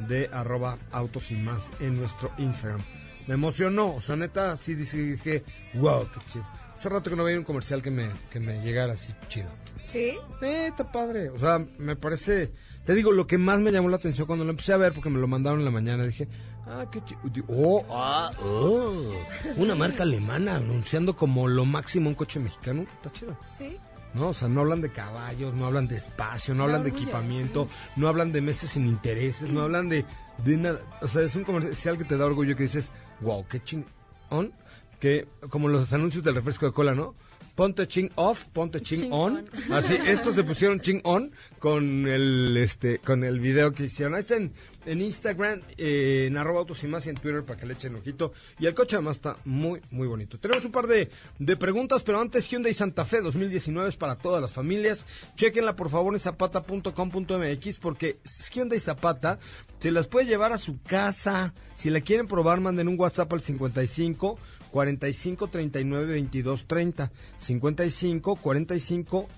de 0.07 0.29
arroba 0.31 0.77
autos 0.91 1.31
y 1.31 1.35
más 1.35 1.71
en 1.79 1.97
nuestro 1.97 2.31
Instagram. 2.37 2.81
Me 3.27 3.33
emocionó, 3.33 3.95
o 3.95 4.01
sea, 4.01 4.15
neta, 4.15 4.55
sí 4.55 4.75
dije, 4.75 5.43
wow, 5.75 6.07
qué 6.13 6.19
chido. 6.31 6.45
Hace 6.73 6.89
rato 6.89 7.09
que 7.09 7.15
no 7.15 7.23
veía 7.23 7.39
un 7.39 7.45
comercial 7.45 7.81
que 7.81 7.89
me, 7.89 8.09
que 8.31 8.39
me 8.39 8.61
llegara 8.61 8.93
así 8.93 9.13
chido. 9.29 9.49
¿Sí? 9.87 10.17
Eh, 10.41 10.67
está 10.67 10.91
padre. 10.91 11.29
O 11.29 11.39
sea, 11.39 11.65
me 11.77 11.95
parece. 11.95 12.51
Te 12.83 12.93
digo, 12.93 13.11
lo 13.11 13.25
que 13.25 13.37
más 13.37 13.61
me 13.61 13.71
llamó 13.71 13.89
la 13.89 13.95
atención 13.95 14.27
cuando 14.27 14.45
lo 14.45 14.51
empecé 14.51 14.73
a 14.73 14.77
ver, 14.77 14.93
porque 14.93 15.09
me 15.09 15.19
lo 15.19 15.27
mandaron 15.27 15.59
en 15.59 15.65
la 15.65 15.71
mañana, 15.71 16.05
dije, 16.05 16.27
ah, 16.67 16.85
qué 16.91 17.01
chido. 17.03 17.45
Oh, 17.47 17.83
ah, 17.89 18.29
oh. 18.43 19.13
Una 19.57 19.73
marca 19.73 20.03
alemana 20.03 20.57
anunciando 20.57 21.15
como 21.15 21.47
lo 21.47 21.65
máximo 21.65 22.09
un 22.09 22.15
coche 22.15 22.39
mexicano. 22.39 22.81
Está 22.81 23.11
chido. 23.11 23.37
¿Sí? 23.57 23.77
¿No? 24.15 24.29
O 24.29 24.33
sea, 24.33 24.47
no 24.47 24.61
hablan 24.61 24.81
de 24.81 24.89
caballos, 24.89 25.53
no 25.53 25.65
hablan 25.65 25.87
de 25.87 25.97
espacio, 25.97 26.55
no 26.55 26.63
hablan 26.63 26.83
de 26.83 26.89
orgullo, 26.89 27.03
equipamiento, 27.03 27.67
no 27.95 28.07
hablan 28.07 28.31
de 28.31 28.41
meses 28.41 28.71
sin 28.71 28.87
intereses, 28.87 29.51
no 29.51 29.61
hablan 29.61 29.89
de, 29.89 30.05
de 30.43 30.57
nada. 30.57 30.79
O 31.01 31.07
sea, 31.07 31.21
es 31.21 31.35
un 31.35 31.43
comercial 31.43 31.97
que 31.97 32.05
te 32.05 32.17
da 32.17 32.25
orgullo 32.25 32.55
que 32.55 32.63
dices, 32.63 32.91
wow, 33.21 33.45
qué 33.47 33.61
chingón. 33.61 34.53
Que, 34.99 35.27
como 35.49 35.67
los 35.67 35.91
anuncios 35.93 36.23
del 36.23 36.35
refresco 36.35 36.65
de 36.65 36.71
cola, 36.71 36.95
¿no? 36.95 37.13
Ponte 37.55 37.87
ching 37.87 38.11
off, 38.15 38.47
ponte 38.47 38.81
ching, 38.81 39.03
Ching 39.03 39.13
on. 39.13 39.37
on. 39.37 39.73
Así, 39.73 39.95
estos 39.95 40.35
se 40.35 40.43
pusieron 40.43 40.81
ching 40.81 40.99
on 41.05 41.31
con 41.59 42.05
el, 42.05 42.57
este, 42.57 42.99
con 42.99 43.23
el 43.23 43.39
video 43.39 43.71
que 43.71 43.85
hicieron. 43.85 44.13
Ahí 44.15 44.19
está 44.19 44.35
en, 44.35 44.51
en 44.85 45.01
Instagram, 45.01 45.61
eh, 45.77 46.25
en 46.27 46.37
arroba 46.37 46.59
autos 46.59 46.83
y 46.83 46.87
más 46.87 47.05
y 47.05 47.09
en 47.09 47.15
Twitter 47.15 47.43
para 47.43 47.57
que 47.57 47.65
le 47.65 47.73
echen 47.75 47.95
ojito. 47.95 48.33
Y 48.59 48.65
el 48.65 48.73
coche 48.73 48.97
además 48.97 49.15
está 49.15 49.37
muy, 49.45 49.79
muy 49.89 50.05
bonito. 50.05 50.37
Tenemos 50.37 50.65
un 50.65 50.73
par 50.73 50.87
de, 50.87 51.09
de 51.39 51.55
preguntas, 51.55 52.03
pero 52.03 52.19
antes 52.19 52.49
Hyundai 52.49 52.73
Santa 52.73 53.05
Fe 53.05 53.21
2019 53.21 53.87
es 53.87 53.95
para 53.95 54.15
todas 54.15 54.41
las 54.41 54.51
familias. 54.51 55.07
Chequenla 55.37 55.77
por 55.77 55.89
favor 55.89 56.13
en 56.13 56.19
zapata.com.mx 56.19 57.77
porque 57.79 58.17
Hyundai 58.53 58.81
Zapata 58.81 59.39
se 59.79 59.91
las 59.91 60.07
puede 60.07 60.25
llevar 60.25 60.51
a 60.51 60.57
su 60.57 60.81
casa. 60.81 61.53
Si 61.73 61.89
la 61.89 62.01
quieren 62.01 62.27
probar, 62.27 62.59
manden 62.59 62.87
un 62.89 62.99
WhatsApp 62.99 63.31
al 63.31 63.41
55 63.41 64.37
45 64.79 65.47
39 65.47 66.05
22 66.05 66.65
30. 66.67 67.09
55 67.37 68.35
45 68.35 69.29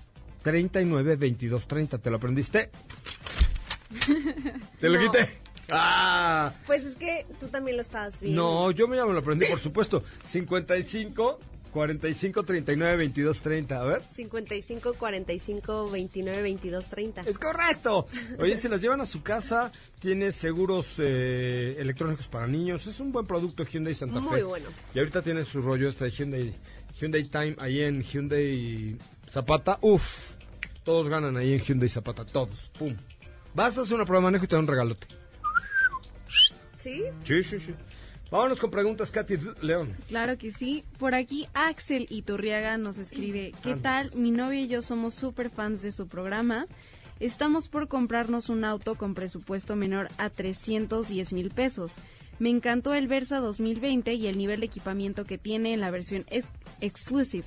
39 0.42 1.14
22 1.16 1.68
30. 1.68 1.98
¿Te 1.98 2.10
lo 2.10 2.16
aprendiste? 2.16 2.70
¿Te 4.80 4.88
lo 4.88 4.98
No. 5.00 5.12
quité? 5.12 5.28
¡Ah! 5.70 6.52
Pues 6.66 6.84
es 6.84 6.96
que 6.96 7.24
tú 7.38 7.46
también 7.46 7.76
lo 7.76 7.82
estabas 7.82 8.18
viendo. 8.18 8.42
No, 8.42 8.70
yo 8.72 8.88
me, 8.88 8.96
ya 8.96 9.06
me 9.06 9.12
lo 9.12 9.20
aprendí, 9.20 9.46
por 9.46 9.60
supuesto. 9.60 10.02
55 10.24 11.38
45 11.70 12.42
39 12.42 12.96
22 12.96 13.40
30. 13.40 13.80
A 13.80 13.84
ver. 13.84 14.02
55 14.10 14.94
45 14.94 15.90
29 15.90 16.42
22 16.42 16.88
30. 16.88 17.20
Es 17.22 17.38
correcto. 17.38 18.06
Oye, 18.38 18.56
se 18.56 18.68
las 18.68 18.80
llevan 18.80 19.00
a 19.00 19.06
su 19.06 19.22
casa, 19.22 19.70
tiene 19.98 20.32
seguros 20.32 20.96
eh, 20.98 21.76
electrónicos 21.78 22.28
para 22.28 22.46
niños. 22.46 22.86
Es 22.86 23.00
un 23.00 23.12
buen 23.12 23.26
producto 23.26 23.64
Hyundai 23.64 23.94
Santa 23.94 24.20
Fe. 24.20 24.28
Muy 24.28 24.42
bueno. 24.42 24.68
Y 24.94 24.98
ahorita 24.98 25.22
tiene 25.22 25.44
su 25.44 25.60
rollo 25.60 25.88
este 25.88 26.04
de 26.06 26.10
Hyundai, 26.10 26.54
Hyundai 27.00 27.24
Time 27.24 27.56
ahí 27.58 27.82
en 27.82 28.02
Hyundai 28.02 28.96
Zapata. 29.30 29.78
Uf, 29.82 30.34
todos 30.84 31.08
ganan 31.08 31.36
ahí 31.36 31.54
en 31.54 31.60
Hyundai 31.60 31.88
Zapata, 31.88 32.24
todos. 32.24 32.70
Pum. 32.78 32.96
Vas 33.54 33.76
a 33.78 33.82
hacer 33.82 33.94
una 33.94 34.04
prueba 34.04 34.20
de 34.20 34.24
manejo 34.24 34.44
y 34.44 34.48
te 34.48 34.56
da 34.56 34.60
un 34.60 34.66
regalote. 34.66 35.06
¿Sí? 36.78 37.04
Sí, 37.24 37.42
sí, 37.42 37.58
sí. 37.58 37.74
Vámonos 38.30 38.58
con 38.60 38.70
preguntas, 38.70 39.10
Katy 39.10 39.36
León. 39.62 39.96
Claro 40.08 40.36
que 40.36 40.50
sí. 40.50 40.84
Por 40.98 41.14
aquí 41.14 41.46
Axel 41.54 42.06
Iturriaga 42.10 42.76
nos 42.76 42.98
escribe, 42.98 43.54
¿qué 43.62 43.74
tal? 43.74 44.10
Mi 44.14 44.30
novia 44.30 44.60
y 44.60 44.68
yo 44.68 44.82
somos 44.82 45.14
súper 45.14 45.48
fans 45.50 45.80
de 45.80 45.92
su 45.92 46.08
programa. 46.08 46.66
Estamos 47.20 47.68
por 47.68 47.88
comprarnos 47.88 48.48
un 48.50 48.64
auto 48.64 48.94
con 48.96 49.14
presupuesto 49.14 49.76
menor 49.76 50.08
a 50.18 50.28
310 50.30 51.32
mil 51.32 51.50
pesos. 51.50 51.96
Me 52.38 52.50
encantó 52.50 52.94
el 52.94 53.08
Versa 53.08 53.38
2020 53.38 54.12
y 54.14 54.26
el 54.28 54.38
nivel 54.38 54.60
de 54.60 54.66
equipamiento 54.66 55.24
que 55.24 55.38
tiene 55.38 55.72
en 55.74 55.80
la 55.80 55.90
versión 55.90 56.24
ex- 56.28 56.46
Exclusive. 56.80 57.44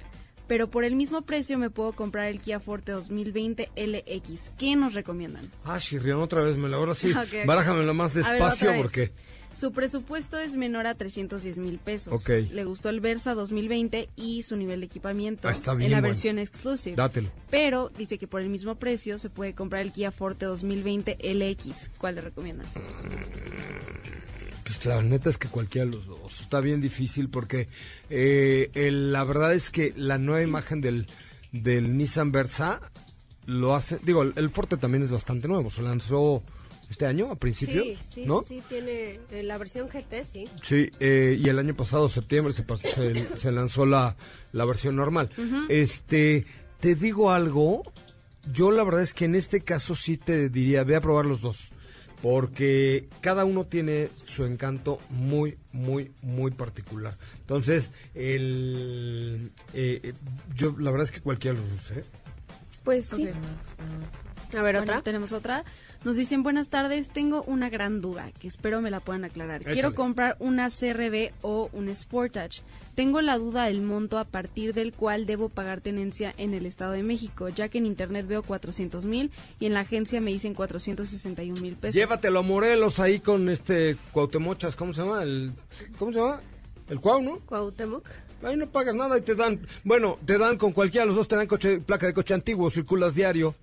Pero 0.48 0.70
por 0.70 0.84
el 0.84 0.98
mismo 0.98 1.22
precio 1.22 1.58
me 1.58 1.70
puedo 1.70 1.94
comprar 1.94 2.26
el 2.26 2.42
Kia 2.42 2.60
Forte 2.60 2.92
2020 2.92 3.70
LX. 3.78 4.52
¿Qué 4.58 4.76
nos 4.76 4.94
recomiendan? 4.94 5.50
Ah, 5.64 5.80
Chirrión, 5.80 6.20
otra 6.22 6.42
vez, 6.42 6.58
me 6.58 6.68
lo 6.68 6.76
ahora 6.78 6.94
sí. 6.94 7.12
Ok, 7.16 7.20
ok. 7.20 7.46
Báramelo 7.46 7.94
más 7.94 8.14
ver, 8.14 8.26
despacio 8.26 8.74
porque... 8.82 9.14
Su 9.56 9.72
presupuesto 9.74 10.40
es 10.40 10.56
menor 10.56 10.88
a 10.88 10.96
310 10.96 11.58
mil 11.60 11.78
pesos. 11.78 12.14
Ok. 12.14 12.30
Le 12.52 12.64
gustó 12.64 12.90
el 12.90 13.00
Versa 13.02 13.34
2020 13.34 14.10
y 14.16 14.42
su 14.44 14.56
nivel 14.56 14.80
de 14.80 14.86
equipamiento 14.88 15.48
Ah, 15.48 15.52
está 15.52 15.74
bien 15.74 15.88
en 15.88 15.92
la 15.92 15.98
bueno. 16.00 16.14
versión 16.14 16.40
Exclusive. 16.40 16.96
Dátelo. 16.96 17.30
Pero 17.50 17.90
dice 17.98 18.18
que 18.18 18.28
por 18.28 18.42
el 18.42 18.50
mismo 18.50 18.76
precio 18.76 19.20
se 19.20 19.30
puede 19.30 19.54
comprar 19.54 19.82
el 19.82 19.92
Kia 19.92 20.12
Forte 20.12 20.46
2020 20.46 21.18
LX. 21.22 21.90
¿Cuál 21.98 22.16
le 22.16 22.22
recomiendan? 22.22 22.66
Pues 24.64 24.86
la 24.86 25.02
neta 25.04 25.30
es 25.30 25.38
que 25.38 25.48
cualquiera 25.48 25.86
de 25.86 25.92
los 25.96 26.06
dos. 26.08 26.42
Está 26.42 26.60
bien 26.62 26.82
difícil 26.82 27.30
porque 27.30 27.68
eh, 28.10 28.70
el- 28.74 29.12
la 29.12 29.24
verdad 29.24 29.54
es 29.54 29.70
que 29.70 29.94
la 29.98 30.18
nueva 30.18 30.42
imagen 30.42 30.82
del, 30.82 31.08
del 31.52 31.98
Nissan 31.98 32.32
Versa 32.32 32.80
lo 33.46 33.76
hace... 33.76 34.00
Digo, 34.04 34.22
el, 34.24 34.34
el 34.38 34.50
Forte 34.50 34.78
también 34.78 35.04
es 35.04 35.12
bastante 35.12 35.48
nuevo. 35.48 35.70
Se 35.70 35.82
lanzó 35.82 36.42
este 36.92 37.06
año, 37.08 37.32
a 37.32 37.36
principios, 37.36 37.86
Sí, 37.98 37.98
sí, 38.14 38.26
¿no? 38.26 38.44
sí, 38.44 38.56
sí, 38.60 38.64
tiene 38.68 39.20
eh, 39.32 39.44
la 39.44 39.58
versión 39.58 39.88
GT, 39.88 40.24
sí. 40.24 40.48
Sí, 40.62 40.92
eh, 41.00 41.38
y 41.40 41.50
el 41.50 41.58
año 41.58 41.74
pasado, 41.76 42.08
septiembre, 42.10 42.54
se, 42.54 42.64
pasó- 42.64 42.88
se, 42.88 43.38
se 43.38 43.52
lanzó 43.52 43.86
la, 43.86 44.16
la 44.52 44.66
versión 44.66 44.96
normal. 44.98 45.30
Este, 45.70 46.46
te 46.80 46.96
digo 46.96 47.32
algo, 47.32 47.84
yo 48.54 48.72
la 48.72 48.84
verdad 48.84 49.02
es 49.02 49.14
que 49.14 49.26
en 49.26 49.36
este 49.36 49.62
caso 49.62 49.96
sí 49.96 50.18
te 50.18 50.50
diría, 50.50 50.84
ve 50.84 50.96
a 50.98 51.02
probar 51.02 51.26
los 51.26 51.42
dos, 51.42 51.72
porque 52.22 53.08
cada 53.22 53.46
uno 53.46 53.66
tiene 53.66 54.10
su 54.28 54.46
encanto 54.46 55.00
muy, 55.10 55.58
muy, 55.72 56.12
muy 56.22 56.52
particular. 56.52 57.18
Entonces, 57.40 57.92
el, 58.14 59.52
eh, 59.74 60.00
eh, 60.04 60.14
yo 60.56 60.76
la 60.78 60.92
verdad 60.92 61.06
es 61.06 61.12
que 61.12 61.22
cualquiera 61.22 61.58
los 61.58 61.70
dos, 61.72 61.92
¿eh? 61.98 62.04
Pues 62.84 63.06
sí. 63.08 63.28
A 64.58 64.62
ver, 64.62 64.76
Bueno, 64.76 64.82
otra. 64.82 65.02
tenemos 65.02 65.32
otra. 65.32 65.64
Nos 66.04 66.16
dicen 66.16 66.42
buenas 66.42 66.70
tardes, 66.70 67.10
tengo 67.10 67.44
una 67.44 67.70
gran 67.70 68.02
duda 68.02 68.32
que 68.40 68.48
espero 68.48 68.82
me 68.82 68.90
la 68.90 69.02
puedan 69.02 69.24
aclarar. 69.24 69.62
Échale. 69.62 69.74
Quiero 69.74 69.94
comprar 69.94 70.36
una 70.40 70.70
CRB 70.70 71.32
o 71.44 71.70
un 71.74 71.96
Sportage. 71.96 72.64
Tengo 72.96 73.22
la 73.22 73.38
duda 73.38 73.66
del 73.66 73.84
monto 73.84 74.18
a 74.18 74.26
partir 74.26 74.74
del 74.74 74.94
cual 74.94 75.28
debo 75.28 75.48
pagar 75.50 75.80
tenencia 75.80 76.34
en 76.38 76.56
el 76.56 76.66
Estado 76.66 76.94
de 76.94 77.04
México, 77.04 77.50
ya 77.50 77.70
que 77.70 77.78
en 77.78 77.86
internet 77.86 78.26
veo 78.26 78.42
400 78.42 79.06
mil 79.06 79.30
y 79.60 79.68
en 79.68 79.76
la 79.76 79.82
agencia 79.82 80.20
me 80.22 80.32
dicen 80.32 80.56
461 80.56 81.62
mil 81.62 81.76
pesos. 81.76 81.94
Llévatelo 81.94 82.40
a 82.40 82.42
Morelos 82.42 83.00
ahí 83.00 83.20
con 83.20 83.48
este 83.50 83.96
Cuautemochas, 84.12 84.76
¿cómo 84.76 84.94
se 84.96 85.04
llama? 85.04 85.22
El, 85.22 85.52
¿Cómo 86.00 86.12
se 86.12 86.18
llama? 86.18 86.42
El 86.90 87.00
Cuau, 87.00 87.22
¿no? 87.22 87.40
Cuauhtémoc. 87.42 88.10
Ahí 88.44 88.58
no 88.58 88.68
pagas 88.68 88.96
nada 88.96 89.20
y 89.20 89.22
te 89.22 89.36
dan, 89.36 89.60
bueno, 89.84 90.18
te 90.26 90.40
dan 90.40 90.58
con 90.58 90.72
cualquiera 90.72 91.04
de 91.04 91.08
los 91.10 91.16
dos, 91.16 91.28
te 91.28 91.36
dan 91.36 91.46
coche, 91.46 91.80
placa 91.80 92.08
de 92.08 92.14
coche 92.14 92.34
antiguo, 92.34 92.72
circulas 92.72 93.14
diario. 93.14 93.54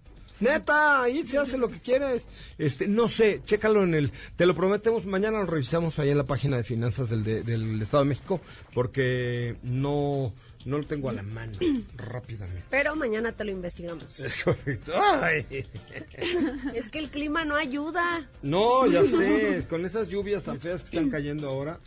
Neta, 0.41 1.03
ahí 1.03 1.23
se 1.25 1.39
hace 1.39 1.59
lo 1.59 1.69
que 1.69 1.81
quieres. 1.81 2.29
Este, 2.59 2.87
no 2.89 3.09
sé, 3.09 3.41
chécalo 3.45 3.83
en 3.83 3.95
el, 3.95 4.13
te 4.37 4.47
lo 4.47 4.55
prometemos, 4.55 5.05
mañana 5.07 5.39
lo 5.41 5.47
revisamos 5.47 5.99
ahí 5.99 6.11
en 6.11 6.19
la 6.19 6.25
página 6.25 6.57
de 6.57 6.65
finanzas 6.65 7.11
del, 7.11 7.25
de- 7.25 7.43
del 7.43 7.81
Estado 7.83 8.05
de 8.05 8.09
México, 8.11 8.41
porque 8.73 9.57
no, 9.65 10.33
no 10.65 10.79
lo 10.79 10.87
tengo 10.87 11.09
a 11.11 11.13
la 11.13 11.23
mano 11.23 11.59
rápidamente. 11.97 12.63
Pero 12.71 12.95
mañana 12.97 13.33
te 13.33 13.45
lo 13.45 13.51
investigamos. 13.51 14.21
Es 14.21 14.45
correcto. 14.45 14.93
Ay. 14.95 15.45
es 16.75 16.89
que 16.91 16.99
el 16.99 17.11
clima 17.11 17.45
no 17.45 17.57
ayuda. 17.57 18.29
No, 18.43 18.87
ya 18.87 19.05
sé, 19.05 19.67
con 19.69 19.85
esas 19.85 20.09
lluvias 20.09 20.45
tan 20.45 20.61
feas 20.61 20.83
que 20.83 20.97
están 20.97 21.11
cayendo 21.11 21.49
ahora. 21.49 21.81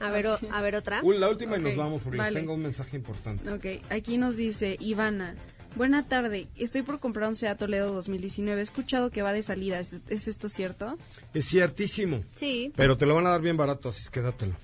A 0.00 0.10
ver, 0.10 0.26
o- 0.26 0.38
a 0.50 0.62
ver 0.62 0.74
otra. 0.74 1.00
Uh, 1.04 1.12
La 1.12 1.28
última 1.28 1.56
y 1.58 1.60
nos 1.62 1.76
vamos 1.76 2.00
porque 2.02 2.18
vale. 2.18 2.40
tengo 2.40 2.54
un 2.54 2.62
mensaje 2.62 2.96
importante. 2.96 3.48
Ok, 3.52 3.84
aquí 3.88 4.18
nos 4.18 4.36
dice 4.36 4.76
Ivana. 4.80 5.36
Buena 5.74 6.06
tarde, 6.06 6.48
estoy 6.56 6.82
por 6.82 7.00
comprar 7.00 7.28
un 7.28 7.36
Seat 7.36 7.58
Toledo 7.58 7.94
2019. 7.94 8.60
He 8.60 8.62
escuchado 8.62 9.10
que 9.10 9.22
va 9.22 9.32
de 9.32 9.42
salida. 9.42 9.80
¿Es, 9.80 10.02
es 10.08 10.28
esto 10.28 10.48
cierto? 10.48 10.98
Es 11.32 11.46
ciertísimo. 11.48 12.24
Sí. 12.36 12.72
Pero 12.76 12.98
te 12.98 13.06
lo 13.06 13.14
van 13.14 13.26
a 13.26 13.30
dar 13.30 13.40
bien 13.40 13.56
barato, 13.56 13.88
así 13.88 14.08
que 14.10 14.20
dátelo. 14.20 14.54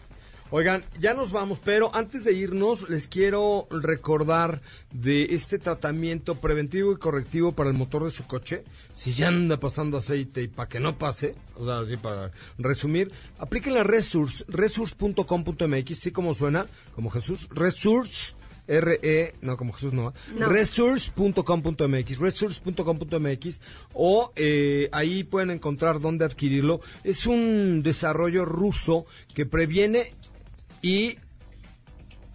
Oigan, 0.50 0.82
ya 0.98 1.12
nos 1.12 1.30
vamos, 1.30 1.60
pero 1.62 1.94
antes 1.94 2.24
de 2.24 2.32
irnos 2.32 2.88
les 2.88 3.06
quiero 3.06 3.66
recordar 3.70 4.62
de 4.90 5.34
este 5.34 5.58
tratamiento 5.58 6.36
preventivo 6.36 6.92
y 6.92 6.96
correctivo 6.96 7.52
para 7.52 7.68
el 7.68 7.76
motor 7.76 8.04
de 8.04 8.10
su 8.10 8.26
coche. 8.26 8.64
Si 8.94 9.12
ya 9.12 9.28
anda 9.28 9.58
pasando 9.58 9.98
aceite 9.98 10.42
y 10.42 10.48
para 10.48 10.68
que 10.68 10.80
no 10.80 10.96
pase, 10.96 11.34
o 11.54 11.66
sea, 11.66 11.80
así 11.80 11.98
para 11.98 12.32
resumir, 12.56 13.12
apliquen 13.38 13.74
la 13.74 13.82
Resource, 13.82 14.44
resource.com.mx, 14.48 15.98
sí 15.98 16.12
como 16.12 16.32
suena, 16.32 16.66
como 16.94 17.10
Jesús, 17.10 17.46
Resource. 17.50 18.37
R-E, 18.68 19.34
no, 19.40 19.56
como 19.56 19.72
Jesús 19.72 19.92
no, 19.92 20.12
No. 20.34 20.48
resource.com.mx, 20.48 22.18
resource.com.mx 22.18 23.60
o 23.94 24.32
eh, 24.36 24.88
ahí 24.92 25.24
pueden 25.24 25.50
encontrar 25.50 26.00
dónde 26.00 26.24
adquirirlo. 26.24 26.80
Es 27.02 27.26
un 27.26 27.82
desarrollo 27.82 28.44
ruso 28.44 29.06
que 29.34 29.46
previene 29.46 30.12
y 30.82 31.16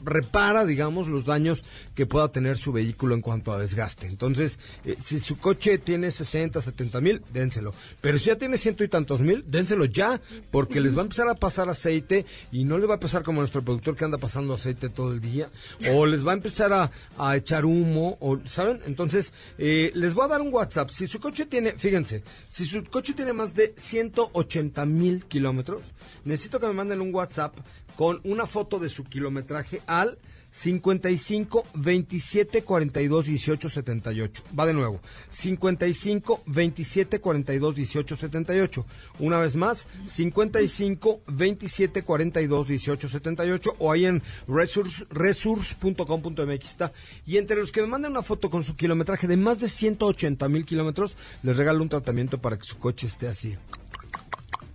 repara, 0.04 0.66
digamos, 0.66 1.08
los 1.08 1.26
daños 1.26 1.66
que 1.96 2.06
pueda 2.06 2.30
tener 2.32 2.58
su 2.58 2.72
vehículo 2.72 3.16
en 3.16 3.22
cuanto 3.22 3.52
a 3.52 3.60
desgaste. 3.60 4.08
Entonces, 4.08 4.60
eh, 4.86 4.96
si 5.00 5.20
su 5.20 5.38
coche 5.38 5.78
tiene 5.78 6.12
60, 6.12 6.62
70 6.62 7.02
mil, 7.02 7.22
dénselo. 7.32 7.74
Pero 8.02 8.18
si 8.18 8.26
ya 8.26 8.38
tiene 8.38 8.58
ciento 8.58 8.84
y 8.84 8.88
tantos 8.88 9.22
mil, 9.22 9.44
dénselo 9.48 9.86
ya, 9.86 10.22
porque 10.52 10.82
les 10.82 10.96
va 10.96 11.02
a 11.02 11.04
empezar 11.04 11.28
a 11.30 11.36
pasar 11.36 11.70
aceite 11.70 12.26
y 12.52 12.66
no 12.66 12.78
le 12.78 12.88
va 12.88 12.96
a 12.96 13.00
pasar 13.00 13.24
como 13.24 13.40
nuestro 13.40 13.64
productor 13.64 13.96
que 13.96 14.06
anda 14.06 14.18
pasando 14.18 14.54
aceite 14.54 14.90
todo 14.90 15.14
el 15.14 15.22
día, 15.22 15.50
o 15.92 16.06
les 16.06 16.26
va 16.26 16.32
a 16.32 16.36
empezar 16.36 16.74
a, 16.74 16.92
a 17.18 17.36
echar 17.36 17.66
humo, 17.66 18.18
o, 18.20 18.40
¿saben? 18.46 18.82
Entonces, 18.86 19.34
eh, 19.58 19.92
les 19.94 20.14
voy 20.14 20.26
a 20.26 20.30
dar 20.30 20.42
un 20.42 20.54
WhatsApp. 20.54 20.90
Si 20.90 21.08
su 21.08 21.20
coche 21.20 21.46
tiene, 21.46 21.74
fíjense, 21.74 22.24
si 22.50 22.66
su 22.66 22.84
coche 22.86 23.14
tiene 23.14 23.34
más 23.34 23.54
de 23.54 23.74
180 23.78 24.86
mil 24.86 25.26
kilómetros, 25.26 25.94
necesito 26.26 26.60
que 26.60 26.68
me 26.68 26.74
manden 26.74 27.02
un 27.02 27.14
WhatsApp 27.14 27.56
con 27.96 28.20
una 28.24 28.46
foto 28.48 28.80
de 28.80 28.90
su 28.90 29.04
kilometraje 29.04 29.82
al 29.88 30.18
55 30.52 31.66
27 31.74 32.62
42 32.64 33.26
18 33.26 33.70
78. 33.72 34.44
Va 34.58 34.68
de 34.68 34.74
nuevo. 34.74 35.00
55 35.32 36.44
27 36.46 37.20
42 37.20 37.76
18 37.76 38.16
78. 38.16 38.86
Una 39.18 39.40
vez 39.40 39.56
más, 39.56 39.88
55 40.06 41.22
27 41.26 42.04
42 42.04 42.68
18 42.68 43.10
78 43.10 43.76
o 43.80 43.92
ahí 43.92 44.06
en 44.06 44.22
resource- 44.48 45.08
resource.com.mx 45.10 46.66
está. 46.70 46.92
Y 47.26 47.38
entre 47.38 47.58
los 47.58 47.72
que 47.72 47.82
me 47.82 47.88
manden 47.88 48.12
una 48.12 48.22
foto 48.22 48.52
con 48.52 48.64
su 48.64 48.76
kilometraje 48.76 49.28
de 49.28 49.38
más 49.38 49.60
de 49.60 49.68
180 49.70 50.48
mil 50.50 50.66
kilómetros, 50.66 51.18
les 51.42 51.58
regalo 51.58 51.82
un 51.82 51.90
tratamiento 51.90 52.38
para 52.40 52.58
que 52.58 52.64
su 52.66 52.78
coche 52.78 53.08
esté 53.08 53.28
así. 53.28 53.56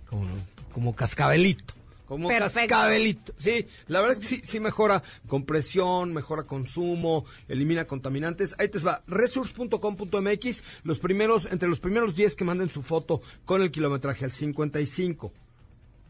Como, 0.09 0.27
como 0.73 0.93
cascabelito. 0.93 1.73
Como 2.09 2.27
Perfecto. 2.27 2.69
cascabelito. 2.69 3.33
Sí, 3.37 3.67
la 3.85 4.01
verdad 4.01 4.17
es 4.17 4.27
que 4.27 4.35
sí, 4.37 4.41
sí 4.43 4.59
mejora 4.59 5.03
compresión, 5.27 6.11
mejora 6.11 6.41
consumo, 6.41 7.25
elimina 7.47 7.85
contaminantes. 7.85 8.55
Ahí 8.57 8.67
te 8.67 8.79
va, 8.79 9.03
resource.com.mx, 9.05 10.63
los 10.85 10.97
primeros, 10.97 11.45
entre 11.51 11.69
los 11.69 11.79
primeros 11.79 12.15
10 12.15 12.35
que 12.35 12.43
manden 12.43 12.69
su 12.69 12.81
foto 12.81 13.21
con 13.45 13.61
el 13.61 13.69
kilometraje 13.69 14.25
al 14.25 14.31
55 14.31 15.31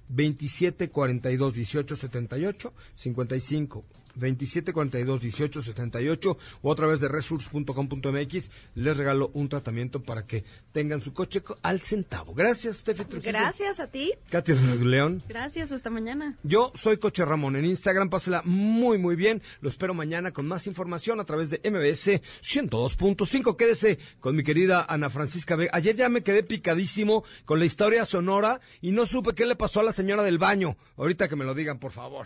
27 0.08 0.90
42 0.90 1.54
18 1.54 1.96
78 1.98 2.74
55 2.96 3.86
27 4.20 4.74
42 4.74 5.22
18 5.22 5.62
78 5.62 6.38
o 6.62 6.72
a 6.72 6.76
través 6.76 7.00
de 7.00 7.08
resource.com.mx 7.08 8.50
les 8.76 8.98
regalo 8.98 9.32
un 9.34 9.50
tratamiento 9.50 10.02
para 10.04 10.26
que 10.26 10.44
tengan 10.72 11.02
su 11.02 11.14
coche 11.14 11.42
co- 11.42 11.58
al 11.62 11.82
centavo. 11.82 12.34
Gracias, 12.34 12.78
Steffi 12.78 13.06
Trujillo. 13.06 13.32
Gracias 13.32 13.80
a 13.80 13.88
ti. 13.88 14.14
Katy 14.30 14.54
León. 14.84 15.24
Gracias, 15.28 15.72
hasta 15.72 15.90
mañana. 15.90 16.38
Yo 16.44 16.72
soy 16.76 16.98
Coche 16.98 17.26
Ramón 17.26 17.56
en 17.56 17.66
Instagram, 17.66 18.10
pásela 18.10 18.42
muy 18.44 18.98
muy 18.98 19.16
bien. 19.16 19.42
Lo 19.62 19.70
espero 19.70 19.94
mañana 19.94 20.32
con 20.32 20.48
más 20.48 20.68
información 20.68 21.20
a 21.20 21.26
través 21.26 21.50
de 21.50 21.60
MBS 21.70 22.22
102.5. 22.42 23.56
Quédese 23.56 24.00
con 24.20 24.36
mi 24.36 24.44
querida 24.44 24.86
Ana 24.88 25.10
Francisca 25.10 25.56
Vega. 25.56 25.72
Ayer 25.74 25.96
ya 25.96 26.10
me 26.10 26.24
quedé 26.24 26.44
picadísimo 26.44 27.24
con 27.46 27.60
la 27.60 27.66
historia 27.66 28.06
sonora 28.06 28.60
y 28.82 28.92
no 28.92 29.06
supe 29.06 29.34
qué 29.34 29.46
le 29.46 29.56
pasó 29.56 29.80
a 29.80 29.84
la 29.84 29.94
señora 29.94 30.24
del 30.24 30.38
baño. 30.38 30.78
Ahorita 30.98 31.28
que 31.30 31.36
me 31.36 31.46
lo 31.46 31.54
digan, 31.54 31.80
por 31.80 31.92
favor. 31.92 32.26